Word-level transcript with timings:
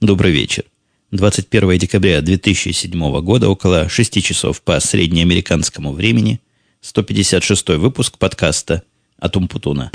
Добрый 0.00 0.32
вечер. 0.32 0.64
21 1.10 1.76
декабря 1.76 2.22
2007 2.22 3.20
года, 3.20 3.50
около 3.50 3.86
6 3.90 4.22
часов 4.22 4.62
по 4.62 4.80
среднеамериканскому 4.80 5.92
времени, 5.92 6.40
156 6.80 7.68
выпуск 7.76 8.16
подкаста 8.16 8.82
«Атумпутуна». 9.18 9.92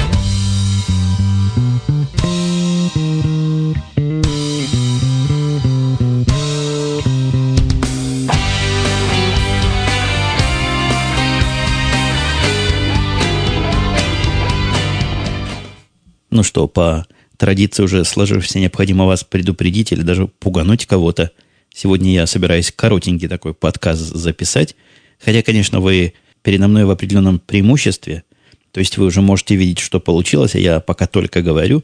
Ну 16.29 16.43
что, 16.43 16.67
по 16.67 17.07
традиции 17.37 17.83
уже 17.83 18.03
сложившейся 18.03 18.59
необходимо 18.59 19.05
вас 19.05 19.23
предупредить 19.23 19.91
или 19.91 20.01
даже 20.01 20.27
пугануть 20.27 20.85
кого-то. 20.85 21.31
Сегодня 21.73 22.13
я 22.13 22.27
собираюсь 22.27 22.71
коротенький 22.71 23.27
такой 23.27 23.53
подкаст 23.53 24.01
записать. 24.01 24.75
Хотя, 25.23 25.41
конечно, 25.41 25.79
вы 25.79 26.13
передо 26.41 26.67
мной 26.67 26.85
в 26.85 26.89
определенном 26.89 27.39
преимуществе. 27.39 28.23
То 28.71 28.79
есть 28.79 28.97
вы 28.97 29.05
уже 29.05 29.21
можете 29.21 29.55
видеть, 29.55 29.79
что 29.79 29.99
получилось, 29.99 30.55
а 30.55 30.59
я 30.59 30.79
пока 30.79 31.07
только 31.07 31.41
говорю. 31.41 31.83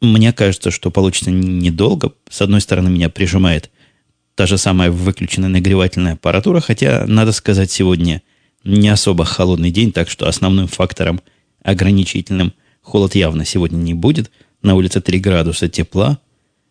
Мне 0.00 0.32
кажется, 0.32 0.70
что 0.70 0.90
получится 0.90 1.30
недолго. 1.30 2.12
С 2.28 2.42
одной 2.42 2.60
стороны, 2.60 2.90
меня 2.90 3.08
прижимает 3.08 3.70
та 4.34 4.46
же 4.46 4.58
самая 4.58 4.90
выключенная 4.90 5.48
нагревательная 5.48 6.14
аппаратура, 6.14 6.60
хотя, 6.60 7.04
надо 7.06 7.32
сказать, 7.32 7.70
сегодня 7.70 8.22
не 8.64 8.88
особо 8.88 9.24
холодный 9.24 9.70
день, 9.70 9.92
так 9.92 10.10
что 10.10 10.26
основным 10.26 10.66
фактором 10.66 11.20
ограничительным– 11.62 12.52
Холод 12.84 13.14
явно 13.14 13.46
сегодня 13.46 13.78
не 13.78 13.94
будет. 13.94 14.30
На 14.64 14.74
улице 14.74 15.02
3 15.02 15.20
градуса 15.20 15.68
тепла. 15.68 16.18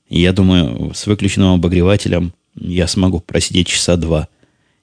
я 0.09 0.33
думаю, 0.33 0.93
с 0.95 1.05
выключенным 1.05 1.53
обогревателем 1.53 2.33
я 2.55 2.87
смогу 2.87 3.19
просидеть 3.19 3.67
часа 3.67 3.97
два 3.97 4.29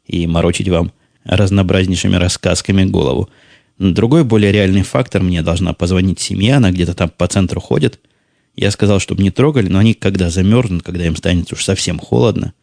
и 0.07 0.29
морочить 0.29 0.69
вам 0.69 0.93
разнообразнейшими 1.25 2.15
рассказками 2.15 2.85
голову. 2.85 3.29
Другой, 3.81 4.23
более 4.23 4.53
реальный 4.53 4.83
фактор, 4.83 5.25
мне 5.25 5.43
должна 5.43 5.73
позвонить 5.73 6.21
семья, 6.21 6.59
она 6.59 6.71
где-то 6.71 6.95
там 6.95 7.09
по 7.11 7.27
центру 7.27 7.61
ходит. 7.61 7.99
Я 8.55 8.71
сказал, 8.71 9.01
чтобы 9.01 9.25
не 9.25 9.33
трогали, 9.33 9.67
но 9.67 9.81
они, 9.81 9.95
когда 9.95 10.31
замерзнут, 10.31 10.85
когда 10.85 11.05
им 11.05 11.17
станет 11.17 11.53
уж 11.53 11.65
совсем 11.65 11.99
холодно, 11.99 12.55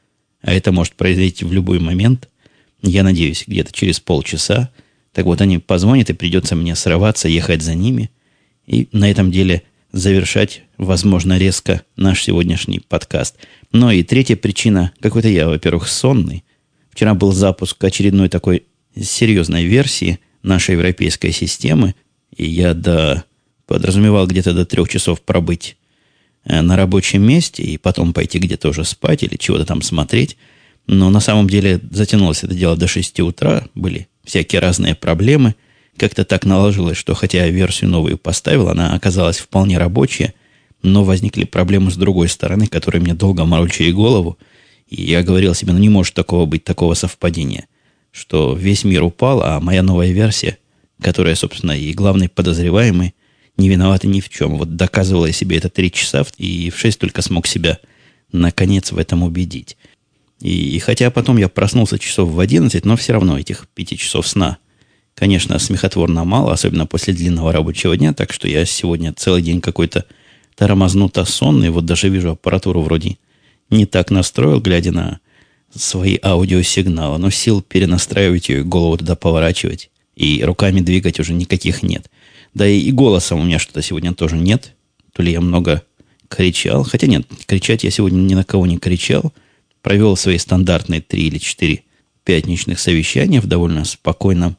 а 0.41 0.53
это 0.53 0.71
может 0.71 0.93
произойти 0.93 1.43
в 1.43 1.51
любой 1.51 1.79
момент, 1.79 2.29
я 2.81 3.03
надеюсь, 3.03 3.43
где-то 3.45 3.73
через 3.73 3.99
полчаса, 3.99 4.69
так 5.11 5.25
вот 5.25 5.41
они 5.41 5.57
позвонят, 5.57 6.09
и 6.09 6.13
придется 6.13 6.55
мне 6.55 6.73
срываться, 6.75 7.27
ехать 7.27 7.61
за 7.61 7.75
ними– 7.75 8.09
и 8.67 8.89
на 8.91 9.09
этом 9.09 9.31
деле 9.31 9.63
завершать, 9.91 10.63
возможно, 10.77 11.37
резко 11.37 11.83
наш 11.95 12.23
сегодняшний 12.23 12.79
подкаст. 12.79 13.35
Но 13.71 13.91
и 13.91 14.03
третья 14.03 14.35
причина, 14.35 14.91
какой-то 14.99 15.27
я, 15.27 15.47
во-первых, 15.47 15.87
сонный. 15.87 16.43
Вчера 16.91 17.13
был 17.13 17.31
запуск 17.31 17.83
очередной 17.83 18.29
такой 18.29 18.63
серьезной 18.99 19.65
версии 19.65 20.19
нашей 20.43 20.73
европейской 20.73 21.31
системы, 21.31 21.95
и 22.35 22.45
я 22.45 22.73
до, 22.73 23.23
подразумевал 23.65 24.27
где-то 24.27 24.53
до 24.53 24.65
трех 24.65 24.89
часов 24.89 25.21
пробыть 25.21 25.77
э, 26.43 26.61
на 26.61 26.75
рабочем 26.75 27.23
месте 27.23 27.63
и 27.63 27.77
потом 27.77 28.13
пойти 28.13 28.39
где-то 28.39 28.69
уже 28.69 28.83
спать 28.83 29.23
или 29.23 29.35
чего-то 29.35 29.65
там 29.65 29.81
смотреть. 29.81 30.37
Но 30.87 31.09
на 31.09 31.19
самом 31.19 31.49
деле 31.49 31.79
затянулось 31.91 32.43
это 32.43 32.53
дело 32.53 32.77
до 32.77 32.87
6 32.87 33.19
утра, 33.19 33.67
были 33.75 34.07
всякие 34.23 34.61
разные 34.61 34.95
проблемы– 34.95 35.55
как-то 35.97 36.23
так 36.23 36.45
наложилось, 36.45 36.97
что 36.97 37.13
хотя 37.13 37.45
я 37.45 37.51
версию 37.51 37.89
новую 37.89 38.17
поставил, 38.17 38.69
она 38.69 38.93
оказалась 38.93 39.37
вполне 39.37 39.77
рабочая, 39.77 40.33
но 40.81 41.03
возникли 41.03 41.43
проблемы 41.43 41.91
с 41.91 41.97
другой 41.97 42.29
стороны, 42.29 42.67
которые 42.67 43.01
мне 43.01 43.13
долго 43.13 43.43
морочили 43.45 43.91
голову. 43.91 44.37
И 44.87 45.03
я 45.03 45.23
говорил 45.23 45.53
себе, 45.53 45.73
ну 45.73 45.79
не 45.79 45.89
может 45.89 46.13
такого 46.13 46.45
быть, 46.45 46.63
такого 46.63 46.93
совпадения, 46.93 47.67
что 48.11 48.53
весь 48.53 48.83
мир 48.85 49.03
упал, 49.03 49.41
а 49.41 49.59
моя 49.59 49.83
новая 49.83 50.11
версия, 50.11 50.57
которая, 51.01 51.35
собственно, 51.35 51.71
и 51.71 51.91
главный 51.93 52.29
подозреваемый, 52.29 53.13
не 53.57 53.69
виновата 53.69 54.07
ни 54.07 54.21
в 54.21 54.29
чем. 54.29 54.57
Вот 54.57 54.75
доказывала 54.75 55.25
я 55.25 55.33
себе 55.33 55.57
это 55.57 55.69
три 55.69 55.91
часа, 55.91 56.25
и 56.37 56.69
в 56.69 56.79
шесть 56.79 56.99
только 56.99 57.21
смог 57.21 57.47
себя, 57.47 57.79
наконец, 58.31 58.91
в 58.91 58.97
этом 58.97 59.23
убедить. 59.23 59.77
И, 60.39 60.75
и 60.75 60.79
хотя 60.79 61.09
потом 61.09 61.37
я 61.37 61.49
проснулся 61.49 61.97
часов 61.97 62.29
в 62.29 62.39
одиннадцать, 62.39 62.85
но 62.85 62.95
все 62.95 63.13
равно 63.13 63.37
этих 63.37 63.67
пяти 63.73 63.97
часов 63.97 64.27
сна– 64.27 64.57
Конечно, 65.17 65.57
смехотворно 65.57 66.25
мало, 66.25 66.53
особенно 66.53 66.85
после 66.85 67.11
длинного 67.11 67.51
рабочего 67.51 67.97
дня, 67.97 68.13
так 68.13 68.31
что 68.31 68.47
я 68.47 68.65
сегодня 68.65 69.13
целый 69.13 69.41
день 69.41 69.61
какой-то 69.61 70.05
тормознуто 70.55 71.25
сонный. 71.25 71.71
Вот 71.71 71.85
даже 71.85 72.09
вижу 72.09 72.31
аппаратуру 72.33 72.83
вроде 72.83 73.17
не 73.71 73.87
так 73.87 74.11
настроил, 74.11 74.61
глядя 74.61 74.91
на 74.91 75.19
свои 75.73 76.19
аудиосигналы, 76.21 77.17
но 77.17 77.31
сил 77.31 77.63
перенастраивать 77.63 78.49
ее, 78.49 78.63
голову 78.63 78.99
туда 78.99 79.15
поворачивать 79.15 79.89
и 80.15 80.43
руками 80.43 80.81
двигать 80.81 81.19
уже 81.19 81.33
никаких 81.33 81.81
нет. 81.81 82.11
Да 82.53 82.67
и, 82.67 82.77
и 82.79 82.91
голосом 82.91 83.39
у 83.39 83.43
меня 83.43 83.57
что-то 83.57 83.81
сегодня 83.81 84.13
тоже 84.13 84.37
нет. 84.37 84.75
То 85.13 85.23
ли 85.23 85.31
я 85.31 85.41
много 85.41 85.81
кричал. 86.27 86.83
Хотя 86.83 87.07
нет, 87.07 87.25
кричать 87.47 87.83
я 87.83 87.89
сегодня 87.89 88.17
ни 88.17 88.35
на 88.35 88.43
кого 88.43 88.67
не 88.67 88.77
кричал. 88.77 89.33
Провел 89.81 90.15
свои 90.15 90.37
стандартные 90.37 91.01
три 91.01 91.25
или 91.25 91.39
четыре 91.39 91.81
пятничных 92.23 92.79
совещания 92.79 93.41
в 93.41 93.47
довольно 93.47 93.83
спокойном 93.83 94.57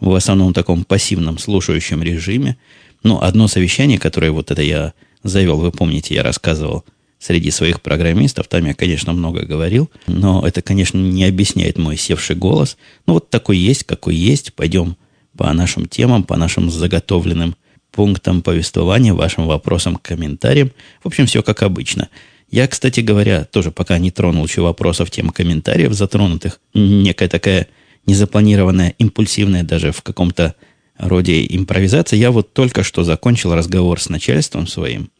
в 0.00 0.14
основном 0.14 0.52
таком 0.52 0.84
пассивном 0.84 1.38
слушающем 1.38 2.02
режиме. 2.02 2.56
Ну, 3.02 3.20
одно 3.20 3.48
совещание, 3.48 3.98
которое 3.98 4.30
вот 4.30 4.50
это 4.50 4.62
я 4.62 4.92
завел, 5.22 5.58
вы 5.58 5.70
помните, 5.70 6.14
я 6.14 6.22
рассказывал 6.22 6.84
среди 7.18 7.50
своих 7.50 7.80
программистов, 7.80 8.46
там 8.46 8.64
я, 8.66 8.74
конечно, 8.74 9.12
много 9.12 9.44
говорил, 9.44 9.90
но 10.06 10.46
это, 10.46 10.62
конечно, 10.62 10.98
не 10.98 11.24
объясняет 11.24 11.76
мой 11.76 11.96
севший 11.96 12.36
голос. 12.36 12.76
Ну, 13.06 13.14
вот 13.14 13.28
такой 13.28 13.58
есть, 13.58 13.84
какой 13.84 14.14
есть. 14.14 14.54
Пойдем 14.54 14.96
по 15.36 15.52
нашим 15.52 15.86
темам, 15.86 16.22
по 16.22 16.36
нашим 16.36 16.70
заготовленным 16.70 17.56
пунктам 17.90 18.42
повествования, 18.42 19.14
вашим 19.14 19.46
вопросам, 19.46 19.96
комментариям. 19.96 20.70
В 21.02 21.08
общем, 21.08 21.26
все 21.26 21.42
как 21.42 21.62
обычно. 21.62 22.08
Я, 22.50 22.66
кстати 22.66 23.00
говоря, 23.00 23.44
тоже 23.44 23.70
пока 23.70 23.98
не 23.98 24.10
тронул 24.10 24.46
еще 24.46 24.62
вопросов, 24.62 25.10
тем 25.10 25.30
комментариев 25.30 25.92
затронутых. 25.92 26.60
Некая 26.72 27.28
такая 27.28 27.66
незапланированная, 28.08 28.94
импульсивная 28.98 29.62
даже 29.62 29.92
в 29.92 30.02
каком-то 30.02 30.54
роде 30.96 31.46
импровизация. 31.46 32.16
Я 32.16 32.30
вот 32.30 32.54
только 32.54 32.82
что 32.82 33.04
закончил 33.04 33.54
разговор 33.54 34.00
с 34.00 34.08
начальством 34.08 34.66
своим. 34.66 35.10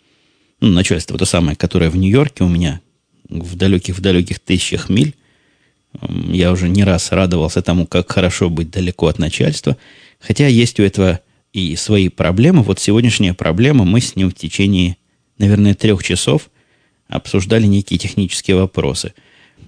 Ну, 0.60 0.70
начальство 0.70 1.18
то 1.18 1.26
самое, 1.26 1.54
которое 1.54 1.90
в 1.90 1.96
Нью-Йорке 1.96 2.44
у 2.44 2.48
меня 2.48 2.80
в 3.28 3.56
далеких-в 3.56 4.00
далеких 4.00 4.40
тысячах 4.40 4.88
миль. 4.88 5.14
Я 6.28 6.50
уже 6.50 6.68
не 6.68 6.82
раз 6.82 7.12
радовался 7.12 7.60
тому, 7.60 7.86
как 7.86 8.10
хорошо 8.10 8.48
быть 8.48 8.70
далеко 8.70 9.06
от 9.06 9.18
начальства. 9.18 9.76
Хотя 10.18 10.46
есть 10.46 10.80
у 10.80 10.82
этого 10.82 11.20
и 11.52 11.76
свои 11.76 12.08
проблемы. 12.08 12.62
Вот 12.62 12.80
сегодняшняя 12.80 13.34
проблема, 13.34 13.84
мы 13.84 14.00
с 14.00 14.16
ним 14.16 14.30
в 14.30 14.34
течение, 14.34 14.96
наверное, 15.36 15.74
трех 15.74 16.02
часов 16.02 16.50
обсуждали 17.06 17.66
некие 17.66 17.98
технические 17.98 18.56
вопросы– 18.56 19.12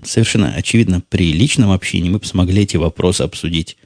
совершенно 0.04 0.54
очевидно, 0.54 1.02
при 1.08 1.32
личном 1.32 1.70
общении 1.70 2.10
мы 2.10 2.18
бы 2.18 2.26
смогли 2.26 2.62
эти 2.62 2.76
вопросы 2.76 3.22
обсудить 3.22 3.76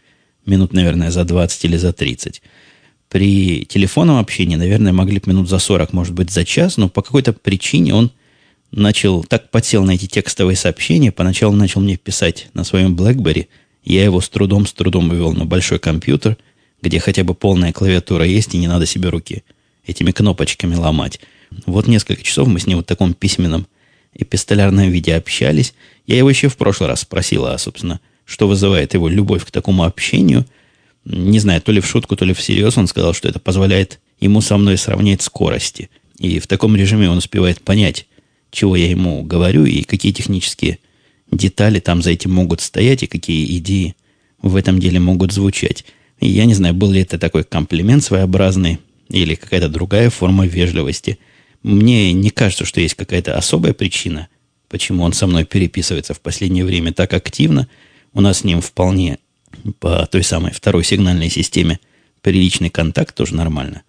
минут, 0.47 0.72
наверное, 0.72 1.10
за 1.10 1.25
20 1.25 1.64
или 1.64 1.76
за 1.76 1.92
30. 1.92 2.42
При 3.08 3.64
телефонном 3.64 4.19
общении, 4.19 4.56
наверное, 4.56 4.92
могли 4.92 5.19
бы 5.19 5.30
минут 5.30 5.48
за 5.48 5.58
40, 5.58 5.92
может 5.92 6.14
быть, 6.14 6.30
за 6.30 6.44
час, 6.44 6.76
но 6.76 6.88
по 6.88 7.03
какой-то 7.03 7.32
причине 7.32 7.94
он 7.94 8.10
начал, 8.72 9.24
так 9.24 9.50
подсел 9.50 9.84
на 9.84 9.92
эти 9.92 10.06
текстовые 10.06 10.56
сообщения, 10.56 11.12
поначалу 11.12 11.54
начал 11.54 11.80
мне 11.80 11.97
писать 11.97 12.48
на 12.54 12.64
своем 12.64 12.97
BlackBerry, 12.97 13.47
я 13.84 14.04
его 14.04 14.20
с 14.20 14.28
трудом, 14.28 14.66
с 14.66 14.72
трудом 14.72 15.08
вывел 15.08 15.32
на 15.32 15.44
большой 15.44 15.78
компьютер, 15.78 16.36
где 16.82 16.98
хотя 16.98 17.22
бы 17.24 17.34
полная 17.34 17.72
клавиатура 17.72 18.24
есть, 18.24 18.54
и 18.54 18.58
не 18.58 18.69
надо 18.69 18.86
себе 18.86 19.10
руки 19.10 19.44
этими 19.86 20.10
кнопочками 20.10 20.74
ломать. 20.74 21.20
Вот 21.66 21.86
несколько 21.86 22.22
часов 22.22 22.48
мы 22.48 22.58
с 22.58 22.66
ним 22.66 22.78
в 22.78 22.84
таком 22.84 23.14
письменном 23.14 23.66
эпистолярном 24.14 24.91
виде 24.91 25.15
общались. 25.15 25.74
Я 26.06 26.16
его 26.16 26.30
еще 26.30 26.48
в 26.48 26.56
прошлый 26.56 26.89
раз 26.89 27.00
спросила, 27.00 27.54
а, 27.54 27.59
собственно, 27.59 28.00
что 28.24 28.48
вызывает 28.48 28.94
его 28.94 29.09
любовь 29.09 29.44
к 29.44 29.50
такому 29.50 29.84
общению. 29.84 30.47
Не 31.04 31.39
знаю, 31.39 31.60
то 31.60 31.72
ли 31.72 31.80
в 31.80 31.86
шутку, 31.86 32.16
то 32.16 32.24
ли 32.24 32.33
всерьез 32.33 32.78
он 32.78 32.86
сказал, 32.86 33.12
что 33.12 33.28
это 33.28 33.39
позволяет 33.39 34.00
ему 34.21 34.41
со 34.41 34.56
мной 34.56 34.78
сравнять 34.78 35.22
скорости. 35.22 35.91
И 36.18 36.39
в 36.39 36.47
таком 36.47 36.77
режиме 36.77 37.10
он 37.10 37.18
успевает 37.18 37.60
понять, 37.60 38.06
чего 38.50 38.77
я 38.77 38.89
ему 38.89 39.22
говорю 39.22 39.66
и 39.66 39.83
какие 39.83 40.12
технические 40.12 40.78
детали 41.30 41.80
там 41.80 42.03
за 42.03 42.10
этим 42.10 42.33
могут 42.33 42.60
стоять 42.60 43.03
и 43.03 43.09
какие 43.09 43.59
идеи 43.59 43.97
в 44.41 44.56
этом 44.56 44.78
деле 44.78 45.00
могут 45.00 45.33
звучать. 45.33 45.84
И 46.21 46.28
я 46.28 46.44
не 46.44 46.54
знаю, 46.54 46.74
был 46.74 46.92
ли 46.92 47.03
это 47.03 47.18
такой 47.18 47.44
комплимент 47.44 48.04
своеобразный 48.04 48.78
или 49.09 49.34
какая-то 49.34 49.68
другая 49.68 50.10
форма 50.10 50.47
вежливости– 50.47 51.18
мне 51.65 52.13
не 52.13 52.31
кажется, 52.31 52.65
что 52.65 52.81
есть 52.81 52.95
какая-то 52.95 53.37
особая 53.37 53.72
причина, 53.72 54.28
почему 54.69 55.03
он 55.03 55.15
со 55.15 55.27
мной 55.27 55.45
переписывается 55.45 56.15
в 56.15 56.21
последнее 56.21 56.65
время 56.65 56.93
так 56.93 57.13
активно. 57.15 57.69
У 58.13 58.21
нас 58.21 58.39
с 58.39 58.45
ним 58.45 58.61
вполне 58.61 59.19
по 59.81 60.07
той 60.07 60.22
самой 60.22 60.53
второй 60.53 60.84
сигнальной 60.84 61.31
системе 61.31 61.81
приличный 62.21 62.71
контакт, 62.71 63.15
тоже 63.15 63.34
нормально. 63.34 63.83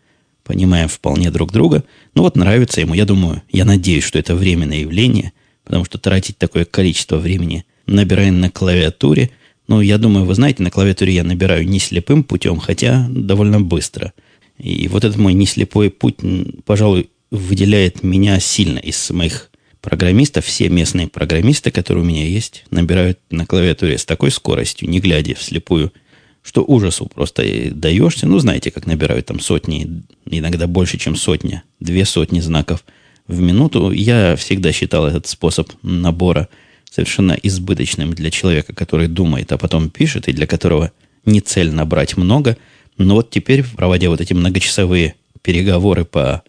Понимаем 0.43 0.87
вполне 0.87 1.31
друг 1.31 1.51
друга. 1.51 1.83
Ну 2.13 2.21
вот 2.21 2.37
нравится 2.37 2.79
ему, 2.79 2.93
я 2.93 3.05
думаю, 3.05 3.41
я 3.51 3.65
надеюсь, 3.65 4.03
что 4.03 4.17
это 4.19 4.35
временное 4.35 4.79
явление. 4.79 5.33
потому 5.65 5.83
что 5.83 5.97
тратить 5.97 6.37
такое 6.37 6.63
количество 6.63 7.17
времени, 7.17 7.65
набирая 7.87 8.31
на 8.31 8.49
клавиатуре, 8.49 9.31
ну, 9.67 9.81
я 9.81 9.97
думаю, 9.97 10.25
вы 10.25 10.35
знаете, 10.35 10.61
на 10.61 10.69
клавиатуре 10.69 11.13
я 11.15 11.23
набираю 11.23 11.67
не 11.67 11.79
слепым 11.79 12.23
путем, 12.23 12.59
хотя 12.59 13.07
довольно 13.09 13.59
быстро. 13.59 14.13
И 14.59 14.87
вот 14.87 15.03
этот 15.03 15.17
мой 15.17 15.33
неслепой 15.33 15.89
путь, 15.89 16.17
пожалуй, 16.65 17.09
выделяет 17.35 18.03
меня 18.03 18.39
сильно 18.39 18.79
из 18.79 19.09
моих 19.11 19.49
программистов. 19.81 20.45
Все 20.45 20.69
местные 20.69 21.07
программисты, 21.07 21.71
которые 21.71 22.03
у 22.03 22.07
меня 22.07 22.25
есть, 22.25 22.65
набирают 22.71 23.19
на 23.29 23.45
клавиатуре 23.45 23.97
с 23.97 24.05
такой 24.05 24.31
скоростью, 24.31 24.89
не 24.89 24.99
глядя 24.99 25.35
вслепую, 25.35 25.93
что 26.41 26.63
ужасу 26.63 27.07
просто 27.07 27.43
даешься. 27.71 28.27
Ну, 28.27 28.39
знаете, 28.39 28.71
как 28.71 28.85
набирают 28.85 29.27
там 29.27 29.39
сотни, 29.39 30.03
иногда 30.25 30.67
больше, 30.67 30.97
чем 30.97 31.15
сотня, 31.15 31.63
две 31.79 32.05
сотни 32.05 32.39
знаков 32.39 32.83
в 33.27 33.39
минуту. 33.39 33.91
Я 33.91 34.35
всегда 34.35 34.71
считал 34.71 35.05
этот 35.07 35.27
способ 35.27 35.71
набора 35.81 36.49
совершенно 36.89 37.33
избыточным 37.33 38.13
для 38.13 38.31
человека, 38.31 38.73
который 38.73 39.07
думает, 39.07 39.51
а 39.51 39.57
потом 39.57 39.89
пишет, 39.89 40.27
и 40.27 40.33
для 40.33 40.47
которого 40.47 40.91
не 41.25 41.41
цель 41.41 41.71
набрать 41.71 42.15
много. 42.17 42.57
Но 42.97 43.15
вот 43.15 43.29
теперь, 43.29 43.63
проводя 43.63 44.09
вот 44.09 44.21
эти 44.21 44.33
многочасовые 44.33 45.15
переговоры 45.41 46.05
по 46.05 46.43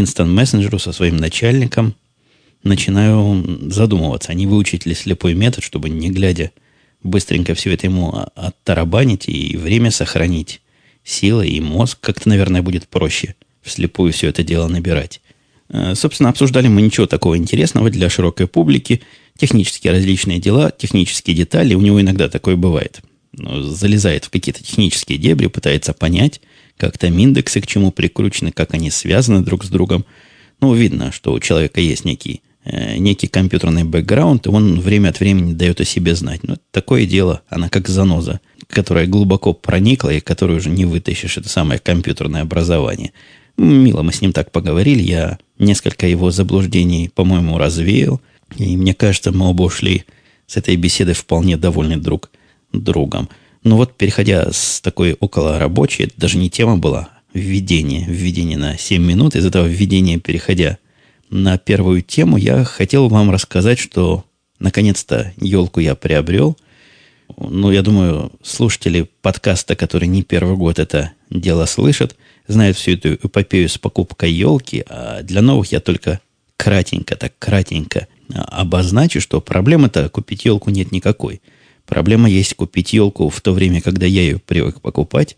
Instant 0.00 0.34
Messenger 0.34 0.78
со 0.78 0.92
своим 0.92 1.16
начальником, 1.16 1.94
начинаю 2.62 3.70
задумываться, 3.70 4.32
а 4.32 4.34
не 4.34 4.46
выучить 4.46 4.86
ли 4.86 4.94
слепой 4.94 5.34
метод, 5.34 5.62
чтобы 5.62 5.88
не 5.88 6.10
глядя 6.10 6.50
быстренько 7.02 7.54
все 7.54 7.72
это 7.72 7.86
ему 7.86 8.12
оттарабанить 8.34 9.28
и 9.28 9.56
время 9.56 9.90
сохранить. 9.90 10.60
Сила 11.04 11.42
и 11.42 11.60
мозг 11.60 11.98
как-то, 12.00 12.28
наверное, 12.28 12.62
будет 12.62 12.88
проще 12.88 13.36
вслепую 13.66 14.12
все 14.12 14.28
это 14.28 14.42
дело 14.42 14.68
набирать. 14.68 15.20
Э, 15.68 15.94
собственно, 15.94 16.30
обсуждали 16.30 16.68
мы 16.68 16.82
ничего 16.82 17.06
такого 17.06 17.36
интересного 17.36 17.90
для 17.90 18.08
широкой 18.08 18.46
публики. 18.46 19.02
Технические 19.36 19.92
различные 19.92 20.38
дела, 20.38 20.70
технические 20.70 21.36
детали. 21.36 21.74
У 21.74 21.80
него 21.80 22.00
иногда 22.00 22.28
такое 22.28 22.56
бывает. 22.56 23.00
Ну, 23.32 23.62
залезает 23.62 24.24
в 24.24 24.30
какие-то 24.30 24.62
технические 24.62 25.18
дебри, 25.18 25.48
пытается 25.48 25.92
понять, 25.92 26.40
как 26.76 26.98
там 26.98 27.18
индексы 27.18 27.60
к 27.60 27.66
чему 27.66 27.90
прикручены, 27.90 28.52
как 28.52 28.74
они 28.74 28.90
связаны 28.90 29.42
друг 29.42 29.64
с 29.64 29.68
другом. 29.68 30.04
Ну, 30.60 30.74
видно, 30.74 31.12
что 31.12 31.32
у 31.32 31.40
человека 31.40 31.80
есть 31.80 32.04
некий 32.04 32.42
Э, 32.68 32.96
некий 32.96 33.28
компьютерный 33.28 33.84
бэкграунд, 33.84 34.46
и 34.46 34.48
он 34.48 34.80
время 34.80 35.10
от 35.10 35.20
времени 35.20 35.52
дает 35.52 35.80
о 35.80 35.84
себе 35.84 36.16
знать. 36.16 36.42
Но 36.42 36.56
такое 36.72 37.06
дело, 37.06 37.42
она 37.48 37.68
как 37.68 37.86
заноза, 37.86 38.40
которая 38.66 39.06
глубоко 39.06 39.52
проникла 39.52 40.10
и 40.10 40.20
которую 40.20 40.58
уже 40.58 40.68
не 40.68 40.84
вытащишь. 40.84 41.38
Это 41.38 41.48
самое 41.48 41.78
компьютерное 41.78 42.42
образование. 42.42 43.12
Мило, 43.56 44.02
мы 44.02 44.12
с 44.12 44.20
ним 44.20 44.32
так 44.32 44.50
поговорили. 44.50 45.00
Я 45.00 45.38
несколько 45.60 46.08
его 46.08 46.32
заблуждений, 46.32 47.08
по-моему, 47.14 47.56
развеял. 47.56 48.20
И 48.56 48.76
мне 48.76 48.94
кажется, 48.94 49.30
мы 49.30 49.48
оба 49.48 49.62
ушли 49.62 50.04
с 50.48 50.56
этой 50.56 50.74
беседы 50.74 51.12
вполне 51.12 51.56
довольны 51.56 51.96
друг 51.96 52.32
другом. 52.72 53.28
Но 53.66 53.76
вот, 53.76 53.96
переходя 53.96 54.52
с 54.52 54.80
такой 54.80 55.16
около 55.18 55.58
рабочей, 55.58 56.04
это 56.04 56.12
даже 56.18 56.38
не 56.38 56.48
тема 56.48 56.76
была, 56.76 57.08
введение, 57.34 58.06
введение 58.06 58.56
на 58.56 58.78
7 58.78 59.02
минут, 59.02 59.34
из 59.34 59.44
этого 59.44 59.66
введения 59.66 60.20
переходя 60.20 60.78
на 61.30 61.58
первую 61.58 62.02
тему, 62.02 62.36
я 62.36 62.62
хотел 62.62 63.08
вам 63.08 63.28
рассказать, 63.32 63.80
что 63.80 64.24
наконец-то 64.60 65.32
елку 65.36 65.80
я 65.80 65.96
приобрел. 65.96 66.56
Ну, 67.36 67.72
я 67.72 67.82
думаю, 67.82 68.30
слушатели 68.40 69.10
подкаста, 69.20 69.74
которые 69.74 70.06
не 70.06 70.22
первый 70.22 70.56
год 70.56 70.78
это 70.78 71.10
дело 71.28 71.64
слышат, 71.66 72.14
знают 72.46 72.76
всю 72.76 72.92
эту 72.92 73.14
эпопею 73.14 73.68
с 73.68 73.78
покупкой 73.78 74.30
елки, 74.30 74.84
а 74.88 75.24
для 75.24 75.42
новых 75.42 75.72
я 75.72 75.80
только 75.80 76.20
кратенько, 76.56 77.16
так 77.16 77.32
кратенько 77.40 78.06
обозначу, 78.32 79.20
что 79.20 79.40
проблемы-то 79.40 80.08
купить 80.08 80.44
елку 80.44 80.70
нет 80.70 80.92
никакой. 80.92 81.40
Проблема 81.86 82.28
есть 82.28 82.54
купить 82.54 82.92
елку 82.92 83.28
в 83.28 83.40
то 83.40 83.52
время, 83.52 83.80
когда 83.80 84.06
я 84.06 84.22
ее 84.22 84.38
привык 84.38 84.80
покупать. 84.80 85.36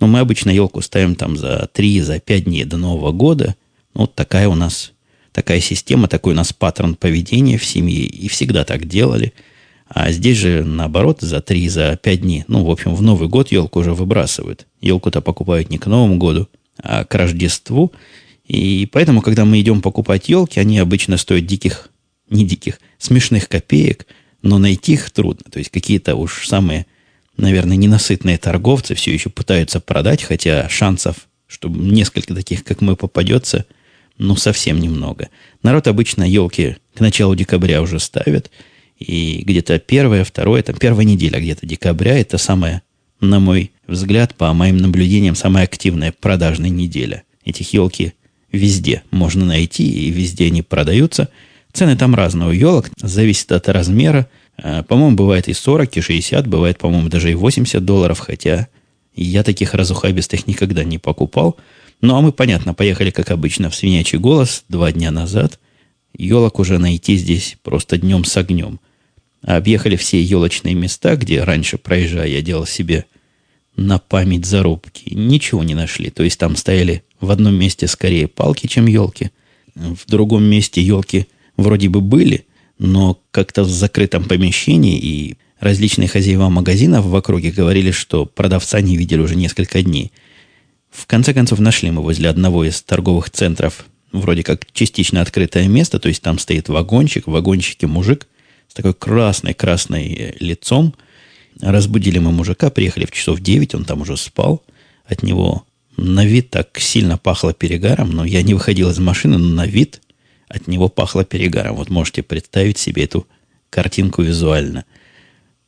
Но 0.00 0.06
мы 0.06 0.20
обычно 0.20 0.50
елку 0.50 0.80
ставим 0.82 1.14
там 1.14 1.36
за 1.36 1.68
3, 1.72 2.00
за 2.00 2.20
5 2.20 2.44
дней 2.44 2.64
до 2.64 2.76
Нового 2.76 3.12
года. 3.12 3.56
Вот 3.94 4.14
такая 4.14 4.48
у 4.48 4.54
нас 4.54 4.92
такая 5.32 5.60
система, 5.60 6.08
такой 6.08 6.34
у 6.34 6.36
нас 6.36 6.52
паттерн 6.52 6.94
поведения 6.94 7.56
в 7.56 7.64
семье, 7.64 8.04
и 8.04 8.28
всегда 8.28 8.64
так 8.64 8.86
делали. 8.86 9.32
А 9.88 10.10
здесь 10.12 10.38
же, 10.38 10.64
наоборот, 10.64 11.20
за 11.20 11.40
3, 11.40 11.68
за 11.68 11.98
5 12.02 12.20
дней, 12.20 12.44
ну, 12.48 12.64
в 12.64 12.70
общем, 12.70 12.94
в 12.94 13.02
Новый 13.02 13.28
год 13.28 13.50
елку 13.52 13.80
уже 13.80 13.94
выбрасывают. 13.94 14.66
Елку-то 14.80 15.20
покупают 15.20 15.70
не 15.70 15.78
к 15.78 15.86
Новому 15.86 16.16
году, 16.16 16.48
а 16.78 17.04
к 17.04 17.14
Рождеству. 17.14 17.92
И 18.46 18.88
поэтому, 18.90 19.20
когда 19.22 19.44
мы 19.44 19.60
идем 19.60 19.82
покупать 19.82 20.28
елки, 20.28 20.60
они 20.60 20.78
обычно 20.78 21.16
стоят 21.16 21.46
диких, 21.46 21.88
не 22.28 22.46
диких, 22.46 22.80
смешных 22.98 23.48
копеек, 23.48 24.06
но 24.42 24.58
найти 24.58 24.94
их 24.94 25.10
трудно. 25.10 25.50
То 25.50 25.58
есть 25.58 25.70
какие-то 25.70 26.16
уж 26.16 26.46
самые, 26.46 26.86
наверное, 27.36 27.76
ненасытные 27.76 28.38
торговцы 28.38 28.94
все 28.94 29.12
еще 29.12 29.30
пытаются 29.30 29.80
продать, 29.80 30.22
хотя 30.22 30.68
шансов, 30.68 31.28
чтобы 31.46 31.78
несколько 31.78 32.34
таких, 32.34 32.64
как 32.64 32.80
мы, 32.80 32.96
попадется– 32.96 33.66
ну, 34.18 34.36
совсем 34.36 34.78
немного. 34.78 35.28
Народ 35.62 35.88
обычно 35.88 36.22
елки 36.22 36.76
к 36.94 37.00
началу 37.00 37.34
декабря 37.34 37.82
уже 37.82 37.98
ставит. 37.98 38.50
И 38.98 39.42
где-то 39.44 39.78
первая, 39.78 40.24
вторая, 40.24 40.62
там 40.62 40.76
первая 40.76 41.04
неделя 41.04 41.40
где-то 41.40 41.66
декабря, 41.66 42.18
это 42.18 42.38
самая, 42.38 42.82
на 43.20 43.40
мой 43.40 43.72
взгляд, 43.86 44.34
по 44.34 44.52
моим 44.52 44.76
наблюдениям, 44.76 45.34
самая 45.34 45.64
активная 45.64 46.12
продажная 46.12 46.70
неделя. 46.70 47.24
Этих 47.44 47.72
елки 47.72 48.12
везде 48.52 49.02
можно 49.10 49.44
найти, 49.44 49.90
и 49.90 50.10
везде 50.10 50.46
они 50.46 50.62
продаются. 50.62 51.28
Цены 51.72 51.96
там 51.96 52.14
разные 52.14 52.48
у 52.48 52.52
елок, 52.52 52.90
зависит 52.98 53.50
от 53.52 53.68
размера. 53.68 54.28
А, 54.58 54.82
по-моему, 54.82 55.16
бывает 55.16 55.48
и 55.48 55.54
40, 55.54 55.96
и 55.96 56.00
60, 56.00 56.46
бывает, 56.46 56.78
по-моему, 56.78 57.08
даже 57.08 57.30
и 57.30 57.34
80 57.34 57.84
долларов, 57.84 58.18
хотя 58.18 58.68
я 59.14 59.42
таких 59.42 59.74
разухабистых 59.74 60.46
никогда 60.46 60.84
не 60.84 60.98
покупал. 60.98 61.56
Ну, 62.00 62.16
а 62.16 62.20
мы, 62.20 62.32
понятно, 62.32 62.74
поехали, 62.74 63.10
как 63.10 63.30
обычно, 63.30 63.70
в 63.70 63.74
свинячий 63.74 64.18
голос 64.18 64.64
два 64.68 64.92
дня 64.92 65.10
назад. 65.10 65.58
Елок 66.16 66.58
уже 66.58 66.78
найти 66.78 67.16
здесь 67.16 67.56
просто 67.62 67.96
днем 67.96 68.24
с 68.24 68.36
огнем. 68.36 68.80
объехали 69.42 69.96
все 69.96 70.22
елочные 70.22 70.74
места, 70.74 71.16
где 71.16 71.42
раньше, 71.42 71.78
проезжая, 71.78 72.28
я 72.28 72.42
делал 72.42 72.66
себе 72.66 73.06
на 73.76 73.98
память 73.98 74.44
зарубки. 74.44 75.14
Ничего 75.14 75.62
не 75.62 75.74
нашли. 75.74 76.10
То 76.10 76.22
есть 76.22 76.38
там 76.38 76.56
стояли 76.56 77.02
в 77.20 77.30
одном 77.30 77.54
месте 77.54 77.86
скорее 77.86 78.28
палки, 78.28 78.66
чем 78.66 78.86
елки. 78.86 79.30
В 79.74 80.06
другом 80.06 80.44
месте 80.44 80.82
елки 80.82 81.28
вроде 81.56 81.88
бы 81.88 82.00
были, 82.00 82.46
но 82.78 83.20
как-то 83.30 83.64
в 83.64 83.70
закрытом 83.70 84.24
помещении 84.24 84.98
и 84.98 85.36
различные 85.60 86.08
хозяева 86.08 86.48
магазинов 86.48 87.04
в 87.04 87.14
округе 87.14 87.50
говорили, 87.50 87.90
что 87.90 88.26
продавца 88.26 88.80
не 88.80 88.96
видели 88.96 89.20
уже 89.20 89.36
несколько 89.36 89.82
дней– 89.82 90.12
в 90.92 91.06
конце 91.06 91.32
концов, 91.32 91.58
нашли 91.58 91.90
мы 91.90 92.02
возле 92.02 92.28
одного 92.28 92.64
из 92.64 92.82
торговых 92.82 93.30
центров 93.30 93.86
вроде 94.12 94.42
как 94.42 94.70
частично 94.72 95.22
открытое 95.22 95.66
место, 95.66 95.98
то 95.98 96.08
есть 96.08 96.22
там 96.22 96.38
стоит 96.38 96.68
вагончик, 96.68 97.26
в 97.26 97.30
вагончике 97.30 97.86
мужик 97.86 98.28
с 98.68 98.74
такой 98.74 98.92
красной-красной 98.92 100.12
э, 100.12 100.34
лицом. 100.38 100.94
Разбудили 101.60 102.18
мы 102.18 102.30
мужика, 102.30 102.70
приехали 102.70 103.06
в 103.06 103.10
часов 103.10 103.40
9, 103.40 103.74
он 103.74 103.84
там 103.84 104.02
уже 104.02 104.18
спал. 104.18 104.62
От 105.06 105.22
него 105.22 105.64
на 105.96 106.26
вид 106.26 106.50
так 106.50 106.78
сильно 106.78 107.16
пахло 107.16 107.54
перегаром, 107.54 108.10
но 108.10 108.24
я 108.26 108.42
не 108.42 108.52
выходил 108.52 108.90
из 108.90 108.98
машины, 108.98 109.38
но 109.38 109.48
на 109.48 109.66
вид 109.66 110.01
от 110.52 110.68
него 110.68 110.88
пахло 110.88 111.24
перегаром. 111.24 111.76
Вот 111.76 111.90
можете 111.90 112.22
представить 112.22 112.78
себе 112.78 113.04
эту 113.04 113.26
картинку 113.70 114.22
визуально. 114.22 114.84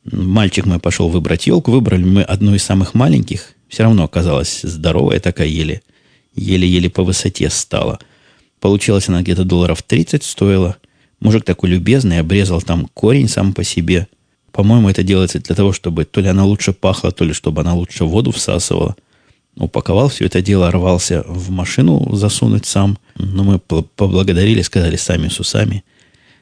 Мальчик 0.03 0.65
мой 0.65 0.79
пошел 0.79 1.09
выбрать 1.09 1.47
елку. 1.47 1.71
Выбрали 1.71 2.03
мы 2.03 2.21
одну 2.21 2.53
из 2.53 2.63
самых 2.63 2.93
маленьких 2.93 3.55
все 3.67 3.83
равно 3.83 4.03
оказалась 4.03 4.61
здоровая 4.61 5.19
такая, 5.19 5.47
еле, 5.47 5.81
еле-еле 6.35 6.89
по 6.89 7.03
высоте 7.03 7.49
стала. 7.49 7.99
Получилось 8.59 9.09
она 9.09 9.21
где-то 9.21 9.43
долларов 9.43 9.83
30 9.83 10.23
стоила. 10.23 10.77
Мужик 11.19 11.43
такой 11.43 11.69
любезный, 11.69 12.19
обрезал 12.19 12.61
там 12.61 12.87
корень 12.93 13.27
сам 13.27 13.53
по 13.53 13.63
себе. 13.63 14.07
По-моему, 14.51 14.89
это 14.89 15.03
делается 15.03 15.39
для 15.39 15.55
того, 15.55 15.73
чтобы 15.73 16.05
то 16.05 16.21
ли 16.21 16.27
она 16.27 16.45
лучше 16.45 16.71
пахла, 16.71 17.11
то 17.11 17.25
ли 17.25 17.33
чтобы 17.33 17.61
она 17.61 17.73
лучше 17.73 18.05
воду 18.05 18.31
всасывала. 18.31 18.95
Упаковал 19.57 20.09
все 20.09 20.25
это 20.25 20.41
дело, 20.41 20.69
рвался 20.71 21.23
в 21.27 21.49
машину 21.49 22.15
засунуть 22.15 22.65
сам. 22.65 22.97
Но 23.15 23.43
мы 23.43 23.59
поблагодарили, 23.59 24.61
сказали, 24.61 24.97
сами 24.97 25.29
с 25.29 25.39
усами, 25.39 25.83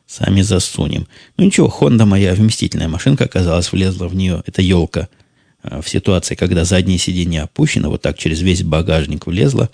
сами 0.08 0.42
засунем. 0.42 1.08
Ну 1.38 1.46
ничего, 1.46 1.70
Хонда 1.70 2.06
моя 2.06 2.34
вместительная 2.34 2.88
машинка 2.88 3.26
оказалась, 3.26 3.72
влезла 3.72 4.08
в 4.08 4.16
нее. 4.16 4.44
Это 4.46 4.62
елка– 4.62 5.10
Э, 5.64 5.82
в 5.82 5.90
ситуации, 5.90 6.36
когда 6.36 6.66
заднее 6.66 6.98
сиденье 6.98 7.44
опущено, 7.44 7.90
вот 7.90 8.02
так 8.02 8.18
через 8.18 8.42
весь 8.42 8.64
багажник 8.64 9.26
влезло, 9.26 9.70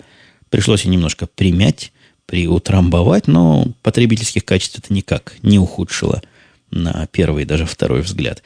пришлось 0.48 0.84
ее 0.84 0.92
немножко 0.92 1.26
примять, 1.26 1.92
приутрамбовать, 2.26 3.26
но 3.26 3.66
потребительских 3.82 4.44
качеств 4.44 4.78
это 4.78 4.94
никак 4.94 5.34
не 5.42 5.58
ухудшило 5.58 6.22
на 6.70 7.08
первый 7.10 7.42
и 7.42 7.46
даже 7.46 7.66
второй 7.66 8.02
взгляд. 8.02 8.42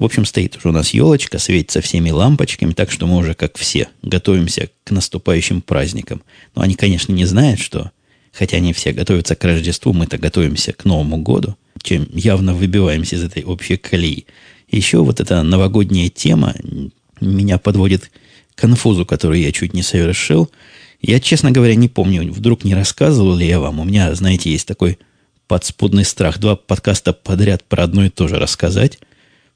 В 0.00 0.04
общем, 0.04 0.24
стоит 0.24 0.56
уже 0.56 0.70
у 0.70 0.72
нас 0.72 0.94
елочка, 0.94 1.38
светится 1.38 1.82
всеми 1.82 2.08
лампочками, 2.08 2.72
так 2.72 2.90
что 2.90 3.06
мы 3.06 3.18
уже, 3.18 3.34
как 3.34 3.58
все, 3.58 3.88
готовимся 4.00 4.70
к 4.84 4.92
наступающим 4.92 5.60
праздникам. 5.60 6.22
Но 6.54 6.62
они, 6.62 6.74
конечно, 6.74 7.12
не 7.12 7.26
знают, 7.26 7.60
что 7.60 7.90
хотя 8.32 8.56
они 8.56 8.72
все 8.72 8.92
готовятся 8.92 9.36
к 9.36 9.44
Рождеству, 9.44 9.92
мы-то 9.92 10.16
готовимся 10.16 10.72
к 10.72 10.86
Новому 10.86 11.18
году, 11.18 11.54
чем 11.82 12.08
явно 12.14 12.54
выбиваемся 12.54 13.16
из 13.16 13.24
этой 13.24 13.44
общей 13.44 13.76
колеи. 13.76 14.24
Еще 14.70 15.04
вот 15.04 15.20
эта 15.20 15.42
новогодняя 15.42 16.08
тема 16.08 16.54
меня 17.20 17.58
подводит 17.58 18.10
к 18.54 18.58
конфузу, 18.58 19.04
который 19.04 19.42
я 19.42 19.52
чуть 19.52 19.74
не 19.74 19.82
совершил. 19.82 20.50
Я, 21.02 21.20
честно 21.20 21.50
говоря, 21.50 21.74
не 21.74 21.90
помню, 21.90 22.32
вдруг 22.32 22.64
не 22.64 22.74
рассказывал 22.74 23.36
ли 23.36 23.46
я 23.46 23.60
вам. 23.60 23.80
У 23.80 23.84
меня, 23.84 24.14
знаете, 24.14 24.50
есть 24.50 24.66
такой 24.66 24.98
подспудный 25.46 26.06
страх. 26.06 26.38
Два 26.38 26.56
подкаста 26.56 27.12
подряд 27.12 27.64
про 27.64 27.84
одно 27.84 28.06
и 28.06 28.08
то 28.08 28.28
же 28.28 28.38
рассказать. 28.38 28.98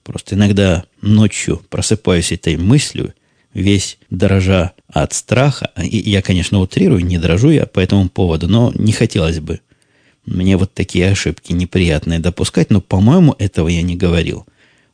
Просто 0.04 0.36
иногда 0.36 0.84
ночью 1.00 1.62
просыпаюсь 1.68 2.30
этой 2.30 2.56
мыслью, 2.56 3.14
весь 3.54 3.98
дрожа 4.10 4.72
от 4.88 5.12
страха. 5.12 5.70
И 5.82 5.98
я, 6.10 6.22
конечно, 6.22 6.60
утрирую, 6.60 7.04
не 7.04 7.18
дрожу 7.18 7.50
я 7.50 7.66
по 7.66 7.80
этому 7.80 8.08
поводу, 8.08 8.46
но 8.48 8.72
не 8.76 8.92
хотелось 8.92 9.40
бы 9.40 9.60
мне 10.26 10.56
вот 10.56 10.72
такие 10.72 11.10
ошибки 11.10 11.52
неприятные 11.52 12.18
допускать, 12.18 12.70
но, 12.70 12.80
по-моему, 12.80 13.34
этого 13.38 13.68
я 13.68 13.82
не 13.82 13.96
говорил. 13.96 14.46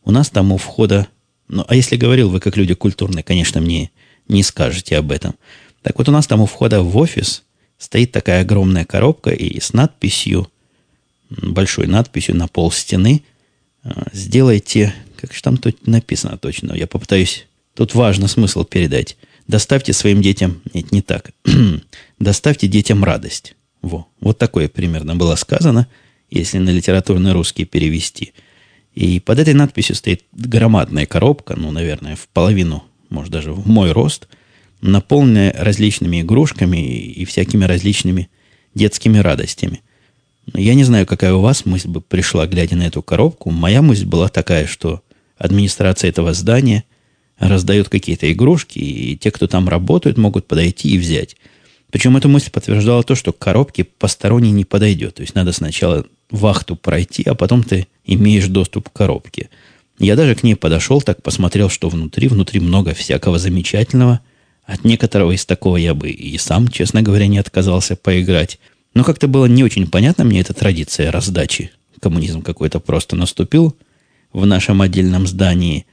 У 0.05 0.11
нас 0.11 0.31
там 0.31 0.53
у 0.53 0.57
входа... 0.57 1.07
Ну, 1.49 1.65
а 1.69 1.75
если 1.75 1.97
говорил, 1.97 2.31
вы 2.31 2.41
как 2.41 2.57
люди 2.57 2.75
культурные, 2.75 3.23
конечно, 3.23 3.61
мне 3.61 3.91
не 4.29 4.43
скажете 4.43 4.97
об 4.97 5.11
этом. 5.11 5.35
Так 5.83 5.99
вот, 5.99 6.09
у 6.09 6.13
нас 6.13 6.27
там 6.27 6.41
у 6.41 6.47
входа 6.47 6.83
в 6.83 6.97
офис 6.97 7.45
стоит 7.79 8.13
такая 8.13 8.43
огромная 8.43 8.85
коробка 8.85 9.31
и 9.31 9.61
с 9.61 9.73
надписью, 9.73 10.51
большой 11.31 11.87
надписью 11.87 12.37
на 12.37 12.49
пол 12.49 12.71
стены, 12.71 13.23
сделайте, 14.13 14.95
как 15.21 15.33
же 15.33 15.43
там 15.43 15.57
тут 15.57 15.87
написано 15.87 16.37
точно, 16.39 16.73
я 16.75 16.87
попытаюсь, 16.87 17.47
тут 17.75 17.95
важно 17.95 18.29
смысл 18.29 18.65
передать. 18.65 19.17
Доставьте 19.49 19.93
своим 19.93 20.23
детям, 20.23 20.61
нет, 20.75 20.93
не 20.93 21.03
так, 21.03 21.33
доставьте 22.19 22.69
детям 22.69 23.03
радость. 23.05 23.55
Во, 23.83 24.07
вот 24.21 24.39
такое 24.39 24.69
примерно 24.69 25.17
было 25.17 25.35
сказано, 25.35 25.89
если 26.31 26.59
на 26.59 26.71
литературный 26.71 27.33
русский 27.33 27.65
перевести. 27.65 28.33
И 28.95 29.21
под 29.21 29.39
этой 29.39 29.55
надписью 29.55 29.95
стоит 29.95 30.23
громадная 30.33 31.07
коробка, 31.07 31.55
ну, 31.57 31.71
наверное, 31.71 32.17
в 32.17 32.29
половину, 32.29 32.85
может, 33.09 33.33
даже 33.33 33.53
в 33.53 33.67
мой 33.67 33.93
рост, 33.93 34.29
наполненная 34.81 35.53
различными 35.53 36.21
игрушками 36.21 36.77
и 36.77 37.25
всякими 37.25 37.65
различными 37.65 38.29
детскими 38.75 39.19
радостями. 39.19 39.83
Я 40.55 40.75
не 40.75 40.85
знаю, 40.85 41.07
какая 41.07 41.35
у 41.35 41.41
вас 41.41 41.65
мысль 41.67 41.89
бы 41.89 42.01
пришла, 42.01 42.47
глядя 42.47 42.77
на 42.77 42.87
эту 42.87 43.03
коробку. 43.03 43.51
Моя 43.51 43.83
мысль 43.83 44.07
была 44.07 44.29
такая, 44.29 44.67
что 44.67 45.03
администрация 45.39 46.11
этого 46.11 46.35
здания 46.35 46.85
раздает 47.39 47.89
какие-то 47.89 48.31
игрушки, 48.31 48.79
и 48.79 49.17
те, 49.17 49.31
кто 49.31 49.47
там 49.47 49.69
работают, 49.69 50.19
могут 50.19 50.47
подойти 50.47 50.91
и 50.91 50.99
взять. 50.99 51.37
Причем 51.91 52.17
эту 52.17 52.29
мысль 52.29 52.51
подтверждала 52.51 53.03
то, 53.03 53.15
что 53.15 53.33
к 53.33 53.39
коробке 53.39 53.85
посторонний 53.85 54.53
не 54.53 54.65
подойдет. 54.65 55.17
То 55.17 55.23
есть 55.23 55.35
надо 55.35 55.53
сначала 55.53 56.07
вахту 56.31 56.77
пройти, 56.77 57.25
а 57.25 57.35
потом 57.35 57.63
ты 57.63 57.89
имеешь 58.05 58.47
доступ 58.47 58.91
к 58.91 58.93
коробке. 58.93 59.51
Я 59.99 60.17
даже 60.17 60.35
к 60.35 60.43
ней 60.43 60.55
подошел, 60.55 61.03
так 61.03 61.23
посмотрел, 61.23 61.69
что 61.69 61.89
внутри. 61.89 62.29
Внутри 62.29 62.61
много 62.61 62.95
всякого 62.95 63.39
замечательного. 63.39 64.21
От 64.65 64.85
некоторого 64.85 65.33
из 65.33 65.45
такого 65.45 65.77
я 65.77 65.95
бы 65.95 66.11
и 66.11 66.39
сам, 66.39 66.69
честно 66.69 67.03
говоря, 67.03 67.27
не 67.27 67.39
отказался 67.39 67.97
поиграть. 67.97 68.61
Но 68.95 69.05
как-то 69.05 69.29
было 69.29 69.47
не 69.47 69.65
очень 69.65 69.87
понятно 69.87 70.25
мне 70.25 70.41
эта 70.41 70.55
традиция 70.55 71.11
раздачи. 71.11 71.71
Коммунизм 72.01 72.43
какой-то 72.43 72.81
просто 72.81 73.17
наступил 73.17 73.77
в 74.33 74.47
нашем 74.47 74.83
отдельном 74.83 75.27
здании. 75.27 75.87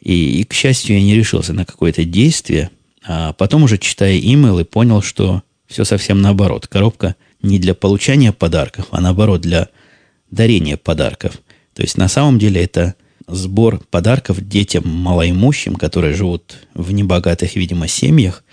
И, 0.00 0.40
и, 0.40 0.44
к 0.44 0.52
счастью, 0.52 0.96
я 0.96 1.02
не 1.02 1.14
решился 1.14 1.52
на 1.52 1.64
какое-то 1.64 2.04
действие– 2.04 2.70
а 3.06 3.32
потом 3.32 3.64
уже, 3.64 3.78
читая 3.78 4.18
имейлы, 4.18 4.64
понял, 4.64 5.02
что 5.02 5.42
все 5.66 5.84
совсем 5.84 6.20
наоборот. 6.20 6.66
Коробка 6.66 7.16
не 7.42 7.58
для 7.58 7.74
получения 7.74 8.32
подарков, 8.32 8.88
а 8.90 9.00
наоборот 9.00 9.40
для 9.40 9.68
дарения 10.30 10.76
подарков. 10.76 11.40
То 11.74 11.82
есть 11.82 11.96
на 11.96 12.08
самом 12.08 12.38
деле 12.38 12.62
это 12.62 12.94
сбор 13.26 13.80
подарков 13.90 14.46
детям 14.46 14.88
малоимущим, 14.88 15.76
которые 15.76 16.14
живут 16.14 16.56
в 16.74 16.92
небогатых, 16.92 17.56
видимо, 17.56 17.88
семьях. 17.88 18.44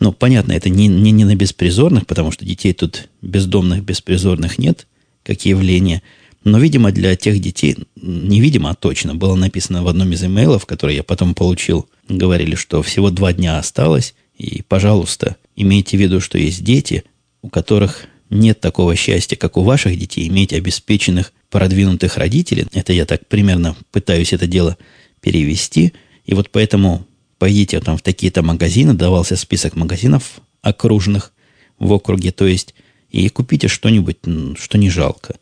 Ну, 0.00 0.12
понятно, 0.12 0.52
это 0.52 0.70
не, 0.70 0.88
не, 0.88 1.12
не 1.12 1.24
на 1.24 1.36
беспризорных, 1.36 2.06
потому 2.06 2.32
что 2.32 2.44
детей 2.44 2.72
тут 2.72 3.08
бездомных, 3.22 3.84
беспризорных 3.84 4.58
нет, 4.58 4.86
как 5.22 5.44
явление– 5.44 6.02
но, 6.44 6.58
видимо, 6.58 6.92
для 6.92 7.16
тех 7.16 7.40
детей, 7.40 7.76
невидимо, 7.96 8.70
а 8.70 8.74
точно, 8.74 9.14
было 9.14 9.34
написано 9.34 9.82
в 9.82 9.88
одном 9.88 10.12
из 10.12 10.22
имейлов, 10.22 10.66
который 10.66 10.94
я 10.94 11.02
потом 11.02 11.34
получил, 11.34 11.88
говорили, 12.06 12.54
что 12.54 12.82
всего 12.82 13.10
два 13.10 13.32
дня 13.32 13.58
осталось, 13.58 14.14
и, 14.36 14.62
пожалуйста, 14.62 15.36
имейте 15.56 15.96
в 15.96 16.00
виду, 16.00 16.20
что 16.20 16.36
есть 16.36 16.62
дети, 16.62 17.04
у 17.40 17.48
которых 17.48 18.04
нет 18.28 18.60
такого 18.60 18.94
счастья, 18.94 19.36
как 19.36 19.56
у 19.56 19.62
ваших 19.62 19.98
детей, 19.98 20.28
иметь 20.28 20.52
обеспеченных, 20.52 21.32
продвинутых 21.50 22.18
родителей. 22.18 22.66
Это 22.72 22.92
я 22.92 23.06
так 23.06 23.26
примерно 23.26 23.76
пытаюсь 23.90 24.32
это 24.32 24.46
дело 24.46 24.76
перевести. 25.20 25.92
И 26.26 26.34
вот 26.34 26.50
поэтому 26.50 27.06
пойдите 27.44 27.78
там 27.80 27.98
в 27.98 28.00
такие-то 28.00 28.42
магазины, 28.42 28.94
давался 28.94 29.36
список 29.36 29.76
магазинов 29.76 30.40
окружных 30.62 31.34
в 31.78 31.92
округе, 31.92 32.32
то 32.32 32.46
есть, 32.46 32.74
и 33.10 33.28
купите 33.28 33.68
что-нибудь, 33.68 34.16
что 34.56 34.78
не 34.78 34.88
жалко. 34.88 35.36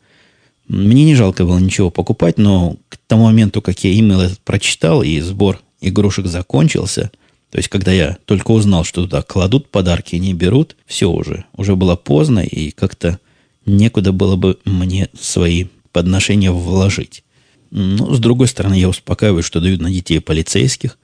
Мне 0.67 1.05
не 1.05 1.15
жалко 1.15 1.45
было 1.45 1.59
ничего 1.59 1.91
покупать, 1.91 2.37
но 2.37 2.75
к 2.89 2.97
тому 3.07 3.23
моменту, 3.23 3.61
как 3.61 3.81
я 3.85 3.97
имейл 3.97 4.19
этот 4.19 4.39
прочитал 4.39 5.01
и 5.01 5.17
сбор 5.21 5.61
игрушек 5.79 6.25
закончился, 6.25 7.09
то 7.49 7.57
есть 7.57 7.69
когда 7.69 7.93
я 7.93 8.17
только 8.25 8.51
узнал, 8.51 8.83
что 8.83 9.03
туда 9.03 9.21
кладут 9.21 9.69
подарки 9.69 10.17
не 10.17 10.33
берут, 10.33 10.75
все 10.85 11.09
уже. 11.09 11.45
Уже 11.55 11.77
было 11.77 11.95
поздно 11.95 12.41
и 12.41 12.71
как-то 12.71 13.17
некуда 13.65 14.11
было 14.11 14.35
бы 14.35 14.59
мне 14.65 15.07
свои 15.17 15.67
подношения 15.93 16.51
вложить. 16.51 17.23
Но, 17.71 18.13
с 18.13 18.19
другой 18.19 18.49
стороны, 18.49 18.73
я 18.73 18.89
успокаиваю, 18.89 19.41
что 19.41 19.61
дают 19.61 19.79
на 19.79 19.89
детей 19.89 20.19
полицейских. 20.19 20.97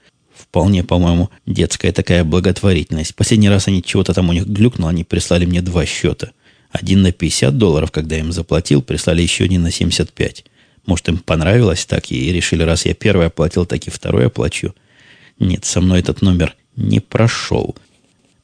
Вполне, 0.49 0.83
по-моему, 0.83 1.29
детская 1.45 1.91
такая 1.91 2.23
благотворительность. 2.23 3.13
Последний 3.13 3.49
раз 3.49 3.67
они 3.67 3.83
чего-то 3.83 4.15
там 4.15 4.29
у 4.29 4.33
них 4.33 4.47
глюкнуло, 4.47 4.89
они 4.89 5.03
прислали 5.03 5.45
мне 5.45 5.61
два 5.61 5.85
счета. 5.85 6.31
Один 6.71 7.03
на 7.03 7.11
50 7.11 7.55
долларов, 7.55 7.91
когда 7.91 8.15
я 8.15 8.21
им 8.21 8.31
заплатил, 8.31 8.81
прислали 8.81 9.21
еще 9.21 9.43
один 9.43 9.61
на 9.61 9.71
75. 9.71 10.45
Может, 10.87 11.09
им 11.09 11.17
понравилось 11.19 11.85
так, 11.85 12.11
и 12.11 12.31
решили, 12.31 12.63
раз 12.63 12.85
я 12.85 12.95
первый 12.95 13.27
оплатил, 13.27 13.67
так 13.67 13.85
и 13.85 13.91
второй 13.91 14.25
оплачу. 14.25 14.73
Нет, 15.37 15.65
со 15.65 15.81
мной 15.81 15.99
этот 15.99 16.23
номер 16.23 16.55
не 16.75 16.99
прошел. 16.99 17.75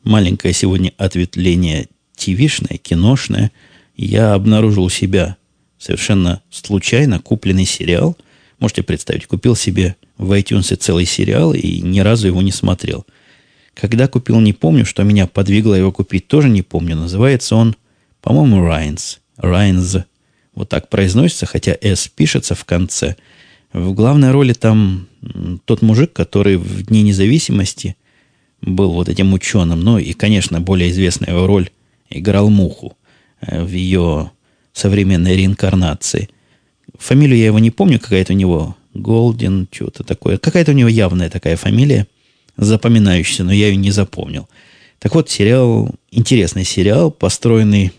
Маленькое 0.04 0.54
сегодня 0.54 0.94
ответвление 0.98 1.88
ТВшное, 2.16 2.78
киношное. 2.78 3.52
Я 3.98 4.36
обнаружил 4.36 4.84
у 4.84 4.90
себя 4.90 5.38
совершенно 5.80 6.44
случайно 6.52 7.20
купленный 7.20 7.66
сериал. 7.66 8.16
Можете 8.60 8.84
представить, 8.84 9.28
купил 9.28 9.56
себе 9.56 9.96
в 10.18 10.32
iTunes 10.32 10.76
целый 10.76 11.06
сериал 11.06 11.54
и 11.54 11.82
ни 11.82 12.00
разу 12.00 12.28
его 12.28 12.42
не 12.42 12.52
смотрел. 12.52 13.06
Когда 13.74 14.08
купил, 14.08 14.40
не 14.40 14.54
помню, 14.54 14.86
что 14.86 15.04
меня 15.04 15.28
подвигло 15.28 15.76
его 15.76 15.92
купить, 15.92 16.28
тоже 16.28 16.50
не 16.50 16.62
помню. 16.62 16.96
Называется 16.96 17.56
он 17.56 17.76
по-моему, 18.26 18.66
Райнс. 18.66 19.20
Райнс. 19.38 19.98
Вот 20.56 20.68
так 20.70 20.90
произносится, 20.90 21.46
хотя 21.46 21.78
S 21.80 22.08
пишется 22.08 22.56
в 22.56 22.66
конце. 22.66 23.18
В 23.72 23.94
главной 23.94 24.32
роли 24.32 24.54
там 24.54 25.08
тот 25.66 25.84
мужик, 25.84 26.12
который 26.12 26.58
в 26.58 26.88
Дни 26.88 27.04
независимости 27.04 27.98
был 28.62 28.94
вот 28.94 29.10
этим 29.10 29.32
ученым. 29.34 29.82
Ну 29.82 30.00
и, 30.00 30.14
конечно, 30.14 30.60
более 30.60 30.90
известная 30.90 31.36
его 31.36 31.46
роль 31.46 31.70
играл 32.10 32.50
Муху 32.50 32.98
э, 33.42 33.64
в 33.64 33.70
ее 33.70 34.32
современной 34.74 35.36
реинкарнации. 35.36 36.30
Фамилию 36.98 37.38
я 37.38 37.48
его 37.48 37.60
не 37.60 37.72
помню, 37.72 38.00
какая-то 38.00 38.34
у 38.34 38.36
него 38.36 38.76
Голден, 38.94 39.68
что-то 39.72 40.04
такое. 40.04 40.38
Какая-то 40.38 40.72
у 40.72 40.76
него 40.76 40.90
явная 40.90 41.30
такая 41.30 41.58
фамилия, 41.58 42.08
запоминающаяся, 42.58 43.44
но 43.44 43.52
я 43.52 43.68
ее 43.68 43.76
не 43.76 43.92
запомнил. 43.92 44.48
Так 45.00 45.14
вот, 45.16 45.30
сериал, 45.30 45.94
интересный 46.12 46.64
сериал, 46.64 47.12
построенный 47.12 47.92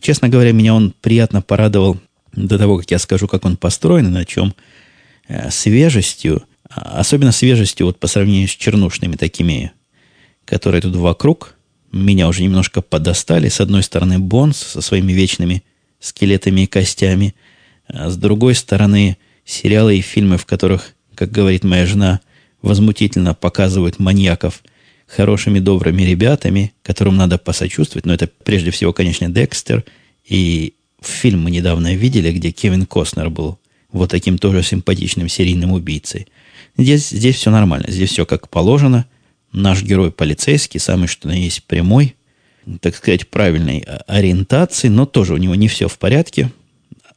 честно 0.00 0.28
говоря, 0.28 0.52
меня 0.52 0.74
он 0.74 0.94
приятно 1.00 1.42
порадовал 1.42 1.98
до 2.32 2.58
того, 2.58 2.78
как 2.78 2.90
я 2.90 2.98
скажу, 2.98 3.28
как 3.28 3.44
он 3.44 3.56
построен 3.56 4.06
и 4.06 4.10
на 4.10 4.24
чем 4.24 4.54
э, 5.28 5.50
свежестью, 5.50 6.44
а, 6.68 7.00
особенно 7.00 7.32
свежестью 7.32 7.86
вот 7.86 7.98
по 7.98 8.06
сравнению 8.06 8.48
с 8.48 8.52
чернушными 8.52 9.16
такими, 9.16 9.72
которые 10.44 10.82
тут 10.82 10.96
вокруг, 10.96 11.54
меня 11.92 12.26
уже 12.28 12.42
немножко 12.42 12.82
подостали. 12.82 13.48
С 13.48 13.60
одной 13.60 13.82
стороны, 13.82 14.18
Бонс 14.18 14.58
со 14.58 14.80
своими 14.80 15.12
вечными 15.12 15.62
скелетами 16.00 16.62
и 16.62 16.66
костями, 16.66 17.34
а 17.86 18.10
с 18.10 18.16
другой 18.16 18.54
стороны, 18.54 19.18
сериалы 19.44 19.98
и 19.98 20.00
фильмы, 20.00 20.38
в 20.38 20.46
которых, 20.46 20.94
как 21.14 21.30
говорит 21.30 21.64
моя 21.64 21.86
жена, 21.86 22.20
возмутительно 22.62 23.34
показывают 23.34 23.98
маньяков– 23.98 24.62
хорошими, 25.06 25.58
добрыми 25.58 26.02
ребятами, 26.02 26.72
которым 26.82 27.16
надо 27.16 27.38
посочувствовать. 27.38 28.06
Но 28.06 28.14
это 28.14 28.28
прежде 28.44 28.70
всего, 28.70 28.92
конечно, 28.92 29.28
Декстер. 29.28 29.84
И 30.26 30.74
фильм 31.00 31.42
мы 31.42 31.50
недавно 31.50 31.94
видели, 31.94 32.32
где 32.32 32.50
Кевин 32.50 32.86
Костнер 32.86 33.30
был 33.30 33.58
вот 33.92 34.10
таким 34.10 34.38
тоже 34.38 34.62
симпатичным 34.62 35.28
серийным 35.28 35.72
убийцей. 35.72 36.26
Здесь, 36.76 37.10
здесь 37.10 37.36
все 37.36 37.50
нормально. 37.50 37.86
Здесь 37.88 38.10
все 38.10 38.26
как 38.26 38.48
положено. 38.48 39.06
Наш 39.52 39.82
герой 39.82 40.10
полицейский, 40.10 40.80
самый 40.80 41.06
что 41.06 41.28
на 41.28 41.32
есть 41.32 41.64
прямой. 41.64 42.16
так 42.80 42.96
сказать, 42.96 43.28
правильной 43.28 43.84
ориентации, 44.06 44.88
но 44.88 45.06
тоже 45.06 45.34
у 45.34 45.36
него 45.36 45.54
не 45.54 45.68
все 45.68 45.86
в 45.86 45.98
порядке. 45.98 46.50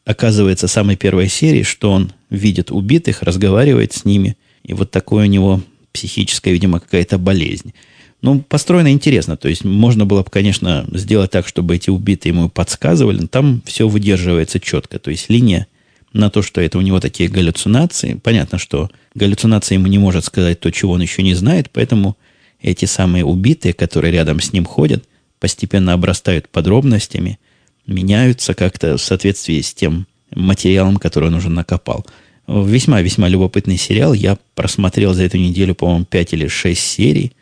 Оказывается, 0.08 0.70
самой 0.70 0.96
первой 0.96 1.28
серии, 1.28 1.64
что 1.64 1.92
он 1.92 2.14
видит 2.30 2.72
убитых, 2.72 3.24
разговаривает 3.24 3.92
с 3.92 4.06
ними, 4.06 4.38
и 4.64 4.74
вот 4.74 4.90
такое 4.90 5.26
у 5.26 5.30
него 5.30 5.62
психическая, 5.92 6.54
видимо, 6.54 6.80
какая-то 6.80 7.18
болезнь. 7.18 7.74
Ну, 8.22 8.40
построено 8.40 8.90
интересно. 8.90 9.36
То 9.36 9.50
есть 9.50 9.66
можно 9.66 10.06
было 10.06 10.24
бы, 10.24 10.30
конечно, 10.30 10.88
сделать 10.94 11.32
так, 11.32 11.46
чтобы 11.46 11.76
эти 11.76 11.90
убитые 11.90 12.32
ему 12.32 12.48
подсказывали, 12.48 13.20
но 13.20 13.28
там 13.28 13.62
все 13.66 13.86
выдерживается 13.90 14.62
четко. 14.62 14.98
То 14.98 15.12
есть 15.12 15.30
линия 15.30 15.68
на 16.14 16.30
то, 16.30 16.42
что 16.42 16.62
это 16.62 16.78
у 16.78 16.82
него 16.82 17.02
такие 17.02 17.28
галлюцинации. 17.28 18.14
Понятно, 18.14 18.60
что 18.60 18.90
галлюцинация 19.14 19.76
ему 19.76 19.88
не 19.88 20.00
может 20.00 20.24
сказать 20.24 20.62
то, 20.62 20.72
чего 20.72 20.94
он 20.94 21.02
еще 21.02 21.22
не 21.22 21.34
знает, 21.34 21.70
поэтому 21.74 22.16
эти 22.62 22.86
самые 22.86 23.26
убитые, 23.26 23.74
которые 23.74 24.14
рядом 24.14 24.40
с 24.40 24.54
ним 24.54 24.64
ходят, 24.64 25.04
постепенно 25.42 25.92
обрастают 25.92 26.48
подробностями, 26.48 27.40
меняются 27.88 28.54
как-то 28.54 28.98
в 28.98 29.02
соответствии 29.02 29.62
с 29.62 29.74
тем 29.74 30.06
материалом, 30.36 30.98
который 30.98 31.30
он 31.30 31.36
уже 31.36 31.50
накопал. 31.50 32.06
Весьма-весьма 32.48 33.28
любопытный 33.28 33.78
сериал. 33.78 34.14
Я 34.14 34.38
просмотрел 34.56 35.14
за 35.14 35.24
эту 35.24 35.38
неделю, 35.38 35.76
по-моему, 35.76 36.06
5 36.06 36.34
или 36.34 36.48
6 36.48 36.80
серий. 36.80 37.34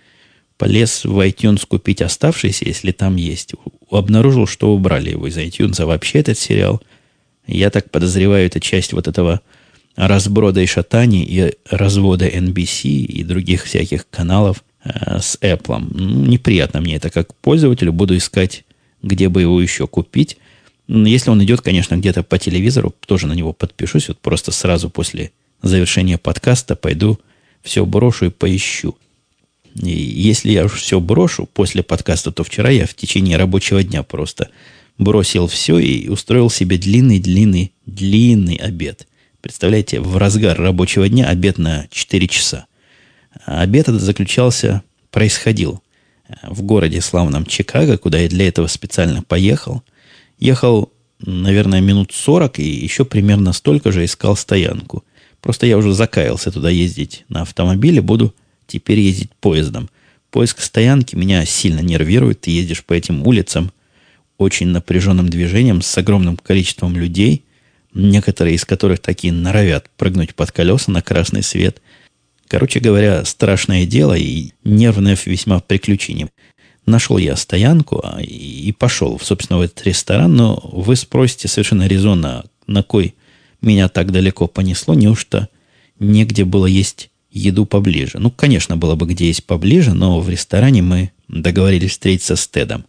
Полез 0.57 1.03
в 1.03 1.19
iTunes 1.19 1.65
купить 1.67 2.01
оставшиеся, 2.01 2.65
если 2.65 2.91
там 2.91 3.17
есть. 3.17 3.53
Обнаружил, 3.91 4.47
что 4.47 4.73
убрали 4.73 5.11
его 5.11 5.27
из 5.27 5.37
iTunes. 5.37 5.81
А 5.81 5.85
вообще 5.85 6.19
этот 6.19 6.39
сериал, 6.39 6.81
я 7.45 7.69
так 7.69 7.91
подозреваю, 7.91 8.47
это 8.47 8.59
часть 8.59 8.93
вот 8.93 9.07
этого 9.07 9.41
разброда 9.95 10.61
и 10.61 10.65
шатаний 10.65 11.23
и 11.23 11.53
развода 11.69 12.27
NBC 12.27 12.89
и 12.89 13.23
других 13.23 13.65
всяких 13.65 14.09
каналов 14.09 14.63
э, 14.83 15.19
с 15.19 15.37
Apple. 15.41 15.87
Ну, 15.91 16.25
неприятно 16.25 16.81
мне 16.81 16.95
это 16.95 17.09
как 17.09 17.33
пользователю. 17.35 17.93
Буду 17.93 18.17
искать, 18.17 18.64
где 19.05 19.29
бы 19.29 19.41
его 19.41 19.62
еще 19.62 19.88
купить. 19.88 20.38
Если 20.88 21.29
он 21.29 21.43
идет, 21.43 21.62
конечно, 21.62 21.95
где-то 21.95 22.24
по 22.24 22.38
телевизору, 22.38 22.93
тоже 23.05 23.27
на 23.27 23.33
него 23.33 23.53
подпишусь. 23.53 24.07
Вот 24.07 24.19
просто 24.19 24.51
сразу 24.51 24.89
после 24.89 25.31
завершения 25.62 26.17
подкаста 26.17 26.75
пойду 26.75 27.19
все 27.62 27.85
брошу 27.85 28.25
и 28.25 28.29
поищу. 28.29 28.97
И 29.75 29.89
если 29.89 30.51
я 30.51 30.67
все 30.67 31.00
брошу 31.00 31.47
после 31.51 31.83
подкаста, 31.83 32.31
то 32.31 32.43
вчера 32.43 32.69
я 32.69 32.85
в 32.85 32.93
течение 32.93 33.38
рабочего 33.38 33.83
дня 33.83 34.03
просто 34.03 34.50
бросил 34.97 35.47
все 35.47 35.77
и 35.77 36.07
устроил 36.07 36.50
себе 36.50 36.77
длинный-длинный, 36.77 37.74
длинный 37.85 38.55
обед. 38.55 39.07
Представляете, 39.41 40.00
в 40.00 40.17
разгар 40.17 40.57
рабочего 40.59 41.07
дня 41.09 41.27
обед 41.27 41.57
на 41.57 41.88
4 41.91 42.27
часа. 42.27 42.65
Обед 43.45 43.89
этот 43.89 44.01
заключался, 44.01 44.81
происходил 45.12 45.81
в 46.44 46.62
городе 46.63 47.01
славном 47.01 47.46
Чикаго, 47.46 47.98
куда 47.98 48.20
я 48.20 48.29
для 48.29 48.48
этого 48.48 48.67
специально 48.67 49.22
поехал– 49.22 49.84
Ехал, 50.39 50.91
наверное, 51.20 51.82
минут 51.82 52.12
40 52.12 52.60
и 52.60 52.63
еще 52.63 53.05
примерно 53.05 53.53
столько 53.53 53.91
же 53.91 54.03
искал 54.03 54.36
стоянку. 54.36 55.03
Просто 55.41 55.65
я 55.65 55.77
уже 55.77 55.94
закаялся 55.94 56.51
туда 56.51 56.70
ездить 56.70 57.25
на 57.29 57.41
автомобиле, 57.41 58.01
буду 58.01 58.34
теперь 58.67 59.00
ездить 59.00 59.32
поездом. 59.39 59.89
Поиск 60.32 60.60
стоянки 60.60 61.15
меня 61.15 61.46
сильно 61.46 61.79
нервирует. 61.79 62.41
Ты 62.41 62.51
ездишь 62.51 62.84
по 62.84 62.94
этим 62.94 63.25
улицам 63.25 63.72
очень 64.38 64.67
напряженным 64.67 65.29
движением 65.29 65.82
с 65.82 65.98
огромным 65.98 66.36
количеством 66.36 66.98
людей, 66.98 67.46
некоторые 67.94 68.55
из 68.55 68.65
которых 68.65 69.00
такие 69.00 69.32
норовят 69.32 69.89
прыгнуть 69.96 70.36
под 70.36 70.51
колеса 70.51 70.91
на 70.91 71.01
красный 71.01 71.44
свет. 71.44 71.82
Короче 72.47 72.79
говоря, 72.79 73.25
страшное 73.25 73.85
дело 73.85 74.13
и 74.13 74.51
нервное 74.63 75.17
весьма 75.25 75.59
приключение. 75.59 76.29
Нашел 76.85 77.17
я 77.17 77.35
стоянку 77.35 78.01
а, 78.03 78.21
и 78.21 78.71
пошел, 78.71 79.19
собственно, 79.19 79.57
в 79.57 79.61
этот 79.61 79.83
ресторан. 79.85 80.35
Но 80.35 80.59
вы 80.71 80.95
спросите 80.95 81.47
совершенно 81.47 81.87
резонно, 81.87 82.45
на 82.67 82.83
кой 82.83 83.15
меня 83.61 83.89
так 83.89 84.11
далеко 84.11 84.47
понесло. 84.47 84.93
Неужто 84.93 85.49
негде 85.99 86.45
было 86.45 86.67
есть 86.67 87.09
еду 87.31 87.65
поближе? 87.65 88.19
Ну, 88.19 88.29
конечно, 88.29 88.77
было 88.77 88.95
бы 88.95 89.08
где 89.08 89.27
есть 89.27 89.45
поближе, 89.45 89.93
но 89.93 90.19
в 90.19 90.29
ресторане 90.29 90.84
мы 90.84 91.12
договорились 91.27 91.91
встретиться 91.91 92.36
с 92.36 92.47
Тедом. 92.47 92.86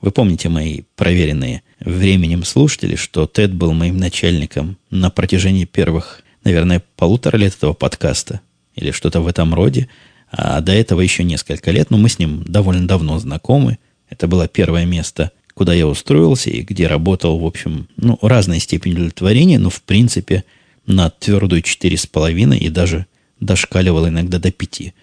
Вы 0.00 0.10
помните 0.10 0.48
мои 0.48 0.82
проверенные 0.96 1.62
временем 1.78 2.44
слушатели, 2.44 2.96
что 2.96 3.26
Тед 3.26 3.54
был 3.54 3.72
моим 3.72 3.96
начальником 3.98 4.76
на 4.90 5.10
протяжении 5.10 5.64
первых, 5.64 6.22
наверное, 6.42 6.82
полутора 6.96 7.36
лет 7.36 7.54
этого 7.54 7.72
подкаста 7.72 8.40
или 8.76 8.90
что-то 8.90 9.20
в 9.20 9.26
этом 9.26 9.54
роде. 9.54 9.88
А 10.30 10.60
до 10.60 10.72
этого 10.72 11.00
еще 11.00 11.24
несколько 11.24 11.70
лет, 11.70 11.90
но 11.90 11.98
мы 11.98 12.08
с 12.08 12.18
ним 12.18 12.42
довольно 12.44 12.86
давно 12.86 13.18
знакомы. 13.18 13.78
Это 14.08 14.28
было 14.28 14.48
первое 14.48 14.84
место, 14.84 15.32
куда 15.54 15.74
я 15.74 15.86
устроился 15.86 16.50
и 16.50 16.62
где 16.62 16.86
работал, 16.86 17.38
в 17.38 17.44
общем, 17.44 17.88
ну, 17.96 18.18
разной 18.22 18.60
степени 18.60 18.94
удовлетворения, 18.94 19.58
но, 19.58 19.70
в 19.70 19.82
принципе, 19.82 20.44
на 20.86 21.10
твердую 21.10 21.62
четыре 21.62 21.96
с 21.96 22.06
половиной 22.06 22.58
и 22.58 22.68
даже 22.68 23.06
дошкаливал 23.40 24.08
иногда 24.08 24.38
до 24.38 24.52
пяти 24.52 24.94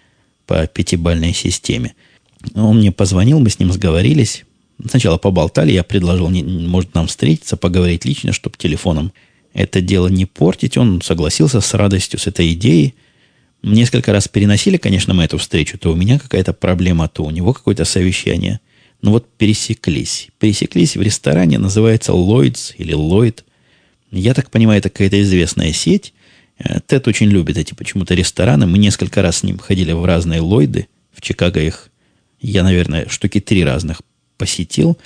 по 0.46 0.66
пятибальной 0.68 1.34
системе. 1.34 1.96
Он 2.56 2.78
мне 2.78 2.92
позвонил, 2.92 3.40
мы 3.40 3.50
с 3.50 3.60
ним 3.60 3.72
сговорились. 3.72 4.46
Сначала 4.90 5.18
поболтали, 5.18 5.72
я 5.72 5.84
предложил, 5.84 6.30
может, 6.30 6.94
нам 6.94 7.08
встретиться, 7.08 7.58
поговорить 7.58 8.06
лично, 8.06 8.34
чтобы 8.34 8.58
телефоном 8.58 9.14
это 9.54 9.82
дело 9.82 10.08
не 10.08 10.26
портить. 10.26 10.78
Он 10.78 11.02
согласился 11.02 11.62
с 11.62 11.74
радостью 11.74 12.20
с 12.20 12.28
этой 12.28 12.54
идеей. 12.54 12.96
Несколько 13.64 14.12
раз 14.12 14.28
переносили, 14.28 14.76
конечно, 14.76 15.14
мы 15.14 15.24
эту 15.24 15.38
встречу. 15.38 15.78
То 15.78 15.94
у 15.94 15.96
меня 15.96 16.20
какая-то 16.20 16.52
проблема, 16.52 17.08
то 17.08 17.24
у 17.24 17.32
него 17.32 17.54
какое-то 17.54 17.86
совещание. 17.86 18.60
Но 19.02 19.12
вот 19.12 19.30
пересеклись. 19.38 20.28
Пересеклись 20.38 20.98
в 20.98 21.02
ресторане, 21.02 21.60
называется 21.60 22.12
Lloyd's 22.12 22.76
или 22.78 22.94
Lloyd. 22.94 23.44
Я 24.12 24.34
так 24.34 24.52
понимаю, 24.52 24.80
это 24.80 24.90
какая-то 24.90 25.22
известная 25.22 25.72
сеть. 25.72 26.14
Э, 26.60 26.82
Тед 26.86 27.08
очень 27.08 27.28
любит 27.28 27.58
эти 27.58 27.74
почему-то 27.74 28.14
рестораны. 28.14 28.68
Мы 28.68 28.78
несколько 28.78 29.22
раз 29.22 29.38
с 29.38 29.44
ним 29.44 29.58
ходили 29.58 29.94
в 29.94 30.04
разные 30.04 30.42
Ллойды. 30.42 30.88
В 31.14 31.22
Чикаго 31.22 31.62
их, 31.62 31.90
я, 32.42 32.64
наверное, 32.64 33.08
штуки 33.08 33.40
три 33.40 33.64
разных 33.64 34.02
посетил. 34.38 34.98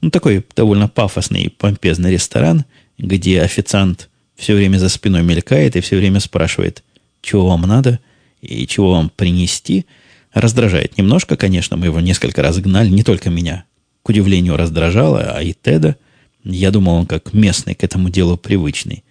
Ну, 0.00 0.10
такой 0.10 0.42
довольно 0.56 0.88
пафосный 0.88 1.42
и 1.42 1.48
помпезный 1.50 2.12
ресторан, 2.12 2.64
где 2.96 3.42
официант 3.42 4.08
все 4.36 4.54
время 4.54 4.78
за 4.78 4.88
спиной 4.88 5.22
мелькает 5.22 5.76
и 5.76 5.80
все 5.80 5.96
время 5.96 6.20
спрашивает, 6.20 6.82
чего 7.20 7.46
вам 7.46 7.62
надо 7.62 8.00
и 8.40 8.66
чего 8.66 8.92
вам 8.92 9.10
принести, 9.14 9.86
раздражает 10.32 10.98
немножко, 10.98 11.36
конечно, 11.36 11.76
мы 11.76 11.86
его 11.86 12.00
несколько 12.00 12.42
раз 12.42 12.58
гнали, 12.58 12.88
не 12.88 13.02
только 13.02 13.30
меня, 13.30 13.64
к 14.02 14.08
удивлению, 14.08 14.56
раздражало, 14.56 15.32
а 15.36 15.42
и 15.42 15.54
Теда. 15.54 15.96
Я 16.44 16.70
думал, 16.70 16.94
он 16.94 17.06
как 17.06 17.32
местный 17.32 17.74
к 17.74 17.82
этому 17.82 18.08
делу 18.08 18.36
привычный. 18.36 19.02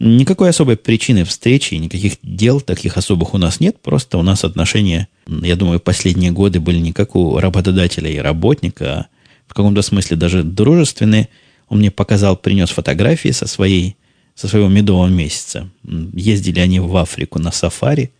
Никакой 0.00 0.50
особой 0.50 0.76
причины 0.76 1.24
встречи, 1.24 1.74
никаких 1.74 2.14
дел 2.22 2.60
таких 2.60 2.96
особых 2.96 3.34
у 3.34 3.38
нас 3.38 3.60
нет, 3.60 3.80
просто 3.82 4.16
у 4.16 4.22
нас 4.22 4.44
отношения, 4.44 5.08
я 5.26 5.56
думаю, 5.56 5.80
последние 5.80 6.30
годы 6.30 6.60
были 6.60 6.78
не 6.78 6.92
как 6.92 7.16
у 7.16 7.38
работодателя 7.38 8.10
и 8.10 8.18
работника, 8.18 8.92
а 8.92 9.06
в 9.48 9.54
каком-то 9.54 9.82
смысле 9.82 10.16
даже 10.16 10.44
дружественные. 10.44 11.28
Он 11.68 11.78
мне 11.78 11.90
показал, 11.90 12.36
принес 12.36 12.70
фотографии 12.70 13.30
со 13.30 13.46
своей 13.46 13.96
со 14.34 14.46
своего 14.46 14.68
медового 14.68 15.08
месяца. 15.08 15.68
Ездили 15.82 16.60
они 16.60 16.78
в 16.78 16.96
Африку 16.96 17.40
на 17.40 17.50
сафари. 17.50 18.12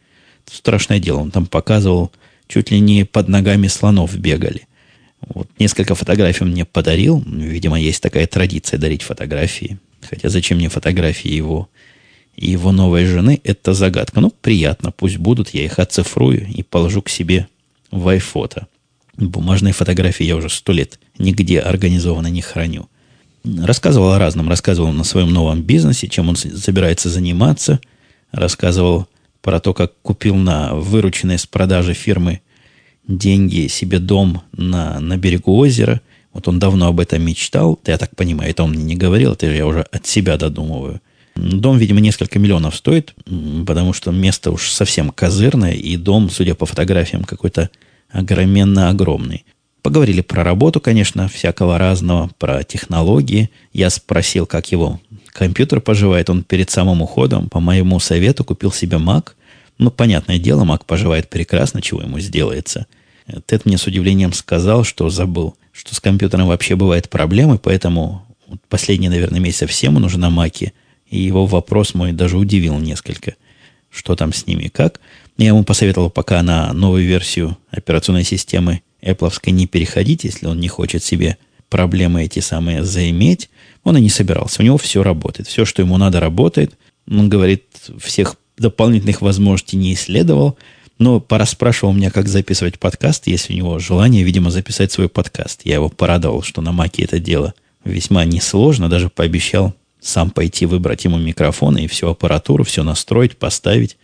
Страшное 0.50 0.98
дело, 0.98 1.20
он 1.20 1.30
там 1.30 1.46
показывал, 1.46 2.12
чуть 2.46 2.70
ли 2.70 2.80
не 2.80 3.04
под 3.04 3.28
ногами 3.28 3.66
слонов 3.66 4.16
бегали. 4.16 4.66
Вот 5.26 5.48
несколько 5.58 5.94
фотографий 5.94 6.44
он 6.44 6.50
мне 6.50 6.64
подарил. 6.64 7.22
Видимо, 7.26 7.78
есть 7.78 8.02
такая 8.02 8.26
традиция 8.26 8.78
дарить 8.78 9.02
фотографии. 9.02 9.78
Хотя 10.00 10.28
зачем 10.28 10.58
мне 10.58 10.68
фотографии 10.68 11.30
его 11.30 11.68
и 12.37 12.50
его 12.50 12.70
новой 12.70 13.04
жены, 13.04 13.40
это 13.42 13.74
загадка. 13.74 14.20
Ну, 14.20 14.30
приятно, 14.30 14.92
пусть 14.92 15.18
будут, 15.18 15.50
я 15.50 15.64
их 15.64 15.78
оцифрую 15.78 16.46
и 16.46 16.62
положу 16.62 17.02
к 17.02 17.08
себе 17.08 17.48
в 17.90 18.06
iPhoto. 18.08 18.66
Бумажные 19.16 19.72
фотографии 19.72 20.24
я 20.24 20.37
уже 20.37 20.48
сто 20.48 20.72
лет 20.72 21.00
нигде 21.18 21.58
организованно 21.58 22.28
не 22.28 22.40
храню. 22.40 22.88
Рассказывал 23.44 24.12
о 24.12 24.18
разном. 24.18 24.48
Рассказывал 24.48 24.92
на 24.92 25.02
своем 25.02 25.32
новом 25.32 25.62
бизнесе, 25.62 26.06
чем 26.06 26.28
он 26.28 26.37
собирается 26.37 27.11
заниматься. 27.11 27.80
Рассказывал 28.30 29.08
про 29.42 29.61
то, 29.61 29.74
как 29.74 29.92
купил 30.03 30.37
на 30.37 30.74
вырученные 30.74 31.38
с 31.38 31.46
продажи 31.46 31.94
фирмы 31.94 32.40
деньги 33.07 33.66
себе 33.68 33.98
дом 33.98 34.42
на, 34.53 35.01
на 35.01 35.16
берегу 35.16 35.57
озера. 35.57 36.01
Вот 36.33 36.46
он 36.46 36.59
давно 36.59 36.88
об 36.88 37.01
этом 37.01 37.22
мечтал. 37.22 37.81
Я 37.87 37.98
так 37.98 38.14
понимаю, 38.14 38.51
это 38.51 38.62
он 38.62 38.70
мне 38.70 38.85
не 38.85 38.96
говорил, 38.96 39.33
это 39.33 39.46
я 39.46 39.66
уже 39.66 39.81
от 39.81 40.07
себя 40.07 40.37
додумываю. 40.37 41.01
Дом, 41.35 41.79
видимо, 41.79 42.01
несколько 42.01 42.38
миллионов 42.38 42.77
стоит, 42.77 43.14
потому 43.66 43.92
что 43.92 44.11
место 44.11 44.51
уж 44.51 44.70
совсем 44.70 45.11
козырное, 45.11 45.72
и 45.72 45.96
дом, 45.96 46.31
судя 46.31 46.55
по 46.55 46.66
фотографиям, 46.66 47.24
какой-то 47.24 47.70
огроменно 48.11 48.88
огромный. 48.88 49.44
Поговорили 49.83 50.20
про 50.20 50.42
работу, 50.42 50.81
конечно, 50.81 51.29
всякого 51.29 51.79
разного, 51.79 52.31
про 52.38 52.64
технологии. 52.64 53.51
Я 53.72 53.90
спросил, 53.90 54.46
как 54.46 54.72
его 54.72 55.01
компьютер 55.38 55.81
поживает. 55.81 56.29
Он 56.31 56.42
перед 56.42 56.68
самым 56.68 57.01
уходом, 57.01 57.48
по 57.48 57.61
моему 57.61 58.01
совету, 58.01 58.44
купил 58.44 58.72
себе 58.72 58.96
Mac. 58.96 59.31
Ну, 59.79 59.92
понятное 59.92 60.38
дело, 60.38 60.64
Mac 60.64 60.83
поживает 60.85 61.31
прекрасно, 61.31 61.81
чего 61.81 62.03
ему 62.03 62.18
сделается. 62.18 62.87
Тед 63.46 63.64
мне 63.64 63.79
с 63.79 63.87
удивлением 63.87 64.33
сказал, 64.33 64.83
что 64.83 65.09
забыл, 65.11 65.55
что 65.70 65.94
с 65.94 66.01
компьютером 66.01 66.48
вообще 66.48 66.74
бывают 66.74 67.09
проблемы, 67.09 67.59
поэтому 67.59 68.27
последние, 68.68 69.11
наверное, 69.11 69.38
месяца 69.38 69.68
всем 69.68 69.96
он 69.96 70.11
на 70.12 70.31
Маке, 70.31 70.72
и 71.09 71.20
его 71.20 71.46
вопрос 71.46 71.94
мой 71.94 72.12
даже 72.12 72.37
удивил 72.37 72.77
несколько, 72.79 73.35
что 73.90 74.16
там 74.16 74.33
с 74.33 74.46
ними 74.46 74.64
и 74.64 74.68
как. 74.68 75.01
Я 75.37 75.48
ему 75.48 75.62
посоветовал 75.62 76.11
пока 76.11 76.42
на 76.42 76.72
новую 76.72 77.07
версию 77.07 77.57
операционной 77.70 78.24
системы 78.24 78.83
Apple 79.03 79.33
не 79.53 79.68
переходить, 79.68 80.24
если 80.24 80.46
он 80.46 80.59
не 80.59 80.68
хочет 80.68 81.05
себе 81.05 81.37
проблемы 81.68 82.24
эти 82.24 82.40
самые 82.40 82.83
заиметь. 82.83 83.51
Он 83.84 83.96
и 83.96 84.00
не 84.00 84.10
собирался. 84.10 84.62
У 84.62 84.64
него 84.64 84.78
все 84.78 85.02
работает. 85.02 85.48
Все, 85.48 85.64
что 85.64 85.82
ему 85.82 85.96
надо, 85.96 86.20
работает. 86.20 86.76
Он 87.10 87.28
говорит, 87.28 87.64
всех 88.00 88.36
дополнительных 88.56 89.22
возможностей 89.22 89.76
не 89.76 89.94
исследовал, 89.94 90.58
но 90.98 91.20
пораспрашивал 91.20 91.92
меня, 91.92 92.10
как 92.10 92.28
записывать 92.28 92.78
подкаст, 92.78 93.26
если 93.26 93.52
у 93.52 93.56
него 93.56 93.78
желание, 93.78 94.24
видимо, 94.24 94.50
записать 94.50 94.90
свой 94.90 95.08
подкаст. 95.08 95.62
Я 95.64 95.74
его 95.74 95.88
порадовал, 95.88 96.42
что 96.42 96.60
на 96.60 96.72
Маке 96.72 97.04
это 97.04 97.20
дело 97.20 97.54
весьма 97.84 98.24
несложно, 98.24 98.88
даже 98.88 99.08
пообещал 99.08 99.74
сам 100.00 100.30
пойти 100.30 100.66
выбрать 100.66 101.04
ему 101.04 101.18
микрофон 101.18 101.76
и 101.76 101.86
всю 101.86 102.08
аппаратуру, 102.08 102.64
все 102.64 102.82
настроить, 102.82 103.36
поставить. 103.36 103.96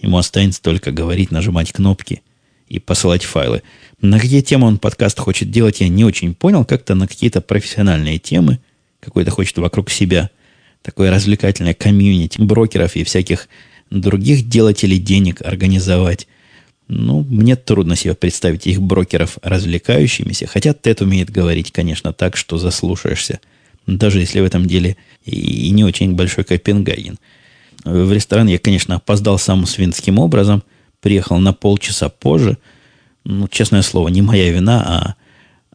Ему 0.00 0.16
останется 0.16 0.62
только 0.62 0.92
говорить, 0.92 1.30
нажимать 1.30 1.72
кнопки 1.72 2.22
и 2.68 2.78
посылать 2.78 3.24
файлы. 3.24 3.62
На 4.00 4.18
какие 4.18 4.40
темы 4.40 4.66
он 4.66 4.78
подкаст 4.78 5.18
хочет 5.18 5.50
делать, 5.50 5.80
я 5.80 5.88
не 5.88 6.04
очень 6.04 6.34
понял. 6.34 6.64
Как-то 6.64 6.94
на 6.94 7.06
какие-то 7.06 7.40
профессиональные 7.40 8.18
темы. 8.18 8.60
Какой-то 9.00 9.30
хочет 9.30 9.58
вокруг 9.58 9.90
себя 9.90 10.30
такое 10.82 11.10
развлекательное 11.10 11.74
комьюнити 11.74 12.40
брокеров 12.40 12.96
и 12.96 13.04
всяких 13.04 13.48
других 13.90 14.48
делателей 14.48 14.98
денег 14.98 15.42
организовать. 15.42 16.26
Ну, 16.88 17.24
мне 17.28 17.56
трудно 17.56 17.96
себе 17.96 18.14
представить 18.14 18.66
их 18.66 18.80
брокеров 18.80 19.38
развлекающимися. 19.42 20.46
Хотя 20.46 20.74
Тед 20.74 21.02
умеет 21.02 21.30
говорить, 21.30 21.72
конечно, 21.72 22.12
так, 22.12 22.36
что 22.36 22.58
заслушаешься. 22.58 23.40
Даже 23.86 24.20
если 24.20 24.40
в 24.40 24.44
этом 24.44 24.66
деле 24.66 24.96
и 25.24 25.70
не 25.70 25.84
очень 25.84 26.14
большой 26.14 26.44
Копенгаген. 26.44 27.18
В 27.84 28.12
ресторан 28.12 28.48
я, 28.48 28.58
конечно, 28.58 28.96
опоздал 28.96 29.38
самым 29.38 29.66
свинским 29.66 30.18
образом. 30.18 30.62
Приехал 31.00 31.38
на 31.38 31.52
полчаса 31.52 32.08
позже. 32.08 32.58
Ну, 33.24 33.48
честное 33.48 33.82
слово, 33.82 34.08
не 34.08 34.22
моя 34.22 34.50
вина, 34.50 34.82
а, 34.84 35.14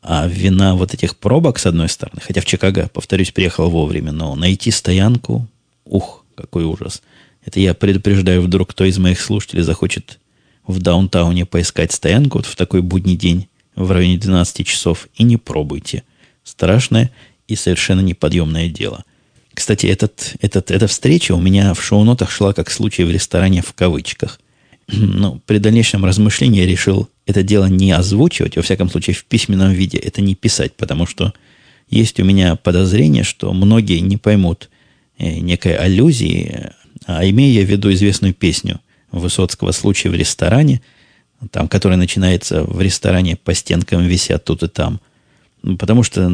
а 0.08 0.28
вина 0.28 0.76
вот 0.76 0.94
этих 0.94 1.18
пробок, 1.18 1.58
с 1.58 1.66
одной 1.66 1.90
стороны. 1.90 2.22
Хотя 2.22 2.42
в 2.42 2.46
Чикаго, 2.46 2.90
повторюсь, 2.94 3.32
приехал 3.32 3.70
вовремя. 3.70 4.12
Но 4.12 4.36
найти 4.36 4.72
стоянку, 4.72 5.48
ух, 5.84 6.24
какой 6.36 6.64
ужас. 6.64 7.02
Это 7.44 7.60
я 7.60 7.74
предупреждаю, 7.74 8.42
вдруг 8.42 8.70
кто 8.70 8.86
из 8.86 8.98
моих 8.98 9.20
слушателей 9.20 9.64
захочет 9.64 10.20
в 10.68 10.80
даунтауне 10.80 11.46
поискать 11.46 11.92
стоянку 11.92 12.40
вот 12.40 12.46
в 12.46 12.56
такой 12.56 12.82
будний 12.82 13.16
день 13.16 13.48
в 13.76 13.92
районе 13.92 14.18
12 14.18 14.66
часов 14.66 15.08
и 15.16 15.24
не 15.24 15.38
пробуйте. 15.38 16.04
Страшное 16.44 17.12
и 17.48 17.56
совершенно 17.56 18.02
неподъемное 18.02 18.70
дело– 18.70 19.04
кстати, 19.56 19.88
этот, 19.88 20.36
этот, 20.42 20.70
эта 20.70 20.86
встреча 20.86 21.34
у 21.34 21.40
меня 21.40 21.74
в 21.74 21.82
шоу-нотах 21.82 22.30
шла 22.30 22.54
как 22.54 22.70
случай 22.70 23.06
в 23.06 23.10
ресторане 23.10 23.62
в 23.62 23.74
кавычках. 23.74 24.40
Но 24.88 25.40
при 25.46 25.58
дальнейшем 25.58 26.06
размышлении 26.06 26.62
я 26.62 26.68
решил 26.68 27.10
это 27.26 27.44
дело 27.44 27.66
не 27.66 27.92
озвучивать, 27.92 28.56
во 28.56 28.62
всяком 28.62 28.90
случае 28.90 29.16
в 29.16 29.26
письменном 29.26 29.72
виде 29.72 29.98
это 29.98 30.22
не 30.22 30.36
писать, 30.36 30.74
потому 30.74 31.06
что 31.06 31.34
есть 31.90 32.20
у 32.20 32.24
меня 32.24 32.56
подозрение, 32.56 33.24
что 33.24 33.54
многие 33.54 34.00
не 34.00 34.18
поймут 34.18 34.70
э, 35.18 35.40
некой 35.40 35.76
аллюзии, 35.76 36.72
а 37.06 37.28
имея 37.28 37.64
в 37.66 37.70
виду 37.70 37.92
известную 37.94 38.34
песню 38.34 38.80
Высоцкого 39.12 39.72
«Случай 39.72 40.10
в 40.10 40.16
ресторане», 40.16 40.82
там, 41.52 41.68
которая 41.68 41.98
начинается 41.98 42.64
в 42.64 42.82
ресторане 42.82 43.36
по 43.36 43.54
стенкам 43.54 44.04
висят 44.04 44.46
тут 44.46 44.64
и 44.64 44.68
там. 44.68 45.00
Потому 45.80 46.04
что 46.04 46.30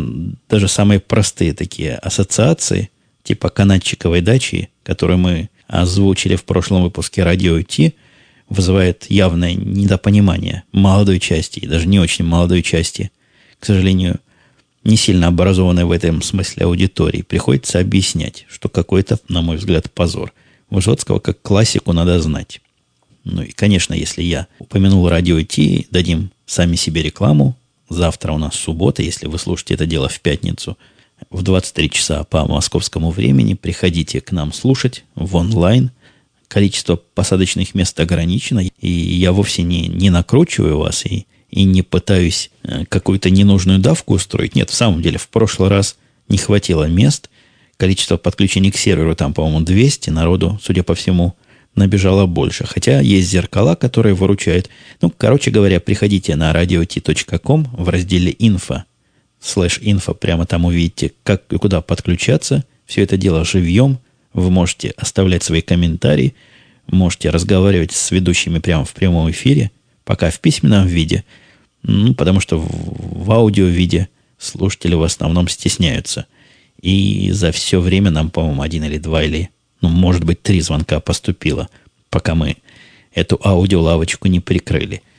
даже 0.50 0.68
самые 0.68 1.00
простые 1.00 1.54
такие 1.54 1.96
ассоциации– 1.96 2.90
типа 3.24 3.50
канатчиковой 3.50 4.22
дачи, 4.22 4.70
которую 4.84 5.20
мы 5.20 5.50
озвучили 5.68 6.36
в 6.36 6.44
прошлом 6.44 6.84
выпуске 6.84 7.24
радио 7.24 7.62
Ти, 7.62 7.96
вызывает 8.52 9.10
явное 9.10 9.54
недопонимание 9.54 10.64
молодой 10.72 11.20
части, 11.20 11.60
и 11.60 11.68
даже 11.68 11.88
не 11.88 12.00
очень 12.00 12.26
молодой 12.26 12.62
части, 12.62 13.12
к 13.60 13.66
сожалению, 13.66 14.20
не 14.84 14.98
сильно 14.98 15.28
образованной 15.28 15.86
в 15.86 15.92
этом 15.92 16.22
смысле 16.22 16.66
аудитории. 16.66 17.22
Приходится 17.22 17.80
объяснять, 17.80 18.46
что 18.50 18.68
какой-то, 18.68 19.20
на 19.30 19.42
мой 19.42 19.56
взгляд, 19.58 19.90
позор. 19.92 20.34
Высоцкого 20.70 21.20
как 21.20 21.42
классику 21.42 21.94
надо 21.94 22.20
знать. 22.20 22.62
Ну 23.24 23.42
и, 23.42 23.52
конечно, 23.52 23.94
если 23.94 24.22
я 24.22 24.48
упомянул 24.60 25.08
радио 25.08 25.42
Ти, 25.42 25.88
дадим 25.90 26.32
сами 26.46 26.76
себе 26.76 27.04
рекламу. 27.04 27.56
Завтра 27.90 28.34
у 28.34 28.38
нас 28.38 28.56
суббота, 28.56 29.02
если 29.02 29.28
вы 29.28 29.40
слушаете 29.40 29.76
это 29.76 29.86
дело 29.86 30.10
в 30.10 30.20
пятницу– 30.20 30.78
в 31.30 31.44
23 31.44 31.90
часа 31.90 32.24
по 32.24 32.46
московскому 32.46 33.12
времени. 33.12 33.54
Приходите 33.54 34.22
к 34.22 34.32
нам 34.32 34.52
слушать 34.52 35.04
в 35.16 35.36
онлайн. 35.36 35.92
Количество 36.52 36.98
посадочных 36.98 37.76
мест 37.76 37.98
ограничено. 38.02 38.60
И 38.60 38.90
я 38.90 39.32
вовсе 39.32 39.64
не, 39.64 39.88
не 39.88 40.10
накручиваю 40.10 40.80
вас 40.80 41.06
и, 41.06 41.26
и 41.50 41.64
не 41.64 41.82
пытаюсь 41.82 42.52
э, 42.64 42.84
какую-то 42.90 43.30
ненужную 43.30 43.80
давку 43.80 44.16
устроить. 44.16 44.54
Нет, 44.54 44.70
в 44.70 44.74
самом 44.74 45.02
деле, 45.02 45.18
в 45.18 45.30
прошлый 45.30 45.70
раз 45.70 45.96
не 46.28 46.38
хватило 46.38 46.90
мест. 46.90 47.30
Количество 47.78 48.18
подключений 48.18 48.70
к 48.70 48.76
серверу 48.76 49.16
там, 49.16 49.34
по-моему, 49.34 49.62
200. 49.62 50.10
Народу, 50.10 50.60
судя 50.62 50.84
по 50.84 50.94
всему, 50.94 51.36
набежало 51.74 52.26
больше. 52.26 52.66
Хотя 52.66 53.00
есть 53.00 53.30
зеркала, 53.30 53.76
которые 53.76 54.14
выручают. 54.14 54.70
Ну, 55.02 55.10
короче 55.10 55.52
говоря, 55.52 55.80
приходите 55.80 56.36
на 56.36 56.52
radiot.com 56.52 57.70
в 57.78 57.88
разделе 57.88 58.36
«Инфо» 58.38 58.84
слэш 59.42 59.80
инфо, 59.82 60.14
прямо 60.14 60.46
там 60.46 60.66
увидите, 60.66 61.14
как 61.24 61.52
и 61.52 61.58
куда 61.58 61.82
подключаться. 61.82 62.64
Все 62.86 63.02
это 63.04 63.18
дело 63.18 63.44
живьем. 63.44 64.00
Вы 64.34 64.50
можете 64.50 64.90
оставлять 64.92 65.44
свои 65.44 65.62
комментарии, 65.62 66.36
можете 66.88 67.30
разговаривать 67.30 67.92
с 67.92 68.12
ведущими 68.12 68.60
прямо 68.60 68.86
в 68.86 68.94
прямом 68.94 69.30
эфире, 69.32 69.72
пока 70.04 70.30
в 70.30 70.40
письменном 70.40 70.88
виде, 70.88 71.24
ну, 71.84 72.14
потому 72.14 72.40
что 72.40 72.58
в, 72.60 73.26
в 73.26 73.32
аудио 73.32 73.66
виде 73.66 74.10
слушатели 74.38 74.96
в 74.96 75.04
основном 75.04 75.48
стесняются. 75.48 76.26
И 76.82 77.32
за 77.32 77.52
все 77.52 77.80
время 77.80 78.10
нам, 78.10 78.30
по-моему, 78.30 78.62
один 78.62 78.84
или 78.84 78.98
два 78.98 79.24
или, 79.24 79.50
ну, 79.82 79.90
может 79.90 80.24
быть, 80.24 80.42
три 80.42 80.62
звонка 80.62 81.00
поступило, 81.00 81.70
пока 82.10 82.34
мы 82.34 82.58
эту 83.14 83.40
аудиолавочку 83.44 84.28
не 84.28 84.40
прикрыли– 84.40 85.02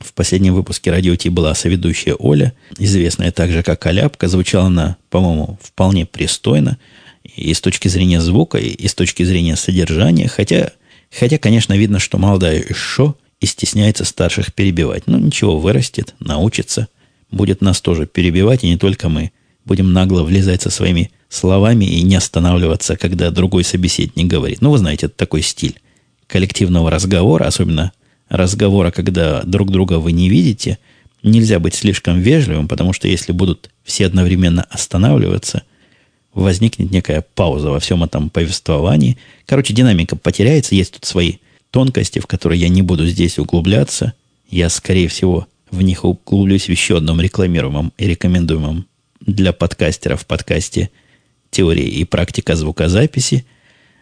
в 0.00 0.12
последнем 0.14 0.54
выпуске 0.54 0.90
радио 0.90 1.16
Ти 1.16 1.28
была 1.28 1.54
соведущая 1.54 2.14
Оля, 2.14 2.52
известная 2.78 3.32
также 3.32 3.62
как 3.62 3.84
Аляпка. 3.86 4.28
Звучала 4.28 4.66
она, 4.66 4.96
по-моему, 5.10 5.58
вполне 5.62 6.06
пристойно 6.06 6.78
и 7.36 7.52
с 7.54 7.60
точки 7.60 7.88
зрения 7.88 8.20
звука, 8.20 8.58
и 8.58 8.86
с 8.86 8.94
точки 8.94 9.22
зрения 9.22 9.56
содержания. 9.56 10.28
Хотя, 10.28 10.72
хотя 11.10 11.38
конечно, 11.38 11.74
видно, 11.76 11.98
что 11.98 12.18
молодая 12.18 12.62
еще 12.62 13.14
и 13.40 13.46
стесняется 13.46 14.04
старших 14.04 14.52
перебивать. 14.52 15.06
Но 15.06 15.18
ничего, 15.18 15.58
вырастет, 15.58 16.14
научится, 16.20 16.88
будет 17.30 17.60
нас 17.60 17.80
тоже 17.80 18.06
перебивать, 18.06 18.64
и 18.64 18.68
не 18.68 18.76
только 18.76 19.08
мы. 19.08 19.32
Будем 19.64 19.92
нагло 19.92 20.22
влезать 20.22 20.62
со 20.62 20.70
своими 20.70 21.10
словами 21.28 21.84
и 21.84 22.02
не 22.02 22.16
останавливаться, 22.16 22.96
когда 22.96 23.30
другой 23.30 23.64
собеседник 23.64 24.26
говорит. 24.26 24.62
Ну, 24.62 24.70
вы 24.70 24.78
знаете, 24.78 25.06
это 25.06 25.14
такой 25.14 25.42
стиль 25.42 25.78
коллективного 26.26 26.90
разговора, 26.90 27.44
особенно 27.44 27.92
разговора, 28.28 28.90
когда 28.90 29.42
друг 29.42 29.70
друга 29.70 29.94
вы 29.94 30.12
не 30.12 30.28
видите, 30.28 30.78
нельзя 31.22 31.58
быть 31.58 31.74
слишком 31.74 32.20
вежливым, 32.20 32.68
потому 32.68 32.92
что 32.92 33.08
если 33.08 33.32
будут 33.32 33.70
все 33.84 34.06
одновременно 34.06 34.62
останавливаться, 34.70 35.62
возникнет 36.34 36.90
некая 36.90 37.24
пауза 37.34 37.70
во 37.70 37.80
всем 37.80 38.04
этом 38.04 38.30
повествовании. 38.30 39.18
Короче, 39.46 39.74
динамика 39.74 40.16
потеряется, 40.16 40.74
есть 40.74 40.94
тут 40.94 41.04
свои 41.04 41.34
тонкости, 41.70 42.18
в 42.18 42.26
которые 42.26 42.60
я 42.60 42.68
не 42.68 42.82
буду 42.82 43.06
здесь 43.06 43.38
углубляться. 43.38 44.14
Я, 44.48 44.68
скорее 44.68 45.08
всего, 45.08 45.46
в 45.70 45.82
них 45.82 46.04
углублюсь 46.04 46.66
в 46.66 46.70
еще 46.70 46.98
одном 46.98 47.20
рекламируемом 47.20 47.92
и 47.98 48.06
рекомендуемом 48.06 48.86
для 49.20 49.52
подкастеров 49.52 50.26
подкасте 50.26 50.90
«Теория 51.50 51.88
и 51.88 52.04
практика 52.04 52.56
звукозаписи». 52.56 53.44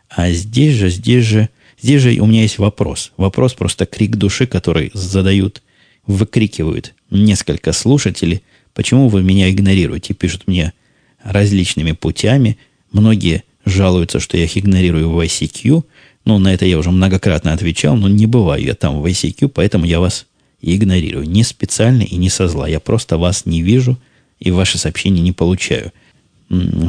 А 0.09 0.31
здесь 0.31 0.75
же, 0.75 0.91
здесь 0.91 1.25
же 1.25 1.49
Здесь 1.81 2.03
же 2.03 2.19
у 2.21 2.27
меня 2.27 2.43
есть 2.43 2.59
вопрос. 2.59 3.13
Вопрос 3.17 3.55
просто 3.55 3.87
крик 3.87 4.17
души, 4.17 4.47
который 4.47 4.91
задают, 4.95 5.63
выкрикивают 6.07 6.95
несколько 7.11 7.73
слушателей. 7.73 8.43
Почему 8.73 9.09
вы 9.09 9.23
меня 9.23 9.51
игнорируете? 9.51 10.15
Пишут 10.15 10.47
мне 10.47 10.73
различными 11.27 11.93
путями. 11.93 12.59
Многие 12.93 13.45
жалуются, 13.65 14.21
что 14.21 14.37
я 14.37 14.45
их 14.45 14.57
игнорирую 14.57 15.11
в 15.11 15.19
ICQ. 15.19 15.85
Ну, 16.25 16.39
на 16.39 16.53
это 16.53 16.67
я 16.67 16.79
уже 16.79 16.91
многократно 16.91 17.53
отвечал, 17.53 17.97
но 17.97 18.09
не 18.09 18.27
бываю 18.27 18.63
я 18.63 18.75
там 18.75 19.01
в 19.01 19.07
ICQ, 19.07 19.49
поэтому 19.49 19.85
я 19.85 20.01
вас 20.01 20.27
игнорирую. 20.61 21.29
Не 21.29 21.43
специально 21.43 22.03
и 22.03 22.17
не 22.17 22.31
со 22.31 22.49
зла. 22.49 22.69
Я 22.69 22.81
просто 22.81 23.19
вас 23.19 23.47
не 23.47 23.63
вижу 23.63 23.99
и 24.39 24.51
ваши 24.51 24.79
сообщения 24.79 25.21
не 25.21 25.33
получаю. 25.33 25.93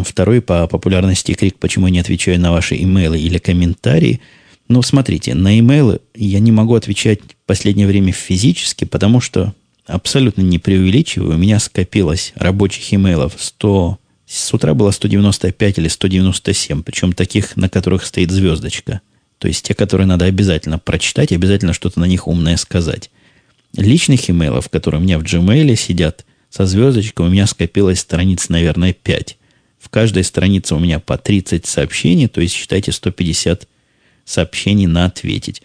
Второй 0.05 0.41
по 0.41 0.67
популярности 0.67 1.33
крик, 1.33 1.57
почему 1.57 1.87
я 1.87 1.93
не 1.93 1.99
отвечаю 1.99 2.39
на 2.39 2.51
ваши 2.51 2.75
имейлы 2.81 3.19
или 3.19 3.37
комментарии– 3.37 4.21
ну, 4.69 4.81
смотрите, 4.81 5.33
на 5.33 5.57
имейлы 5.59 6.01
я 6.13 6.39
не 6.39 6.51
могу 6.51 6.75
отвечать 6.75 7.19
в 7.21 7.45
последнее 7.45 7.87
время 7.87 8.11
физически, 8.11 8.83
потому 8.83 9.21
что 9.21 9.53
абсолютно 9.85 10.41
не 10.41 10.59
преувеличиваю, 10.59 11.35
у 11.35 11.37
меня 11.37 11.59
скопилось 11.59 12.33
рабочих 12.35 12.93
имейлов 12.93 13.33
100... 13.37 13.97
С 14.27 14.53
утра 14.53 14.73
было 14.73 14.91
195 14.91 15.79
или 15.79 15.87
197, 15.87 16.83
причем 16.83 17.13
таких, 17.13 17.55
на 17.55 17.69
которых 17.69 18.05
стоит 18.05 18.29
звездочка. 18.29 18.99
То 19.37 19.47
есть 19.47 19.65
те, 19.65 19.73
которые 19.73 20.05
надо 20.05 20.25
обязательно 20.25 20.79
прочитать, 20.79 21.31
обязательно 21.31 21.71
что-то 21.71 22.01
на 22.01 22.05
них 22.05 22.27
умное 22.27 22.57
сказать. 22.57 23.09
Личных 23.77 24.29
имейлов, 24.29 24.67
которые 24.69 24.99
у 24.99 25.03
меня 25.03 25.17
в 25.17 25.23
Gmail 25.23 25.73
сидят 25.77 26.25
со 26.49 26.65
звездочкой, 26.65 27.27
у 27.27 27.29
меня 27.29 27.47
скопилось 27.47 28.01
страниц, 28.01 28.49
наверное, 28.49 28.91
5. 28.91 29.37
В 29.79 29.89
каждой 29.89 30.25
странице 30.25 30.75
у 30.75 30.79
меня 30.79 30.99
по 30.99 31.17
30 31.17 31.65
сообщений, 31.65 32.27
то 32.27 32.41
есть 32.41 32.53
считайте 32.53 32.91
150 32.91 33.65
сообщений 34.25 34.87
на 34.87 35.05
ответить. 35.05 35.61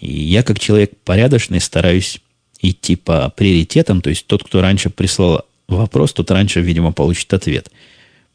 И 0.00 0.10
я, 0.10 0.42
как 0.42 0.58
человек 0.58 0.92
порядочный, 1.04 1.60
стараюсь 1.60 2.20
идти 2.62 2.96
по 2.96 3.28
приоритетам, 3.28 4.00
то 4.00 4.08
есть 4.08 4.26
тот, 4.26 4.42
кто 4.42 4.62
раньше 4.62 4.88
прислал 4.88 5.44
вопрос, 5.68 6.14
тот 6.14 6.30
раньше, 6.30 6.62
видимо, 6.62 6.92
получит 6.92 7.34
ответ. 7.34 7.70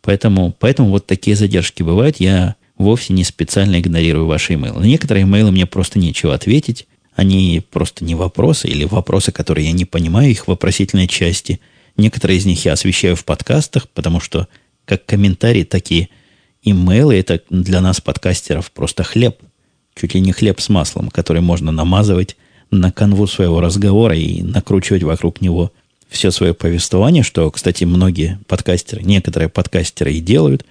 Поэтому, 0.02 0.56
поэтому 0.58 0.90
вот 0.90 1.06
такие 1.06 1.36
задержки 1.36 1.84
бывают. 1.84 2.18
Я 2.20 2.56
вовсе 2.78 3.14
не 3.14 3.24
специально 3.24 3.80
игнорирую 3.80 4.26
ваши 4.26 4.56
имейлы. 4.56 4.82
На 4.82 4.86
некоторые 4.86 5.24
имейлы 5.24 5.52
мне 5.52 5.66
просто 5.66 6.00
нечего 6.00 6.34
ответить. 6.34 6.88
Они 7.16 7.62
просто 7.70 8.04
не 8.04 8.16
вопросы 8.16 8.68
или 8.68 8.86
вопросы, 8.86 9.32
которые 9.32 9.68
я 9.68 9.74
не 9.74 9.86
понимаю, 9.86 10.32
их 10.32 10.48
вопросительной 10.48 11.08
части. 11.08 11.60
Некоторые 11.98 12.38
из 12.38 12.46
них 12.46 12.66
я 12.66 12.74
освещаю 12.74 13.16
в 13.16 13.26
подкастах, 13.26 13.90
потому 13.90 14.20
что 14.20 14.48
как 14.86 15.06
комментарии, 15.06 15.64
такие 15.64 16.10
имейлы 16.64 17.16
это 17.16 17.42
для 17.50 17.82
нас, 17.82 18.02
подкастеров, 18.02 18.72
просто 18.72 19.04
хлеб. 19.04 19.38
Чуть 19.94 20.16
ли 20.16 20.22
не 20.22 20.32
хлеб 20.32 20.60
с 20.62 20.70
маслом, 20.70 21.10
который 21.10 21.42
можно 21.42 21.72
намазывать 21.72 22.38
на 22.72 22.92
канву 22.92 23.28
своего 23.28 23.60
разговора 23.60 24.16
и 24.16 24.42
накручивать 24.42 25.04
вокруг 25.04 25.42
него 25.42 25.74
все 26.12 26.30
свое 26.30 26.54
повествование, 26.54 27.24
что, 27.24 27.50
кстати, 27.50 27.86
многие 27.86 28.38
подкастеры, 28.48 29.02
некоторые 29.02 29.48
подкастеры 29.48 30.14
и 30.14 30.20
делают. 30.20 30.66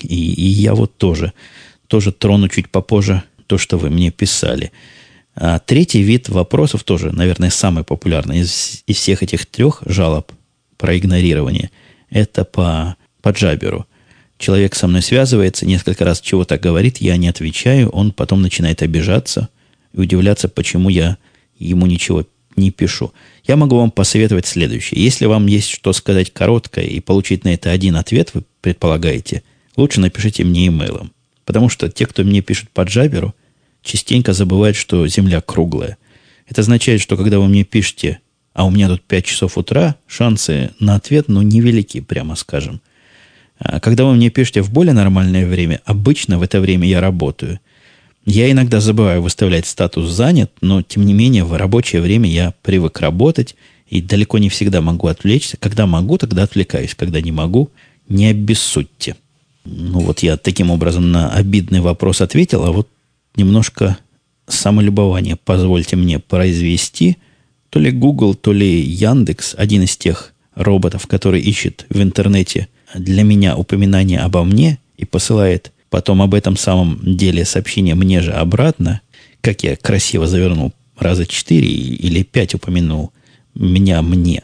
И, 0.00 0.32
и 0.32 0.46
я 0.46 0.74
вот 0.74 0.96
тоже, 0.96 1.32
тоже 1.88 2.12
трону 2.12 2.48
чуть 2.48 2.70
попозже 2.70 3.24
то, 3.48 3.58
что 3.58 3.78
вы 3.78 3.90
мне 3.90 4.10
писали. 4.12 4.70
А 5.34 5.58
третий 5.58 6.02
вид 6.02 6.28
вопросов 6.28 6.84
тоже, 6.84 7.10
наверное, 7.10 7.50
самый 7.50 7.82
популярный 7.82 8.38
из, 8.38 8.84
из 8.86 8.96
всех 8.96 9.24
этих 9.24 9.46
трех 9.46 9.82
жалоб 9.84 10.30
про 10.78 10.96
игнорирование. 10.96 11.70
Это 12.08 12.44
по, 12.44 12.96
по 13.22 13.30
джаберу. 13.30 13.86
Человек 14.38 14.76
со 14.76 14.86
мной 14.86 15.02
связывается, 15.02 15.66
несколько 15.66 16.04
раз 16.04 16.20
чего-то 16.20 16.58
говорит, 16.58 16.98
я 16.98 17.16
не 17.16 17.28
отвечаю, 17.28 17.88
он 17.88 18.12
потом 18.12 18.40
начинает 18.40 18.82
обижаться 18.82 19.48
и 19.92 20.00
удивляться, 20.00 20.48
почему 20.48 20.90
я 20.90 21.16
ему 21.58 21.86
ничего 21.86 22.24
не 22.54 22.70
пишу. 22.70 23.12
Я 23.46 23.56
могу 23.56 23.76
вам 23.76 23.90
посоветовать 23.90 24.46
следующее. 24.46 25.02
Если 25.02 25.26
вам 25.26 25.46
есть 25.46 25.68
что 25.68 25.92
сказать 25.92 26.32
короткое 26.32 26.84
и 26.84 27.00
получить 27.00 27.44
на 27.44 27.54
это 27.54 27.70
один 27.70 27.96
ответ, 27.96 28.30
вы 28.34 28.42
предполагаете, 28.60 29.42
лучше 29.76 30.00
напишите 30.00 30.42
мне 30.44 30.66
имейлом. 30.66 31.12
Потому 31.44 31.68
что 31.68 31.88
те, 31.88 32.06
кто 32.06 32.24
мне 32.24 32.42
пишет 32.42 32.70
по 32.70 32.82
джаберу, 32.82 33.34
частенько 33.82 34.32
забывают, 34.32 34.76
что 34.76 35.06
Земля 35.06 35.40
круглая. 35.40 35.96
Это 36.48 36.62
означает, 36.62 37.00
что 37.00 37.16
когда 37.16 37.38
вы 37.38 37.46
мне 37.46 37.62
пишете, 37.62 38.18
а 38.52 38.64
у 38.66 38.70
меня 38.70 38.88
тут 38.88 39.02
5 39.02 39.24
часов 39.24 39.58
утра, 39.58 39.94
шансы 40.08 40.70
на 40.80 40.96
ответ, 40.96 41.28
ну, 41.28 41.42
невелики, 41.42 42.00
прямо 42.00 42.34
скажем. 42.34 42.80
А 43.58 43.78
когда 43.78 44.04
вы 44.04 44.14
мне 44.14 44.30
пишете 44.30 44.62
в 44.62 44.72
более 44.72 44.92
нормальное 44.92 45.46
время, 45.46 45.80
обычно 45.84 46.38
в 46.38 46.42
это 46.42 46.60
время 46.60 46.88
я 46.88 47.00
работаю. 47.00 47.60
Я 48.26 48.50
иногда 48.50 48.80
забываю 48.80 49.22
выставлять 49.22 49.66
статус 49.66 50.10
«занят», 50.10 50.50
но, 50.60 50.82
тем 50.82 51.06
не 51.06 51.14
менее, 51.14 51.44
в 51.44 51.56
рабочее 51.56 52.02
время 52.02 52.28
я 52.28 52.54
привык 52.62 52.98
работать 52.98 53.54
и 53.88 54.02
далеко 54.02 54.38
не 54.38 54.48
всегда 54.48 54.80
могу 54.80 55.06
отвлечься. 55.06 55.56
Когда 55.58 55.86
могу, 55.86 56.18
тогда 56.18 56.42
отвлекаюсь. 56.42 56.96
Когда 56.96 57.20
не 57.20 57.30
могу, 57.30 57.70
не 58.08 58.26
обессудьте. 58.26 59.14
Ну 59.64 60.00
вот 60.00 60.24
я 60.24 60.36
таким 60.36 60.72
образом 60.72 61.12
на 61.12 61.30
обидный 61.30 61.80
вопрос 61.80 62.20
ответил, 62.20 62.64
а 62.64 62.72
вот 62.72 62.88
немножко 63.36 63.96
самолюбование 64.48 65.36
позвольте 65.36 65.94
мне 65.94 66.18
произвести. 66.18 67.18
То 67.70 67.78
ли 67.78 67.92
Google, 67.92 68.34
то 68.34 68.52
ли 68.52 68.80
Яндекс, 68.80 69.54
один 69.56 69.82
из 69.82 69.96
тех 69.96 70.34
роботов, 70.56 71.06
который 71.06 71.40
ищет 71.40 71.86
в 71.90 72.02
интернете 72.02 72.68
для 72.92 73.22
меня 73.22 73.56
упоминание 73.56 74.18
обо 74.18 74.42
мне 74.42 74.78
и 74.96 75.04
посылает 75.04 75.72
потом 75.90 76.22
об 76.22 76.34
этом 76.34 76.56
самом 76.56 77.00
деле 77.02 77.44
сообщение 77.44 77.94
мне 77.94 78.20
же 78.20 78.32
обратно, 78.32 79.00
как 79.40 79.62
я 79.62 79.76
красиво 79.76 80.26
завернул, 80.26 80.72
раза 80.98 81.26
четыре 81.26 81.68
или 81.68 82.22
пять 82.22 82.54
упомянул 82.54 83.12
меня 83.54 84.02
мне. 84.02 84.42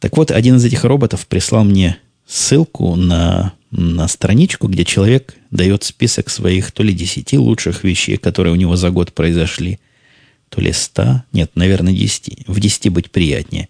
Так 0.00 0.16
вот, 0.16 0.30
один 0.30 0.56
из 0.56 0.64
этих 0.64 0.84
роботов 0.84 1.26
прислал 1.26 1.64
мне 1.64 1.98
ссылку 2.26 2.96
на, 2.96 3.52
на 3.70 4.08
страничку, 4.08 4.68
где 4.68 4.84
человек 4.84 5.36
дает 5.50 5.84
список 5.84 6.30
своих 6.30 6.72
то 6.72 6.82
ли 6.82 6.92
десяти 6.92 7.38
лучших 7.38 7.84
вещей, 7.84 8.16
которые 8.16 8.52
у 8.52 8.56
него 8.56 8.76
за 8.76 8.90
год 8.90 9.12
произошли, 9.12 9.78
то 10.48 10.60
ли 10.60 10.72
ста, 10.72 11.24
нет, 11.32 11.52
наверное, 11.54 11.92
десяти. 11.92 12.44
В 12.46 12.60
десяти 12.60 12.88
быть 12.88 13.10
приятнее. 13.10 13.68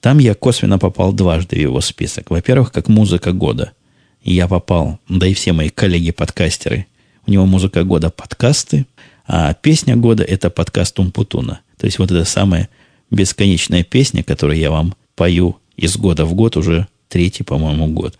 Там 0.00 0.18
я 0.18 0.34
косвенно 0.34 0.78
попал 0.78 1.12
дважды 1.12 1.56
в 1.56 1.60
его 1.60 1.80
список. 1.80 2.30
Во-первых, 2.30 2.72
как 2.72 2.88
музыка 2.88 3.32
года– 3.32 3.72
я 4.32 4.48
попал, 4.48 4.98
да 5.08 5.26
и 5.26 5.34
все 5.34 5.52
мои 5.52 5.68
коллеги-подкастеры. 5.68 6.86
У 7.26 7.30
него 7.30 7.46
музыка 7.46 7.84
года 7.84 8.10
подкасты, 8.10 8.86
а 9.26 9.54
песня 9.54 9.96
года 9.96 10.22
это 10.24 10.50
подкаст 10.50 10.98
Умпутуна. 10.98 11.60
То 11.78 11.86
есть 11.86 11.98
вот 11.98 12.10
эта 12.10 12.24
самая 12.24 12.68
бесконечная 13.10 13.84
песня, 13.84 14.22
которую 14.22 14.58
я 14.58 14.70
вам 14.70 14.94
пою 15.14 15.56
из 15.76 15.96
года 15.96 16.24
в 16.24 16.34
год, 16.34 16.56
уже 16.56 16.86
третий, 17.08 17.42
по-моему, 17.42 17.88
год. 17.88 18.18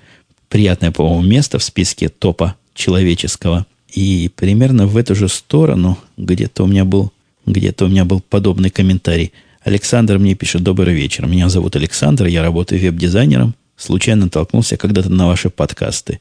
Приятное, 0.48 0.92
по-моему, 0.92 1.22
место 1.22 1.58
в 1.58 1.64
списке 1.64 2.08
топа 2.08 2.56
человеческого. 2.74 3.66
И 3.90 4.30
примерно 4.34 4.86
в 4.86 4.96
эту 4.96 5.14
же 5.14 5.28
сторону 5.28 5.98
где-то 6.16 6.64
у 6.64 6.66
меня 6.66 6.84
был, 6.84 7.12
где-то 7.46 7.86
у 7.86 7.88
меня 7.88 8.04
был 8.04 8.20
подобный 8.20 8.70
комментарий. 8.70 9.32
Александр 9.62 10.18
мне 10.18 10.34
пишет, 10.34 10.62
добрый 10.62 10.94
вечер. 10.94 11.26
Меня 11.26 11.48
зовут 11.48 11.76
Александр, 11.76 12.26
я 12.26 12.42
работаю 12.42 12.80
веб-дизайнером 12.80 13.54
случайно 13.76 14.26
натолкнулся 14.26 14.76
когда-то 14.76 15.10
на 15.10 15.26
ваши 15.26 15.50
подкасты. 15.50 16.20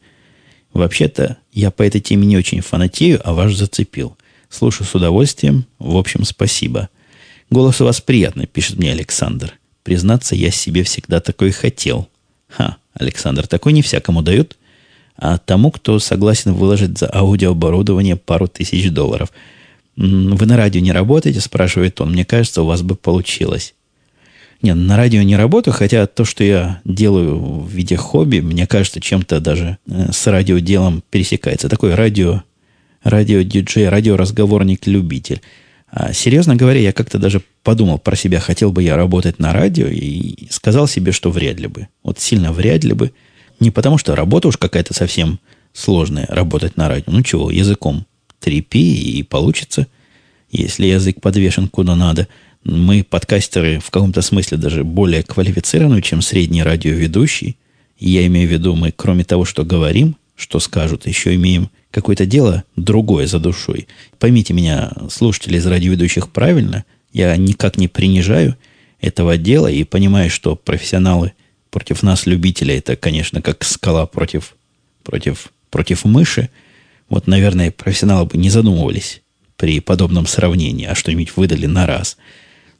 Вообще-то, 0.73 1.37
я 1.51 1.71
по 1.71 1.83
этой 1.83 2.01
теме 2.01 2.25
не 2.25 2.37
очень 2.37 2.61
фанатею, 2.61 3.21
а 3.23 3.33
ваш 3.33 3.55
зацепил. 3.55 4.17
Слушаю 4.49 4.87
с 4.87 4.95
удовольствием. 4.95 5.65
В 5.79 5.97
общем, 5.97 6.25
спасибо. 6.25 6.89
Голос 7.49 7.81
у 7.81 7.85
вас 7.85 8.01
приятный, 8.01 8.47
пишет 8.47 8.77
мне 8.77 8.91
Александр. 8.91 9.53
Признаться, 9.83 10.35
я 10.35 10.49
себе 10.49 10.83
всегда 10.83 11.19
такой 11.19 11.51
хотел. 11.51 12.07
Ха, 12.47 12.77
Александр, 12.93 13.47
такой 13.47 13.73
не 13.73 13.81
всякому 13.81 14.21
дают, 14.21 14.57
а 15.17 15.37
тому, 15.37 15.71
кто 15.71 15.99
согласен 15.99 16.53
выложить 16.53 16.97
за 16.97 17.13
аудиооборудование 17.13 18.15
пару 18.15 18.47
тысяч 18.47 18.89
долларов. 18.89 19.31
Вы 19.95 20.45
на 20.45 20.57
радио 20.57 20.81
не 20.81 20.91
работаете, 20.91 21.39
спрашивает 21.39 22.01
он. 22.01 22.13
Мне 22.13 22.25
кажется, 22.25 22.63
у 22.63 22.65
вас 22.65 22.81
бы 22.81 22.95
получилось. 22.95 23.75
Нет, 24.63 24.77
на 24.77 24.95
радио 24.95 25.21
не 25.23 25.35
работаю, 25.35 25.73
хотя 25.73 26.07
то, 26.07 26.23
что 26.23 26.41
я 26.41 26.79
делаю 26.85 27.37
в 27.37 27.69
виде 27.69 27.97
хобби, 27.97 28.39
мне 28.39 28.65
кажется, 28.65 29.01
чем-то 29.01 29.41
даже 29.41 29.77
э, 29.85 30.13
с 30.13 30.25
радиоделом 30.25 31.03
пересекается. 31.09 31.67
Такой 31.67 31.95
радио, 31.95 32.43
радио-диджей, 33.03 33.89
радиоразговорник-любитель. 33.89 35.41
А, 35.91 36.13
серьезно 36.13 36.55
говоря, 36.55 36.79
я 36.79 36.93
как-то 36.93 37.19
даже 37.19 37.41
подумал 37.61 37.99
про 37.99 38.15
себя, 38.15 38.39
хотел 38.39 38.71
бы 38.71 38.83
я 38.83 38.95
работать 38.95 39.37
на 39.37 39.51
радио, 39.51 39.87
и 39.87 40.47
сказал 40.49 40.87
себе, 40.87 41.11
что 41.11 41.29
вряд 41.29 41.59
ли 41.59 41.67
бы. 41.67 41.89
Вот 42.01 42.19
сильно 42.19 42.53
вряд 42.53 42.85
ли 42.85 42.93
бы. 42.93 43.11
Не 43.59 43.69
потому, 43.69 43.97
что 43.97 44.15
работа 44.15 44.47
уж 44.47 44.55
какая-то 44.55 44.93
совсем 44.93 45.41
сложная, 45.73 46.25
работать 46.29 46.77
на 46.77 46.87
радио. 46.87 47.11
Ну 47.11 47.21
чего, 47.21 47.51
языком 47.51 48.05
трепи 48.39 48.77
и 48.77 49.23
получится, 49.23 49.87
если 50.49 50.85
язык 50.85 51.19
подвешен 51.19 51.67
куда 51.67 51.97
надо– 51.97 52.29
мы, 52.63 53.03
подкастеры, 53.03 53.79
в 53.79 53.89
каком-то 53.91 54.21
смысле 54.21 54.57
даже 54.57 54.83
более 54.83 55.23
квалифицированные, 55.23 56.01
чем 56.01 56.21
средний 56.21 56.63
радиоведущий. 56.63 57.57
Я 57.99 58.25
имею 58.27 58.47
в 58.47 58.51
виду, 58.51 58.75
мы, 58.75 58.91
кроме 58.91 59.23
того, 59.23 59.45
что 59.45 59.65
говорим, 59.65 60.15
что 60.35 60.59
скажут, 60.59 61.05
еще 61.05 61.35
имеем 61.35 61.69
какое-то 61.91 62.25
дело 62.25 62.63
другое 62.75 63.27
за 63.27 63.39
душой. 63.39 63.87
Поймите 64.17 64.53
меня, 64.53 64.91
слушатели 65.09 65.57
из 65.57 65.65
радиоведущих, 65.65 66.29
правильно. 66.29 66.85
Я 67.11 67.35
никак 67.35 67.77
не 67.77 67.87
принижаю 67.87 68.57
этого 68.99 69.37
дела 69.37 69.67
и 69.67 69.83
понимаю, 69.83 70.29
что 70.29 70.55
профессионалы 70.55 71.33
против 71.69 72.01
нас, 72.01 72.25
любителей, 72.25 72.77
это, 72.77 72.95
конечно, 72.95 73.41
как 73.41 73.63
скала 73.63 74.05
против, 74.05 74.55
против, 75.03 75.51
против 75.69 76.05
мыши. 76.05 76.49
Вот, 77.09 77.27
наверное, 77.27 77.71
профессионалы 77.71 78.25
бы 78.25 78.37
не 78.37 78.49
задумывались 78.49 79.21
при 79.57 79.79
подобном 79.81 80.25
сравнении, 80.25 80.85
а 80.85 80.95
что-нибудь 80.95 81.35
выдали 81.35 81.65
на 81.65 81.85
раз– 81.85 82.15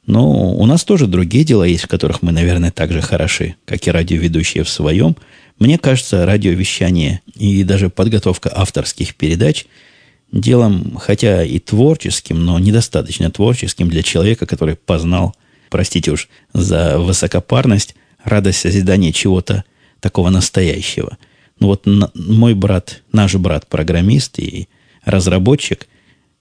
но 0.06 0.52
у 0.54 0.66
нас 0.66 0.84
тоже 0.84 1.06
другие 1.06 1.44
дела 1.44 1.64
есть, 1.64 1.84
в 1.84 1.88
которых 1.88 2.22
мы, 2.22 2.32
наверное, 2.32 2.70
так 2.70 2.92
же 2.92 3.00
хороши, 3.00 3.56
как 3.64 3.86
и 3.86 3.90
радиоведущие 3.90 4.64
в 4.64 4.68
своем. 4.68 5.16
Мне 5.58 5.78
кажется, 5.78 6.26
радиовещание 6.26 7.20
и 7.34 7.64
даже 7.64 7.88
подготовка 7.88 8.52
авторских 8.54 9.14
передач 9.14 9.66
делом, 10.30 10.96
хотя 11.00 11.44
и 11.44 11.58
творческим, 11.58 12.44
но 12.44 12.58
недостаточно 12.58 13.30
творческим 13.30 13.88
для 13.88 14.02
человека, 14.02 14.46
который 14.46 14.74
познал, 14.76 15.34
простите 15.70 16.10
уж 16.10 16.28
за 16.52 16.98
высокопарность, 16.98 17.94
радость 18.24 18.60
созидания 18.60 19.12
чего-то 19.12 19.64
такого 20.00 20.30
настоящего. 20.30 21.16
Ну 21.60 21.68
вот 21.68 21.86
мой 21.86 22.54
брат, 22.54 23.02
наш 23.12 23.36
брат-программист 23.36 24.38
и 24.38 24.68
разработчик, 25.04 25.86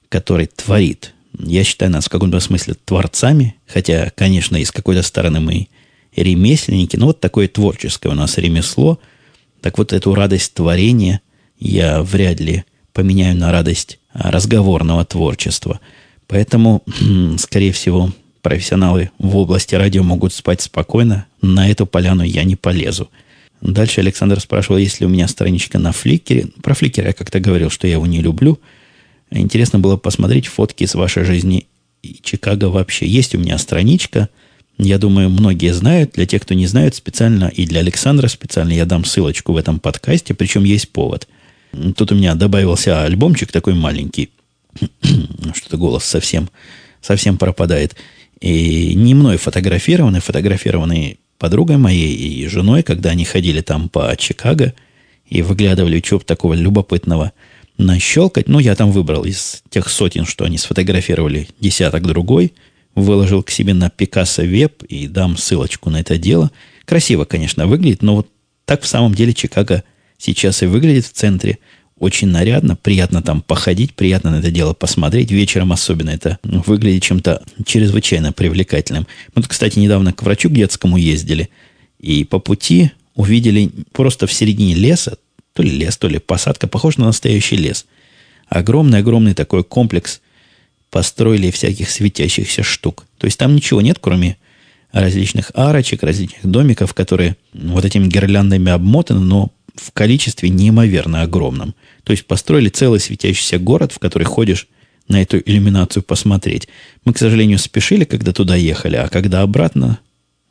который 0.09 0.47
творит, 0.47 1.12
я 1.37 1.63
считаю 1.63 1.91
нас 1.91 2.05
в 2.05 2.09
каком-то 2.09 2.39
смысле 2.39 2.75
творцами, 2.85 3.55
хотя, 3.67 4.11
конечно, 4.15 4.57
из 4.57 4.71
какой-то 4.71 5.01
стороны 5.01 5.39
мы 5.39 5.67
ремесленники, 6.15 6.95
но 6.95 7.07
вот 7.07 7.19
такое 7.19 7.47
творческое 7.47 8.09
у 8.09 8.13
нас 8.13 8.37
ремесло. 8.37 8.99
Так 9.61 9.77
вот 9.77 9.93
эту 9.93 10.13
радость 10.13 10.53
творения 10.53 11.21
я 11.59 12.03
вряд 12.03 12.39
ли 12.39 12.65
поменяю 12.93 13.35
на 13.35 13.51
радость 13.51 13.99
разговорного 14.13 15.05
творчества. 15.05 15.79
Поэтому, 16.27 16.83
скорее 17.37 17.71
всего, 17.71 18.11
профессионалы 18.41 19.09
в 19.17 19.35
области 19.37 19.73
радио 19.75 20.03
могут 20.03 20.33
спать 20.33 20.61
спокойно. 20.61 21.25
На 21.41 21.69
эту 21.69 21.85
поляну 21.85 22.23
я 22.23 22.43
не 22.43 22.55
полезу. 22.55 23.09
Дальше 23.61 24.01
Александр 24.01 24.39
спрашивал, 24.39 24.77
есть 24.77 24.99
ли 24.99 25.05
у 25.05 25.09
меня 25.09 25.27
страничка 25.27 25.79
на 25.79 25.93
Фликере. 25.93 26.47
Про 26.61 26.73
Фликер 26.73 27.07
я 27.07 27.13
как-то 27.13 27.39
говорил, 27.39 27.69
что 27.69 27.87
я 27.87 27.93
его 27.93 28.05
не 28.05 28.21
люблю. 28.21 28.59
Интересно 29.39 29.79
было 29.79 29.97
посмотреть 29.97 30.47
фотки 30.47 30.85
с 30.85 30.93
вашей 30.93 31.23
жизни 31.23 31.67
и 32.03 32.19
Чикаго 32.21 32.65
вообще. 32.65 33.07
Есть 33.07 33.33
у 33.33 33.39
меня 33.39 33.57
страничка. 33.57 34.29
Я 34.77 34.97
думаю, 34.99 35.29
многие 35.29 35.73
знают. 35.73 36.11
Для 36.13 36.25
тех, 36.25 36.43
кто 36.43 36.53
не 36.53 36.67
знает, 36.67 36.95
специально 36.95 37.45
и 37.45 37.65
для 37.65 37.79
Александра 37.79 38.27
специально 38.27 38.73
я 38.73 38.85
дам 38.85 39.05
ссылочку 39.05 39.53
в 39.53 39.57
этом 39.57 39.79
подкасте. 39.79 40.33
Причем 40.33 40.63
есть 40.63 40.89
повод. 40.89 41.27
Тут 41.95 42.11
у 42.11 42.15
меня 42.15 42.35
добавился 42.35 43.03
альбомчик 43.03 43.51
такой 43.51 43.73
маленький. 43.73 44.29
Что-то 45.55 45.77
голос 45.77 46.03
совсем, 46.03 46.49
совсем 47.01 47.37
пропадает. 47.37 47.95
И 48.39 48.93
не 48.93 49.15
мной 49.15 49.37
фотографированный, 49.37 50.19
фотографированный 50.19 51.19
подругой 51.39 51.77
моей 51.77 52.13
и 52.13 52.47
женой, 52.47 52.83
когда 52.83 53.11
они 53.11 53.25
ходили 53.25 53.61
там 53.61 53.89
по 53.89 54.15
Чикаго 54.15 54.73
и 55.27 55.41
выглядывали, 55.41 56.01
что 56.05 56.19
такого 56.19 56.53
любопытного 56.53 57.31
нащелкать. 57.77 58.47
Ну, 58.47 58.59
я 58.59 58.75
там 58.75 58.91
выбрал 58.91 59.23
из 59.23 59.63
тех 59.69 59.89
сотен, 59.89 60.25
что 60.25 60.45
они 60.45 60.57
сфотографировали, 60.57 61.47
десяток 61.59 62.03
другой, 62.03 62.53
выложил 62.95 63.43
к 63.43 63.49
себе 63.49 63.73
на 63.73 63.89
Пикассо 63.89 64.43
Веб 64.43 64.83
и 64.83 65.07
дам 65.07 65.37
ссылочку 65.37 65.89
на 65.89 65.99
это 65.99 66.17
дело. 66.17 66.51
Красиво, 66.85 67.25
конечно, 67.25 67.67
выглядит, 67.67 68.01
но 68.01 68.15
вот 68.15 68.27
так 68.65 68.83
в 68.83 68.87
самом 68.87 69.13
деле 69.13 69.33
Чикаго 69.33 69.83
сейчас 70.17 70.63
и 70.63 70.65
выглядит 70.65 71.05
в 71.05 71.11
центре. 71.11 71.59
Очень 71.99 72.29
нарядно, 72.29 72.75
приятно 72.75 73.21
там 73.21 73.41
походить, 73.41 73.93
приятно 73.93 74.31
на 74.31 74.35
это 74.37 74.51
дело 74.51 74.73
посмотреть. 74.73 75.31
Вечером 75.31 75.71
особенно 75.71 76.09
это 76.09 76.37
выглядит 76.43 77.03
чем-то 77.03 77.43
чрезвычайно 77.65 78.33
привлекательным. 78.33 79.07
Мы 79.35 79.41
тут, 79.41 79.51
кстати, 79.51 79.79
недавно 79.79 80.11
к 80.11 80.23
врачу 80.23 80.49
к 80.49 80.53
детскому 80.53 80.97
ездили. 80.97 81.49
И 81.99 82.25
по 82.25 82.39
пути 82.39 82.91
увидели 83.15 83.71
просто 83.91 84.27
в 84.27 84.33
середине 84.33 84.75
леса, 84.75 85.17
то 85.53 85.63
ли 85.63 85.69
лес, 85.69 85.97
то 85.97 86.07
ли 86.07 86.19
посадка, 86.19 86.67
похож 86.67 86.97
на 86.97 87.05
настоящий 87.05 87.55
лес. 87.55 87.85
Огромный-огромный 88.49 89.33
такой 89.33 89.63
комплекс 89.63 90.21
построили 90.89 91.51
всяких 91.51 91.89
светящихся 91.89 92.63
штук. 92.63 93.05
То 93.17 93.25
есть 93.25 93.39
там 93.39 93.55
ничего 93.55 93.81
нет, 93.81 93.97
кроме 93.99 94.37
различных 94.91 95.51
арочек, 95.55 96.03
различных 96.03 96.45
домиков, 96.45 96.93
которые 96.93 97.35
вот 97.53 97.83
этими 97.83 98.07
гирляндами 98.07 98.71
обмотаны, 98.71 99.21
но 99.21 99.51
в 99.75 99.91
количестве 99.91 100.49
неимоверно 100.49 101.23
огромном. 101.23 101.73
То 102.03 102.11
есть 102.11 102.25
построили 102.25 102.69
целый 102.69 102.99
светящийся 102.99 103.57
город, 103.57 103.91
в 103.91 103.99
который 103.99 104.25
ходишь 104.25 104.67
на 105.07 105.21
эту 105.21 105.39
иллюминацию 105.39 106.03
посмотреть. 106.03 106.67
Мы, 107.05 107.13
к 107.13 107.17
сожалению, 107.17 107.59
спешили, 107.59 108.03
когда 108.05 108.31
туда 108.31 108.55
ехали, 108.55 108.95
а 108.95 109.09
когда 109.09 109.41
обратно, 109.41 109.99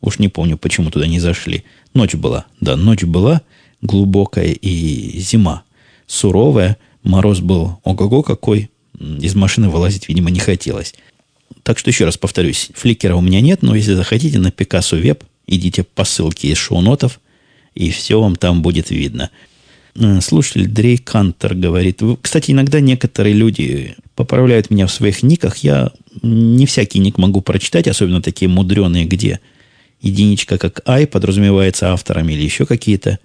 уж 0.00 0.18
не 0.18 0.28
помню, 0.28 0.58
почему 0.58 0.90
туда 0.90 1.06
не 1.06 1.20
зашли. 1.20 1.64
Ночь 1.94 2.14
была, 2.14 2.46
да, 2.60 2.76
ночь 2.76 3.04
была 3.04 3.42
глубокая 3.82 4.52
и 4.52 5.18
зима 5.18 5.64
суровая. 6.06 6.78
Мороз 7.02 7.40
был 7.40 7.80
ого-го 7.84 8.22
какой. 8.22 8.70
Из 8.98 9.34
машины 9.34 9.68
вылазить, 9.68 10.08
видимо, 10.08 10.30
не 10.30 10.40
хотелось. 10.40 10.94
Так 11.62 11.78
что 11.78 11.90
еще 11.90 12.04
раз 12.04 12.16
повторюсь, 12.16 12.70
фликера 12.74 13.16
у 13.16 13.20
меня 13.20 13.40
нет, 13.40 13.62
но 13.62 13.74
если 13.74 13.94
захотите 13.94 14.38
на 14.38 14.50
Пикассо 14.50 14.96
Веб, 14.96 15.24
идите 15.46 15.82
по 15.82 16.04
ссылке 16.04 16.48
из 16.48 16.58
шоу-нотов– 16.58 17.20
и 17.74 17.90
все 17.90 18.20
вам 18.20 18.36
там 18.36 18.62
будет 18.62 18.90
видно. 18.90 19.30
Э, 19.94 20.20
слушатель 20.20 20.66
Дрей 20.66 20.98
Кантер 20.98 21.54
говорит, 21.54 22.00
кстати, 22.20 22.50
иногда 22.50 22.80
некоторые 22.80 23.34
люди 23.34 23.96
поправляют 24.14 24.70
меня 24.70 24.86
в 24.86 24.92
своих 24.92 25.22
никах. 25.22 25.58
Я 25.58 25.92
не 26.22 26.66
всякий 26.66 26.98
ник 26.98 27.18
могу 27.18 27.40
прочитать, 27.40 27.88
особенно 27.88 28.22
такие 28.22 28.48
мудреные, 28.48 29.04
где 29.04 29.40
единичка 30.00 30.58
как 30.58 30.82
I 30.86 31.06
подразумевается 31.06 31.92
авторами 31.92 32.32
или 32.32 32.42
еще 32.42 32.66
какие-то 32.66 33.18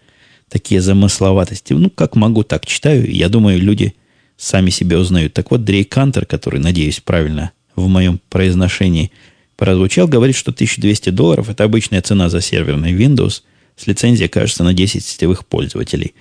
такие 0.49 0.81
замысловатости. 0.81 1.73
Ну, 1.73 1.89
как 1.89 2.15
могу, 2.15 2.43
так 2.43 2.65
читаю. 2.65 3.09
Я 3.09 3.29
думаю, 3.29 3.59
люди 3.59 3.95
сами 4.37 4.69
себя 4.69 4.99
узнают. 4.99 5.33
Так 5.33 5.51
вот, 5.51 5.63
Дрей 5.63 5.83
Кантер, 5.83 6.25
который, 6.25 6.59
надеюсь, 6.59 6.99
правильно 6.99 7.51
в 7.75 7.87
моем 7.87 8.19
произношении 8.29 9.11
прозвучал, 9.55 10.07
говорит, 10.07 10.35
что 10.35 10.51
1200 10.51 11.09
долларов– 11.09 11.49
это 11.49 11.63
обычная 11.63 12.01
цена 12.01 12.29
за 12.29 12.41
серверный 12.41 12.93
Windows– 12.93 13.41
с 13.77 13.87
лицензией, 13.87 14.27
кажется, 14.27 14.63
на 14.63 14.73
10 14.73 15.05
сетевых 15.05 15.45
пользователей. 15.45 16.15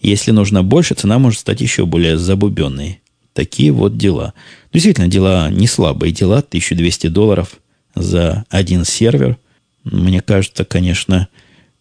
Если 0.00 0.32
нужно 0.32 0.64
больше, 0.64 0.94
цена 0.94 1.18
может 1.18 1.40
стать 1.40 1.60
еще 1.60 1.86
более 1.86 2.18
забубенной. 2.18 3.00
Такие 3.34 3.70
вот 3.70 3.96
дела. 3.96 4.34
Действительно, 4.72 5.08
дела 5.08 5.48
не 5.50 5.66
слабые 5.66 6.12
дела. 6.12 6.38
1200 6.38 7.06
долларов 7.06 7.60
за 7.94 8.44
один 8.48 8.84
сервер. 8.84 9.36
Мне 9.84 10.20
кажется, 10.20 10.64
конечно, 10.64 11.28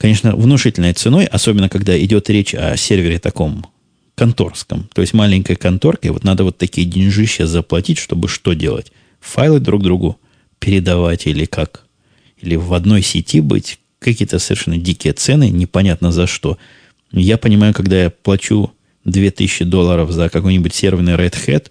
конечно, 0.02 0.36
внушительной 0.36 0.94
ценой, 0.94 1.26
особенно 1.26 1.70
когда 1.70 1.98
идет 2.04 2.30
речь 2.30 2.56
о 2.56 2.76
сервере 2.76 3.20
таком 3.20 3.68
конторском. 4.16 4.90
То 4.94 5.02
есть 5.02 5.14
маленькой 5.14 5.56
конторке 5.56 6.12
вот 6.12 6.24
надо 6.24 6.44
вот 6.44 6.58
такие 6.58 6.88
деньжища 6.88 7.46
заплатить, 7.46 8.00
чтобы 8.00 8.28
что 8.28 8.54
делать? 8.54 8.92
Файлы 9.20 9.60
друг 9.60 9.84
другу 9.84 10.20
передавать 10.60 11.28
или 11.28 11.46
как? 11.46 11.86
Или 12.42 12.56
в 12.56 12.74
одной 12.74 13.04
сети 13.04 13.42
быть? 13.42 13.78
какие-то 14.00 14.40
совершенно 14.40 14.78
дикие 14.78 15.14
цены, 15.14 15.50
непонятно 15.50 16.12
за 16.12 16.28
что. 16.28 16.58
Я 17.12 17.38
понимаю, 17.38 17.74
когда 17.74 18.04
я 18.04 18.10
плачу 18.10 18.74
2000 19.06 19.66
долларов 19.66 20.12
за 20.12 20.30
какой-нибудь 20.30 20.74
серверный 20.74 21.14
Red 21.14 21.36
Hat, 21.46 21.68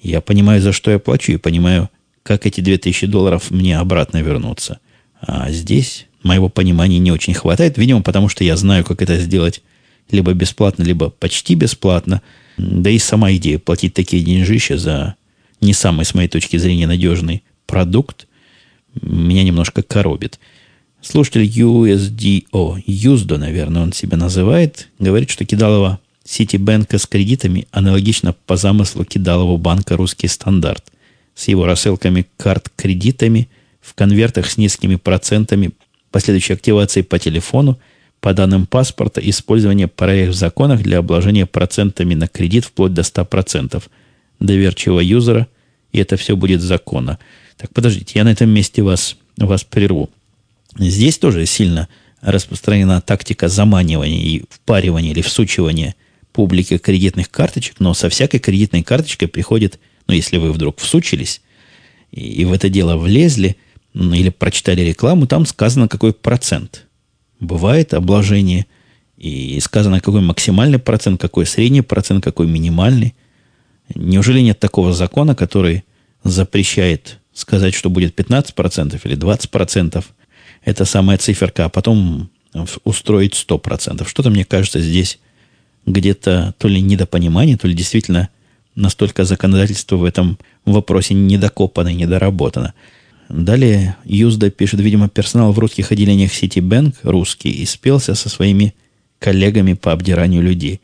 я 0.00 0.20
понимаю, 0.20 0.62
за 0.62 0.72
что 0.72 0.92
я 0.92 1.00
плачу, 1.00 1.32
и 1.32 1.36
понимаю, 1.36 1.90
как 2.22 2.46
эти 2.46 2.60
2000 2.60 3.08
долларов 3.08 3.50
мне 3.50 3.76
обратно 3.76 4.22
вернутся. 4.22 4.78
А 5.20 5.50
здесь 5.50 6.06
моего 6.22 6.48
понимания 6.48 6.98
не 6.98 7.12
очень 7.12 7.34
хватает, 7.34 7.78
видимо, 7.78 8.02
потому 8.02 8.28
что 8.28 8.44
я 8.44 8.56
знаю, 8.56 8.84
как 8.84 9.02
это 9.02 9.18
сделать 9.18 9.62
либо 10.10 10.32
бесплатно, 10.32 10.82
либо 10.82 11.10
почти 11.10 11.54
бесплатно. 11.54 12.22
Да 12.56 12.90
и 12.90 12.98
сама 12.98 13.32
идея 13.32 13.58
платить 13.58 13.94
такие 13.94 14.22
деньжища 14.22 14.78
за 14.78 15.14
не 15.60 15.72
самый, 15.72 16.04
с 16.04 16.14
моей 16.14 16.28
точки 16.28 16.56
зрения, 16.56 16.86
надежный 16.86 17.42
продукт 17.66 18.26
меня 19.02 19.42
немножко 19.44 19.82
коробит. 19.82 20.38
Слушатель 21.00 21.44
USDO, 21.44 22.82
USDO, 22.84 23.36
наверное, 23.36 23.82
он 23.82 23.92
себя 23.92 24.16
называет, 24.16 24.88
говорит, 24.98 25.30
что 25.30 25.44
Кидалова 25.44 26.00
Ситибэнка 26.24 26.98
с 26.98 27.06
кредитами 27.06 27.66
аналогично 27.70 28.34
по 28.46 28.56
замыслу 28.56 29.04
Кидалова 29.04 29.56
банка 29.56 29.96
«Русский 29.96 30.28
стандарт» 30.28 30.84
с 31.34 31.46
его 31.48 31.66
рассылками 31.66 32.26
карт 32.36 32.68
кредитами 32.74 33.48
в 33.80 33.94
конвертах 33.94 34.50
с 34.50 34.56
низкими 34.56 34.96
процентами, 34.96 35.70
последующей 36.10 36.54
активацией 36.54 37.04
по 37.04 37.18
телефону, 37.18 37.78
по 38.20 38.34
данным 38.34 38.66
паспорта, 38.66 39.20
использование 39.20 39.88
проект 39.88 40.32
в 40.32 40.36
законах 40.36 40.82
для 40.82 40.98
обложения 40.98 41.46
процентами 41.46 42.14
на 42.14 42.28
кредит 42.28 42.64
вплоть 42.64 42.94
до 42.94 43.02
100% 43.02 43.82
доверчивого 44.40 45.00
юзера, 45.00 45.46
и 45.92 45.98
это 45.98 46.16
все 46.16 46.36
будет 46.36 46.60
законно. 46.60 47.18
Так, 47.56 47.72
подождите, 47.72 48.12
я 48.18 48.24
на 48.24 48.32
этом 48.32 48.50
месте 48.50 48.82
вас, 48.82 49.16
вас 49.36 49.64
прерву. 49.64 50.10
Здесь 50.78 51.18
тоже 51.18 51.46
сильно 51.46 51.88
распространена 52.20 53.00
тактика 53.00 53.48
заманивания 53.48 54.20
и 54.20 54.42
впаривания 54.50 55.12
или 55.12 55.22
всучивания 55.22 55.94
публики 56.32 56.78
кредитных 56.78 57.30
карточек, 57.30 57.76
но 57.78 57.94
со 57.94 58.08
всякой 58.08 58.38
кредитной 58.38 58.82
карточкой 58.82 59.28
приходит, 59.28 59.78
ну, 60.06 60.14
если 60.14 60.36
вы 60.36 60.52
вдруг 60.52 60.78
всучились 60.78 61.40
и, 62.12 62.20
и 62.20 62.44
в 62.44 62.52
это 62.52 62.68
дело 62.68 62.96
влезли, 62.96 63.56
или 63.98 64.30
прочитали 64.30 64.82
рекламу, 64.82 65.26
там 65.26 65.44
сказано, 65.46 65.88
какой 65.88 66.12
процент. 66.12 66.86
Бывает 67.40 67.94
обложение, 67.94 68.66
и 69.16 69.58
сказано, 69.60 70.00
какой 70.00 70.20
максимальный 70.20 70.78
процент, 70.78 71.20
какой 71.20 71.44
средний 71.46 71.82
процент, 71.82 72.22
какой 72.22 72.46
минимальный. 72.46 73.14
Неужели 73.94 74.40
нет 74.40 74.60
такого 74.60 74.92
закона, 74.92 75.34
который 75.34 75.84
запрещает 76.22 77.18
сказать, 77.32 77.74
что 77.74 77.90
будет 77.90 78.18
15% 78.18 79.00
или 79.02 79.16
20%? 79.16 80.04
эта 80.64 80.84
самая 80.84 81.18
циферка, 81.18 81.66
а 81.66 81.68
потом 81.68 82.30
устроить 82.84 83.34
100%. 83.34 84.06
Что-то, 84.06 84.30
мне 84.30 84.44
кажется, 84.44 84.80
здесь 84.80 85.18
где-то 85.86 86.54
то 86.58 86.68
ли 86.68 86.80
недопонимание, 86.80 87.56
то 87.56 87.68
ли 87.68 87.74
действительно 87.74 88.28
настолько 88.74 89.24
законодательство 89.24 89.96
в 89.96 90.04
этом 90.04 90.38
вопросе 90.64 91.14
недокопано 91.14 91.88
и 91.88 91.94
недоработано. 91.94 92.74
Далее 93.28 93.96
Юзда 94.04 94.50
пишет, 94.50 94.80
видимо, 94.80 95.08
персонал 95.08 95.52
в 95.52 95.58
русских 95.58 95.92
отделениях 95.92 96.32
Citibank, 96.32 96.94
русский, 97.02 97.50
и 97.50 97.66
спелся 97.66 98.14
со 98.14 98.28
своими 98.28 98.74
коллегами 99.18 99.74
по 99.74 99.92
обдиранию 99.92 100.42
людей. 100.42 100.80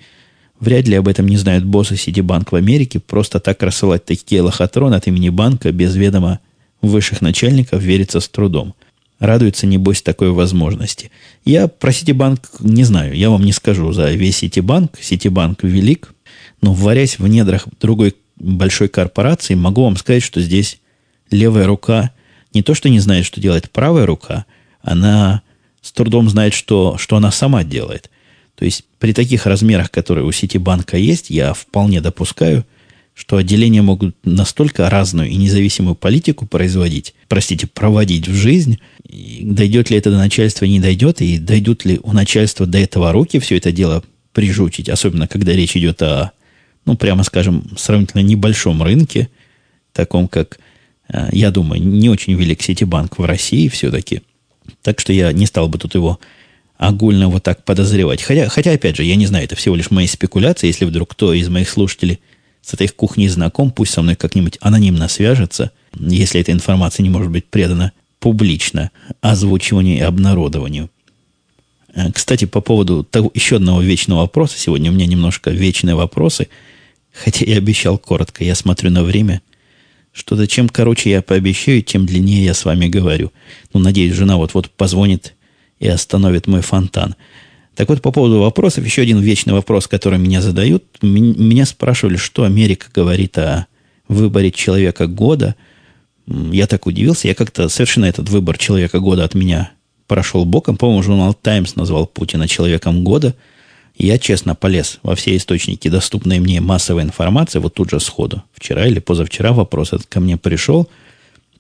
Вряд 0.60 0.86
ли 0.86 0.96
об 0.96 1.08
этом 1.08 1.26
не 1.26 1.36
знают 1.36 1.64
боссы 1.64 1.96
Ситибанк 1.96 2.52
в 2.52 2.56
Америке. 2.56 3.00
Просто 3.00 3.40
так 3.40 3.62
рассылать 3.62 4.04
такие 4.04 4.42
лохотроны 4.42 4.94
от 4.94 5.06
имени 5.06 5.30
банка 5.30 5.72
без 5.72 5.96
ведома 5.96 6.40
высших 6.80 7.22
начальников 7.22 7.82
верится 7.82 8.20
с 8.20 8.28
трудом. 8.28 8.74
Радуется, 9.18 9.66
небось, 9.66 10.02
такой 10.02 10.30
возможности. 10.30 11.10
Я 11.44 11.68
про 11.68 11.92
Ситибанк 11.92 12.50
не 12.60 12.84
знаю. 12.84 13.16
Я 13.16 13.30
вам 13.30 13.42
не 13.42 13.52
скажу 13.52 13.92
за 13.92 14.12
весь 14.12 14.38
Ситибанк. 14.38 14.98
Ситибанк 15.00 15.62
велик. 15.62 16.14
Но 16.60 16.72
варясь 16.72 17.18
в 17.18 17.26
недрах 17.26 17.66
другой 17.80 18.14
большой 18.36 18.88
корпорации, 18.88 19.54
могу 19.54 19.84
вам 19.84 19.96
сказать, 19.96 20.22
что 20.22 20.40
здесь 20.40 20.78
левая 21.30 21.66
рука 21.66 22.12
не 22.54 22.62
то, 22.62 22.74
что 22.74 22.88
не 22.88 23.00
знает, 23.00 23.26
что 23.26 23.40
делает 23.40 23.70
правая 23.70 24.06
рука, 24.06 24.46
она 24.82 25.42
с 25.80 25.92
трудом 25.92 26.28
знает, 26.30 26.54
что, 26.54 26.96
что 26.98 27.16
она 27.16 27.30
сама 27.30 27.64
делает. 27.64 28.10
То 28.54 28.64
есть 28.64 28.84
при 28.98 29.12
таких 29.12 29.46
размерах, 29.46 29.90
которые 29.90 30.24
у 30.24 30.32
Ситибанка 30.32 30.96
есть, 30.96 31.30
я 31.30 31.52
вполне 31.52 32.00
допускаю, 32.00 32.64
что 33.14 33.36
отделения 33.36 33.82
могут 33.82 34.16
настолько 34.24 34.90
разную 34.90 35.28
и 35.28 35.36
независимую 35.36 35.94
политику 35.94 36.46
производить, 36.46 37.14
простите, 37.28 37.66
проводить 37.66 38.28
в 38.28 38.34
жизнь, 38.34 38.80
и 39.08 39.42
дойдет 39.44 39.90
ли 39.90 39.96
это 39.96 40.10
до 40.10 40.18
начальства, 40.18 40.64
не 40.64 40.80
дойдет, 40.80 41.20
и 41.20 41.38
дойдут 41.38 41.84
ли 41.84 42.00
у 42.02 42.12
начальства 42.12 42.66
до 42.66 42.78
этого 42.78 43.12
руки 43.12 43.38
все 43.38 43.56
это 43.56 43.70
дело 43.70 44.02
прижучить, 44.32 44.88
особенно 44.88 45.28
когда 45.28 45.52
речь 45.52 45.76
идет 45.76 46.02
о, 46.02 46.32
ну, 46.86 46.96
прямо 46.96 47.22
скажем, 47.22 47.70
сравнительно 47.76 48.22
небольшом 48.22 48.82
рынке, 48.82 49.28
таком 49.92 50.26
как, 50.26 50.58
я 51.32 51.50
думаю, 51.50 51.82
не 51.82 52.08
очень 52.08 52.34
велик 52.34 52.62
Ситибанк 52.62 53.18
в 53.18 53.24
России 53.24 53.68
все-таки. 53.68 54.22
Так 54.82 55.00
что 55.00 55.12
я 55.12 55.32
не 55.32 55.46
стал 55.46 55.68
бы 55.68 55.78
тут 55.78 55.94
его 55.94 56.18
огульно 56.76 57.28
вот 57.28 57.42
так 57.42 57.64
подозревать. 57.64 58.22
Хотя, 58.22 58.48
хотя, 58.48 58.72
опять 58.72 58.96
же, 58.96 59.04
я 59.04 59.16
не 59.16 59.26
знаю, 59.26 59.44
это 59.44 59.56
всего 59.56 59.76
лишь 59.76 59.90
мои 59.90 60.06
спекуляции. 60.06 60.66
Если 60.66 60.84
вдруг 60.84 61.10
кто 61.10 61.32
из 61.32 61.48
моих 61.48 61.68
слушателей 61.68 62.20
с 62.62 62.74
этой 62.74 62.88
кухней 62.88 63.28
знаком, 63.28 63.70
пусть 63.70 63.92
со 63.92 64.02
мной 64.02 64.16
как-нибудь 64.16 64.58
анонимно 64.60 65.08
свяжется, 65.08 65.70
если 65.98 66.40
эта 66.40 66.52
информация 66.52 67.02
не 67.02 67.10
может 67.10 67.30
быть 67.30 67.46
предана 67.46 67.92
публично 68.18 68.90
озвучиванию 69.20 69.98
и 69.98 70.00
обнародованию. 70.00 70.90
Э, 71.94 72.10
кстати, 72.12 72.46
по 72.46 72.60
поводу 72.60 73.04
того, 73.04 73.30
еще 73.34 73.56
одного 73.56 73.82
вечного 73.82 74.20
вопроса. 74.20 74.58
Сегодня 74.58 74.90
у 74.90 74.94
меня 74.94 75.06
немножко 75.06 75.50
вечные 75.50 75.94
вопросы. 75.94 76.48
Хотя 77.12 77.44
я 77.44 77.58
обещал 77.58 77.98
коротко. 77.98 78.44
Я 78.44 78.54
смотрю 78.54 78.90
на 78.90 79.04
время. 79.04 79.42
Что-то 80.14 80.46
чем 80.46 80.68
короче 80.68 81.10
я 81.10 81.22
пообещаю, 81.22 81.82
тем 81.82 82.06
длиннее 82.06 82.44
я 82.44 82.54
с 82.54 82.64
вами 82.64 82.86
говорю. 82.86 83.32
Ну, 83.72 83.80
надеюсь, 83.80 84.14
жена 84.14 84.36
вот-вот 84.36 84.70
позвонит 84.70 85.34
и 85.80 85.88
остановит 85.88 86.46
мой 86.46 86.60
фонтан. 86.60 87.16
Так 87.74 87.88
вот, 87.88 88.00
по 88.00 88.12
поводу 88.12 88.38
вопросов, 88.38 88.84
еще 88.84 89.02
один 89.02 89.18
вечный 89.18 89.52
вопрос, 89.52 89.88
который 89.88 90.20
меня 90.20 90.40
задают. 90.40 90.84
Меня 91.02 91.66
спрашивали, 91.66 92.16
что 92.16 92.44
Америка 92.44 92.86
говорит 92.94 93.36
о 93.38 93.66
выборе 94.06 94.52
человека 94.52 95.08
года. 95.08 95.56
Я 96.28 96.68
так 96.68 96.86
удивился. 96.86 97.26
Я 97.26 97.34
как-то 97.34 97.68
совершенно 97.68 98.04
этот 98.04 98.28
выбор 98.28 98.56
человека 98.56 99.00
года 99.00 99.24
от 99.24 99.34
меня 99.34 99.72
прошел 100.06 100.44
боком. 100.44 100.76
По-моему, 100.76 101.02
журнал 101.02 101.34
«Таймс» 101.34 101.74
назвал 101.74 102.06
Путина 102.06 102.46
человеком 102.46 103.02
года. 103.02 103.34
Я 103.96 104.18
честно 104.18 104.54
полез 104.54 104.98
во 105.02 105.14
все 105.14 105.36
источники 105.36 105.88
доступной 105.88 106.40
мне 106.40 106.60
массовой 106.60 107.02
информации, 107.02 107.60
вот 107.60 107.74
тут 107.74 107.90
же 107.90 108.00
сходу. 108.00 108.42
Вчера 108.52 108.86
или 108.86 108.98
позавчера 108.98 109.52
вопрос 109.52 109.92
этот 109.92 110.06
ко 110.06 110.20
мне 110.20 110.36
пришел. 110.36 110.88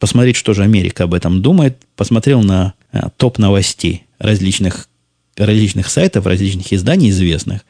Посмотреть, 0.00 0.36
что 0.36 0.52
же 0.52 0.62
Америка 0.62 1.04
об 1.04 1.14
этом 1.14 1.42
думает. 1.42 1.78
Посмотрел 1.96 2.42
на 2.42 2.74
а, 2.92 3.10
топ 3.10 3.38
новостей 3.38 4.04
различных 4.18 4.88
различных 5.36 5.88
сайтов, 5.90 6.26
различных 6.26 6.72
изданий 6.72 7.10
известных, 7.10 7.64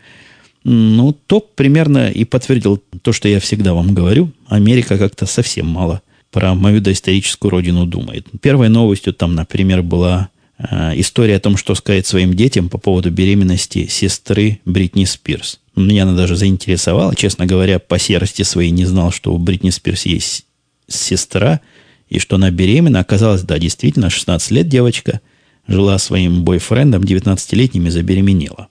ну, 0.64 1.12
топ 1.12 1.54
примерно 1.54 2.10
и 2.10 2.24
подтвердил 2.24 2.82
то, 3.02 3.12
что 3.12 3.28
я 3.28 3.38
всегда 3.38 3.74
вам 3.74 3.94
говорю. 3.94 4.32
Америка 4.48 4.96
как-то 4.96 5.26
совсем 5.26 5.66
мало 5.66 6.00
про 6.30 6.54
мою 6.54 6.80
доисторическую 6.80 7.50
родину 7.50 7.86
думает. 7.86 8.26
Первой 8.40 8.68
новостью 8.68 9.12
там, 9.12 9.34
например, 9.34 9.82
была 9.82 10.30
история 10.58 11.36
о 11.36 11.40
том, 11.40 11.56
что 11.56 11.74
сказать 11.74 12.06
своим 12.06 12.34
детям 12.34 12.68
по 12.68 12.78
поводу 12.78 13.10
беременности 13.10 13.86
сестры 13.86 14.60
Бритни 14.64 15.04
Спирс. 15.04 15.60
Меня 15.76 16.04
она 16.04 16.14
даже 16.14 16.36
заинтересовала. 16.36 17.14
Честно 17.16 17.46
говоря, 17.46 17.78
по 17.78 17.98
серости 17.98 18.42
своей 18.42 18.70
не 18.70 18.84
знал, 18.84 19.10
что 19.10 19.34
у 19.34 19.38
Бритни 19.38 19.70
Спирс 19.70 20.06
есть 20.06 20.46
сестра, 20.86 21.60
и 22.08 22.18
что 22.18 22.36
она 22.36 22.50
беременна. 22.50 23.00
Оказалось, 23.00 23.42
да, 23.42 23.58
действительно, 23.58 24.10
16 24.10 24.50
лет 24.50 24.68
девочка– 24.68 25.20
жила 25.66 25.98
своим 25.98 26.44
бойфрендом 26.44 27.02
19-летним 27.02 27.86
и 27.86 27.90
забеременела. 27.90 28.68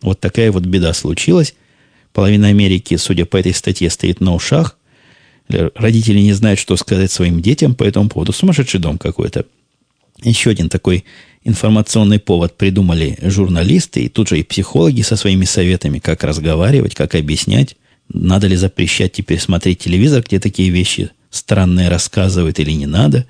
Вот 0.00 0.20
такая 0.20 0.50
вот 0.50 0.64
беда 0.64 0.92
случилась. 0.94 1.54
Половина 2.12 2.48
Америки, 2.48 2.96
судя 2.96 3.24
по 3.24 3.36
этой 3.36 3.54
статье, 3.54 3.90
стоит 3.90 4.20
на 4.20 4.34
ушах. 4.34 4.78
Родители 5.48 6.20
не 6.20 6.32
знают, 6.32 6.58
что 6.58 6.76
сказать 6.76 7.10
своим 7.10 7.40
детям 7.40 7.74
по 7.74 7.84
этому 7.84 8.08
поводу. 8.08 8.32
Сумасшедший 8.32 8.80
дом 8.80 8.98
какой-то. 8.98 9.46
Еще 10.22 10.50
один 10.50 10.68
такой 10.68 11.04
информационный 11.44 12.18
повод 12.18 12.56
придумали 12.56 13.18
журналисты 13.22 14.04
и 14.04 14.08
тут 14.08 14.28
же 14.28 14.38
и 14.38 14.44
психологи 14.44 15.02
со 15.02 15.16
своими 15.16 15.44
советами, 15.44 15.98
как 15.98 16.22
разговаривать, 16.24 16.94
как 16.94 17.14
объяснять. 17.14 17.76
Надо 18.08 18.46
ли 18.46 18.56
запрещать 18.56 19.12
теперь 19.12 19.40
смотреть 19.40 19.80
телевизор, 19.80 20.22
где 20.22 20.38
такие 20.38 20.70
вещи 20.70 21.10
странные 21.30 21.88
рассказывают 21.88 22.58
или 22.60 22.72
не 22.72 22.86
надо. 22.86 23.26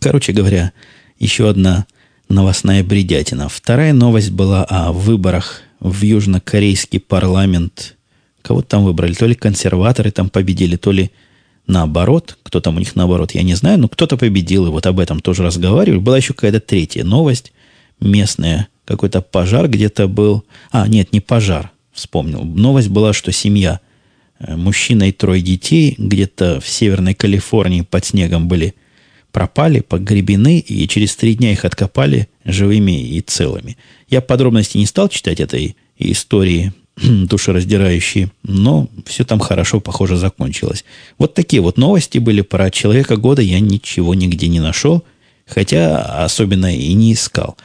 Короче 0.00 0.32
говоря, 0.32 0.72
еще 1.18 1.48
одна 1.48 1.86
новостная 2.28 2.82
бредятина. 2.82 3.48
Вторая 3.48 3.92
новость 3.92 4.30
была 4.30 4.64
о 4.64 4.92
выборах 4.92 5.62
в 5.80 6.02
южнокорейский 6.02 6.98
парламент. 6.98 7.96
Кого 8.40 8.62
там 8.62 8.84
выбрали? 8.84 9.12
То 9.14 9.26
ли 9.26 9.34
консерваторы 9.34 10.10
там 10.10 10.30
победили, 10.30 10.76
то 10.76 10.90
ли 10.90 11.10
наоборот. 11.66 12.38
Кто 12.42 12.60
там 12.60 12.76
у 12.76 12.78
них 12.78 12.94
наоборот, 12.96 13.32
я 13.32 13.42
не 13.42 13.54
знаю. 13.54 13.78
Но 13.78 13.88
кто-то 13.88 14.16
победил, 14.16 14.66
и 14.66 14.70
вот 14.70 14.86
об 14.86 15.00
этом 15.00 15.20
тоже 15.20 15.42
разговаривали. 15.42 15.98
Была 15.98 16.16
еще 16.16 16.34
какая-то 16.34 16.60
третья 16.60 17.04
новость 17.04 17.52
местная. 18.00 18.68
Какой-то 18.84 19.22
пожар 19.22 19.68
где-то 19.68 20.08
был. 20.08 20.44
А, 20.70 20.88
нет, 20.88 21.12
не 21.12 21.20
пожар, 21.20 21.70
вспомнил. 21.92 22.42
Новость 22.42 22.88
была, 22.88 23.12
что 23.12 23.32
семья, 23.32 23.80
э, 24.38 24.56
мужчина 24.56 25.08
и 25.08 25.12
трое 25.12 25.40
детей 25.40 25.94
где-то 25.98 26.60
в 26.60 26.68
Северной 26.68 27.14
Калифорнии 27.14 27.82
под 27.82 28.04
снегом 28.04 28.48
были 28.48 28.74
пропали, 29.30 29.80
погребены, 29.80 30.58
и 30.58 30.86
через 30.88 31.16
три 31.16 31.34
дня 31.34 31.52
их 31.52 31.64
откопали 31.64 32.28
живыми 32.44 33.02
и 33.16 33.20
целыми. 33.20 33.78
Я 34.08 34.20
подробности 34.20 34.76
не 34.76 34.86
стал 34.86 35.08
читать 35.08 35.40
этой 35.40 35.76
истории 35.96 36.72
душераздирающие, 37.02 38.30
но 38.42 38.88
все 39.06 39.24
там 39.24 39.38
хорошо, 39.38 39.80
похоже, 39.80 40.16
закончилось. 40.16 40.84
Вот 41.18 41.34
такие 41.34 41.62
вот 41.62 41.78
новости 41.78 42.18
были 42.18 42.42
про 42.42 42.70
человека 42.70 43.16
года, 43.16 43.42
я 43.42 43.60
ничего 43.60 44.14
нигде 44.14 44.48
не 44.48 44.60
нашел, 44.60 45.04
хотя 45.46 46.24
особенно 46.24 46.74
и 46.74 46.92
не 46.92 47.12
искал. 47.12 47.56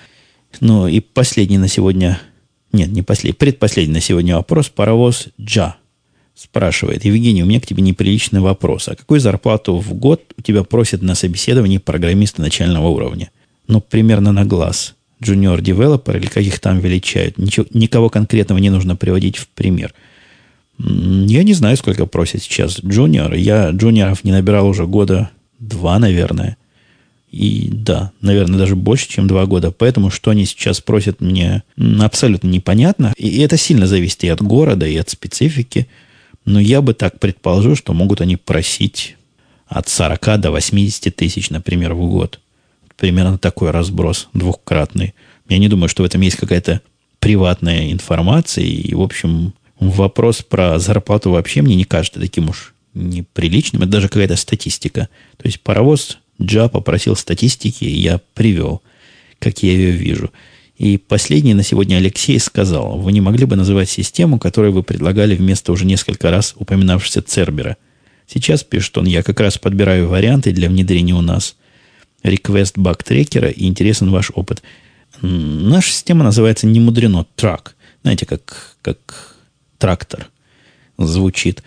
Ну 0.59 0.87
и 0.87 0.99
последний 0.99 1.57
на 1.57 1.67
сегодня, 1.67 2.19
нет, 2.71 2.89
не 2.89 3.01
последний, 3.01 3.37
предпоследний 3.37 3.95
на 3.95 4.01
сегодня 4.01 4.35
вопрос, 4.35 4.69
паровоз 4.69 5.27
Джа– 5.39 5.75
спрашивает, 6.37 7.03
Евгений, 7.03 7.41
у 7.41 7.47
меня 7.47 7.59
к 7.59 7.65
тебе 7.65 7.81
неприличный 7.81 8.41
вопрос. 8.41 8.87
А 8.87 8.95
какую 8.95 9.19
зарплату 9.19 9.77
в 9.77 9.93
год 9.95 10.21
у 10.37 10.41
тебя 10.41 10.63
просят 10.63 11.01
на 11.01 11.15
собеседовании 11.15 11.79
программисты 11.79 12.41
начального 12.41 12.87
уровня? 12.87 13.31
Ну, 13.67 13.81
примерно 13.81 14.31
на 14.31 14.45
глаз. 14.45 14.95
Junior 15.21 15.61
девелопер 15.61 16.17
или 16.17 16.27
каких 16.27 16.59
там 16.59 16.79
величают. 16.79 17.37
Ничего, 17.37 17.65
никого 17.71 18.09
конкретного 18.09 18.59
не 18.59 18.69
нужно 18.69 18.95
приводить 18.95 19.37
в 19.37 19.47
пример. 19.47 19.93
Я 20.79 21.43
не 21.43 21.53
знаю, 21.53 21.75
сколько 21.77 22.05
просят 22.05 22.43
сейчас 22.43 22.79
джуниор. 22.79 23.33
Я 23.33 23.71
джуниоров 23.71 24.23
не 24.23 24.31
набирал 24.31 24.67
уже 24.67 24.85
года 24.85 25.31
два, 25.59 25.97
наверное. 25.97 26.57
И 27.31 27.69
да, 27.71 28.11
наверное, 28.21 28.59
даже 28.59 28.75
больше, 28.75 29.09
чем 29.09 29.27
два 29.27 29.45
года. 29.45 29.71
Поэтому, 29.71 30.11
что 30.11 30.31
они 30.31 30.45
сейчас 30.45 30.79
просят, 30.79 31.19
мне 31.19 31.63
абсолютно 31.99 32.47
непонятно. 32.47 33.13
И 33.17 33.39
это 33.39 33.57
сильно 33.57 33.87
зависит 33.87 34.23
и 34.23 34.29
от 34.29 34.41
города, 34.41 34.85
и 34.87 34.95
от 34.95 35.09
специфики. 35.09 35.87
Но 36.45 36.59
я 36.59 36.81
бы 36.81 36.93
так 36.93 37.19
предположил, 37.19 37.75
что 37.75 37.93
могут 37.93 38.21
они 38.21 38.37
просить 38.37 39.17
от 39.67 39.89
40 39.89 40.39
до 40.39 40.51
80 40.51 41.13
тысяч, 41.15 41.49
например, 41.49 41.93
в 41.93 42.07
год. 42.07 42.39
Примерно 42.97 43.37
такой 43.37 43.71
разброс 43.71 44.27
двухкратный. 44.33 45.13
Я 45.47 45.59
не 45.59 45.69
думаю, 45.69 45.87
что 45.87 46.03
в 46.03 46.05
этом 46.05 46.21
есть 46.21 46.35
какая-то 46.35 46.81
приватная 47.19 47.91
информация. 47.91 48.65
И, 48.65 48.93
в 48.93 49.01
общем, 49.01 49.53
вопрос 49.79 50.41
про 50.41 50.79
зарплату 50.79 51.31
вообще 51.31 51.61
мне 51.61 51.75
не 51.75 51.85
кажется 51.85 52.19
таким 52.19 52.49
уж 52.49 52.73
неприличным. 52.93 53.83
Это 53.83 53.91
даже 53.91 54.09
какая-то 54.09 54.35
статистика. 54.35 55.09
То 55.37 55.45
есть 55.45 55.61
паровоз 55.61 56.17
Джа 56.41 56.67
попросил 56.69 57.15
статистики, 57.15 57.85
и 57.85 57.99
я 57.99 58.19
привел, 58.33 58.81
как 59.39 59.63
я 59.63 59.71
ее 59.71 59.91
вижу. 59.91 60.31
И 60.77 60.97
последний 60.97 61.55
на 61.55 61.63
сегодня 61.63 61.95
Алексей 61.95 62.39
сказал, 62.39 62.99
вы 62.99 63.11
не 63.11 63.21
могли 63.21 63.45
бы 63.45 63.55
называть 63.55 63.89
систему, 63.89 64.37
которую 64.37 64.73
вы 64.73 64.83
предлагали 64.83 65.35
вместо 65.35 65.71
уже 65.71 65.85
несколько 65.85 66.29
раз 66.29 66.53
упоминавшегося 66.55 67.23
Цербера. 67.23 67.77
Сейчас, 68.27 68.63
пишет 68.63 68.97
он, 68.97 69.05
я 69.05 69.23
как 69.23 69.39
раз 69.39 69.57
подбираю 69.57 70.07
варианты 70.07 70.51
для 70.51 70.69
внедрения 70.69 71.15
у 71.15 71.21
нас. 71.21 71.55
Request 72.23 72.73
баг 72.75 73.03
трекера 73.03 73.49
и 73.49 73.65
интересен 73.65 74.11
ваш 74.11 74.31
опыт. 74.33 74.61
Наша 75.21 75.91
система 75.91 76.23
называется 76.23 76.67
не 76.67 76.79
мудрено 76.79 77.25
трак. 77.35 77.75
Знаете, 78.03 78.25
как, 78.25 78.75
как 78.81 79.35
трактор 79.77 80.29
звучит. 80.97 81.63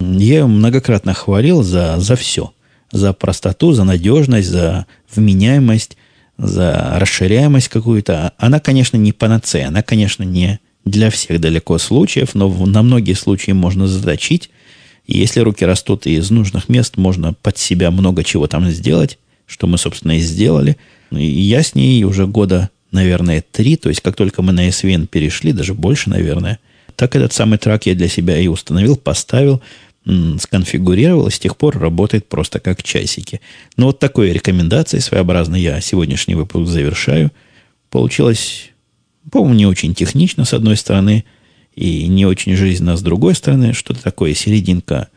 Я 0.00 0.38
ее 0.38 0.46
многократно 0.46 1.14
хвалил 1.14 1.62
за, 1.62 1.96
за 1.98 2.16
все. 2.16 2.52
За 2.92 3.12
простоту, 3.12 3.72
за 3.72 3.84
надежность, 3.84 4.48
за 4.48 4.86
вменяемость, 5.14 5.96
за 6.38 6.96
расширяемость 6.96 7.68
какую-то. 7.68 8.32
Она, 8.38 8.60
конечно, 8.60 8.96
не 8.96 9.12
панацея, 9.12 9.68
она, 9.68 9.82
конечно, 9.82 10.22
не 10.22 10.58
для 10.84 11.10
всех 11.10 11.40
далеко 11.40 11.78
случаев, 11.78 12.34
но 12.34 12.48
на 12.48 12.82
многие 12.82 13.12
случаи 13.12 13.52
можно 13.52 13.86
заточить. 13.86 14.50
Если 15.06 15.40
руки 15.40 15.64
растут 15.64 16.06
из 16.06 16.30
нужных 16.30 16.68
мест, 16.68 16.96
можно 16.96 17.34
под 17.34 17.58
себя 17.58 17.90
много 17.90 18.24
чего 18.24 18.46
там 18.46 18.70
сделать, 18.70 19.18
что 19.50 19.66
мы, 19.66 19.76
собственно, 19.78 20.16
и 20.16 20.20
сделали. 20.20 20.76
И 21.10 21.24
я 21.24 21.62
с 21.62 21.74
ней 21.74 22.04
уже 22.04 22.26
года, 22.26 22.70
наверное, 22.92 23.42
три, 23.50 23.76
то 23.76 23.88
есть 23.88 24.00
как 24.00 24.14
только 24.14 24.42
мы 24.42 24.52
на 24.52 24.68
SVN 24.68 25.06
перешли, 25.08 25.52
даже 25.52 25.74
больше, 25.74 26.08
наверное, 26.08 26.60
так 26.94 27.16
этот 27.16 27.32
самый 27.32 27.58
трак 27.58 27.86
я 27.86 27.94
для 27.94 28.08
себя 28.08 28.38
и 28.38 28.46
установил, 28.46 28.96
поставил, 28.96 29.60
сконфигурировал, 30.38 31.26
и 31.26 31.30
с 31.30 31.38
тех 31.38 31.56
пор 31.56 31.78
работает 31.78 32.28
просто 32.28 32.60
как 32.60 32.82
часики. 32.82 33.40
Ну, 33.76 33.86
вот 33.86 33.98
такой 33.98 34.32
рекомендацией 34.32 35.02
своеобразной 35.02 35.60
я 35.60 35.80
сегодняшний 35.80 36.34
выпуск 36.34 36.70
завершаю. 36.70 37.32
Получилось, 37.90 38.70
по-моему, 39.30 39.54
не 39.54 39.66
очень 39.66 39.94
технично, 39.94 40.44
с 40.44 40.54
одной 40.54 40.76
стороны, 40.76 41.24
и 41.74 42.06
не 42.06 42.24
очень 42.26 42.56
жизненно, 42.56 42.96
с 42.96 43.02
другой 43.02 43.34
стороны. 43.34 43.72
Что-то 43.72 44.02
такое, 44.02 44.34
серединка 44.34 45.08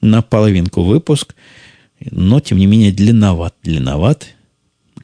на 0.00 0.22
половинку 0.22 0.82
выпуск, 0.82 1.34
но, 2.10 2.40
тем 2.40 2.58
не 2.58 2.66
менее, 2.66 2.92
длинноват. 2.92 3.54
Длинноват, 3.62 4.26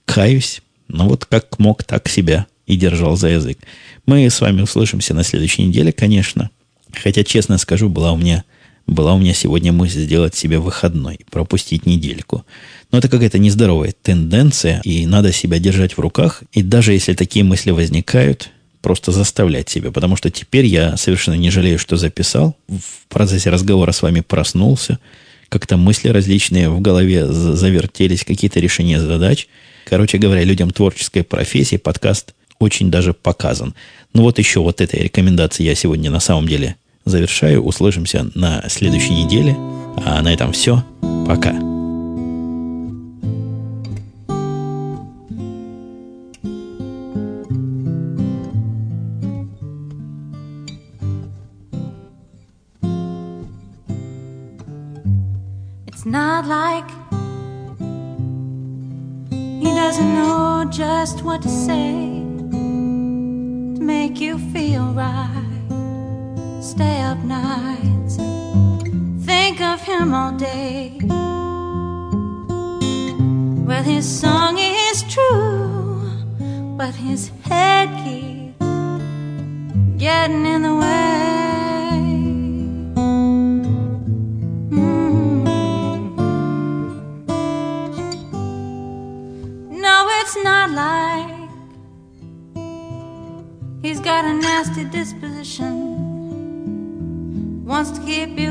каюсь, 0.04 0.62
но 0.88 1.08
вот 1.08 1.24
как 1.24 1.58
мог, 1.58 1.84
так 1.84 2.08
себя 2.08 2.46
и 2.66 2.76
держал 2.76 3.16
за 3.16 3.28
язык. 3.28 3.58
Мы 4.06 4.28
с 4.28 4.40
вами 4.40 4.62
услышимся 4.62 5.14
на 5.14 5.22
следующей 5.22 5.64
неделе, 5.64 5.92
конечно. 5.92 6.50
Хотя, 6.92 7.24
честно 7.24 7.58
скажу, 7.58 7.88
была 7.88 8.12
у 8.12 8.16
меня 8.16 8.44
была 8.88 9.14
у 9.14 9.18
меня 9.18 9.34
сегодня 9.34 9.70
мысль 9.70 10.00
сделать 10.00 10.34
себе 10.34 10.58
выходной, 10.58 11.20
пропустить 11.30 11.84
недельку. 11.84 12.44
Но 12.90 12.98
это 12.98 13.08
какая-то 13.08 13.38
нездоровая 13.38 13.94
тенденция, 14.02 14.80
и 14.82 15.04
надо 15.06 15.30
себя 15.30 15.58
держать 15.58 15.96
в 15.96 16.00
руках. 16.00 16.42
И 16.52 16.62
даже 16.62 16.94
если 16.94 17.12
такие 17.12 17.44
мысли 17.44 17.70
возникают, 17.70 18.48
просто 18.80 19.12
заставлять 19.12 19.68
себя. 19.68 19.92
Потому 19.92 20.16
что 20.16 20.30
теперь 20.30 20.64
я 20.64 20.96
совершенно 20.96 21.34
не 21.34 21.50
жалею, 21.50 21.78
что 21.78 21.96
записал. 21.96 22.56
В 22.66 23.06
процессе 23.08 23.50
разговора 23.50 23.92
с 23.92 24.00
вами 24.00 24.20
проснулся. 24.20 24.98
Как-то 25.48 25.76
мысли 25.76 26.08
различные 26.08 26.68
в 26.68 26.80
голове 26.80 27.26
завертелись, 27.26 28.24
какие-то 28.24 28.60
решения 28.60 29.00
задач. 29.00 29.48
Короче 29.86 30.18
говоря, 30.18 30.44
людям 30.44 30.70
творческой 30.70 31.24
профессии 31.24 31.76
подкаст 31.76 32.34
очень 32.58 32.90
даже 32.90 33.14
показан. 33.14 33.74
Ну 34.12 34.22
вот 34.22 34.38
еще 34.38 34.60
вот 34.60 34.80
этой 34.80 35.00
рекомендации 35.00 35.64
я 35.64 35.74
сегодня 35.74 36.10
на 36.10 36.20
самом 36.20 36.46
деле 36.48 36.76
завершаю. 37.04 37.62
Услышимся 37.62 38.30
на 38.34 38.64
следующей 38.68 39.14
неделе. 39.14 39.56
А 40.04 40.20
на 40.22 40.32
этом 40.32 40.52
все. 40.52 40.84
Пока. 41.26 41.67
Not 56.10 56.46
like 56.46 56.88
he 59.30 59.70
doesn't 59.82 60.14
know 60.14 60.66
just 60.70 61.22
what 61.22 61.42
to 61.42 61.48
say 61.48 62.22
to 62.50 63.80
make 63.94 64.20
you 64.20 64.38
feel 64.52 64.92
right 64.92 66.58
stay 66.60 67.00
up 67.02 67.18
nights 67.18 68.16
think 69.58 69.60
of 69.60 69.80
him 69.80 70.14
all 70.14 70.32
day. 70.32 70.98
Well, 73.66 73.82
his 73.82 74.06
song 74.20 74.56
is 74.58 75.02
true, 75.14 76.10
but 76.76 76.94
his 76.94 77.30
head 77.42 77.88
keeps 78.04 78.58
getting 79.98 80.46
in 80.46 80.62
the 80.62 80.67
princípio. 98.26 98.47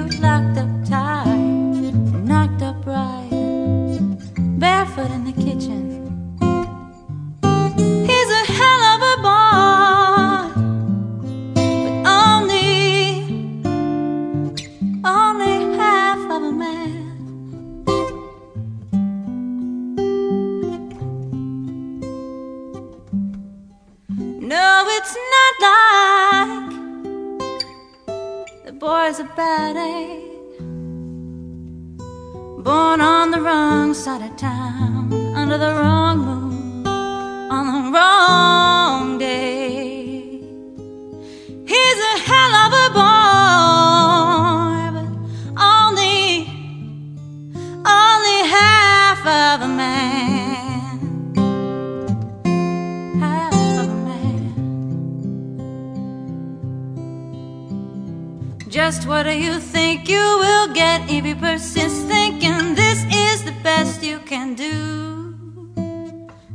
You 64.08 64.20
can 64.20 64.56
do? 64.56 65.76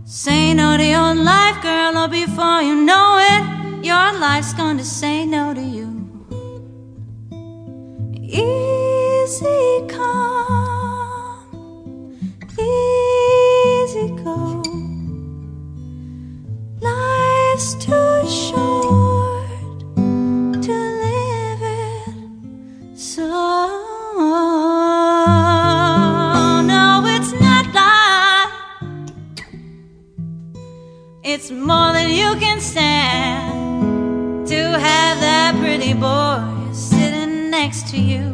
Say 0.05 0.55
no 0.55 0.78
to 0.78 0.84
your 0.84 1.14
life, 1.14 1.62
girl, 1.62 1.98
or 1.98 2.09
before 2.09 2.62
you 2.62 2.74
know 2.74 3.18
it, 3.32 3.84
your 3.84 4.18
life's 4.18 4.55
to 4.78 4.84
say 4.84 5.26
no 5.26 5.53
to 5.53 5.61
you. 5.61 5.88
Easy 8.14 9.86
come, 9.86 11.46
easy 12.59 14.09
go. 14.24 14.62
Life's 16.80 17.74
too 17.74 18.28
short. 18.28 18.91
It's 31.43 31.51
more 31.51 31.93
than 31.93 32.09
you 32.09 32.36
can 32.38 32.61
stand 32.61 34.47
to 34.47 34.78
have 34.78 35.18
that 35.18 35.57
pretty 35.59 35.93
boy 35.93 36.72
sitting 36.72 37.51
next 37.51 37.88
to 37.88 37.99
you, 37.99 38.31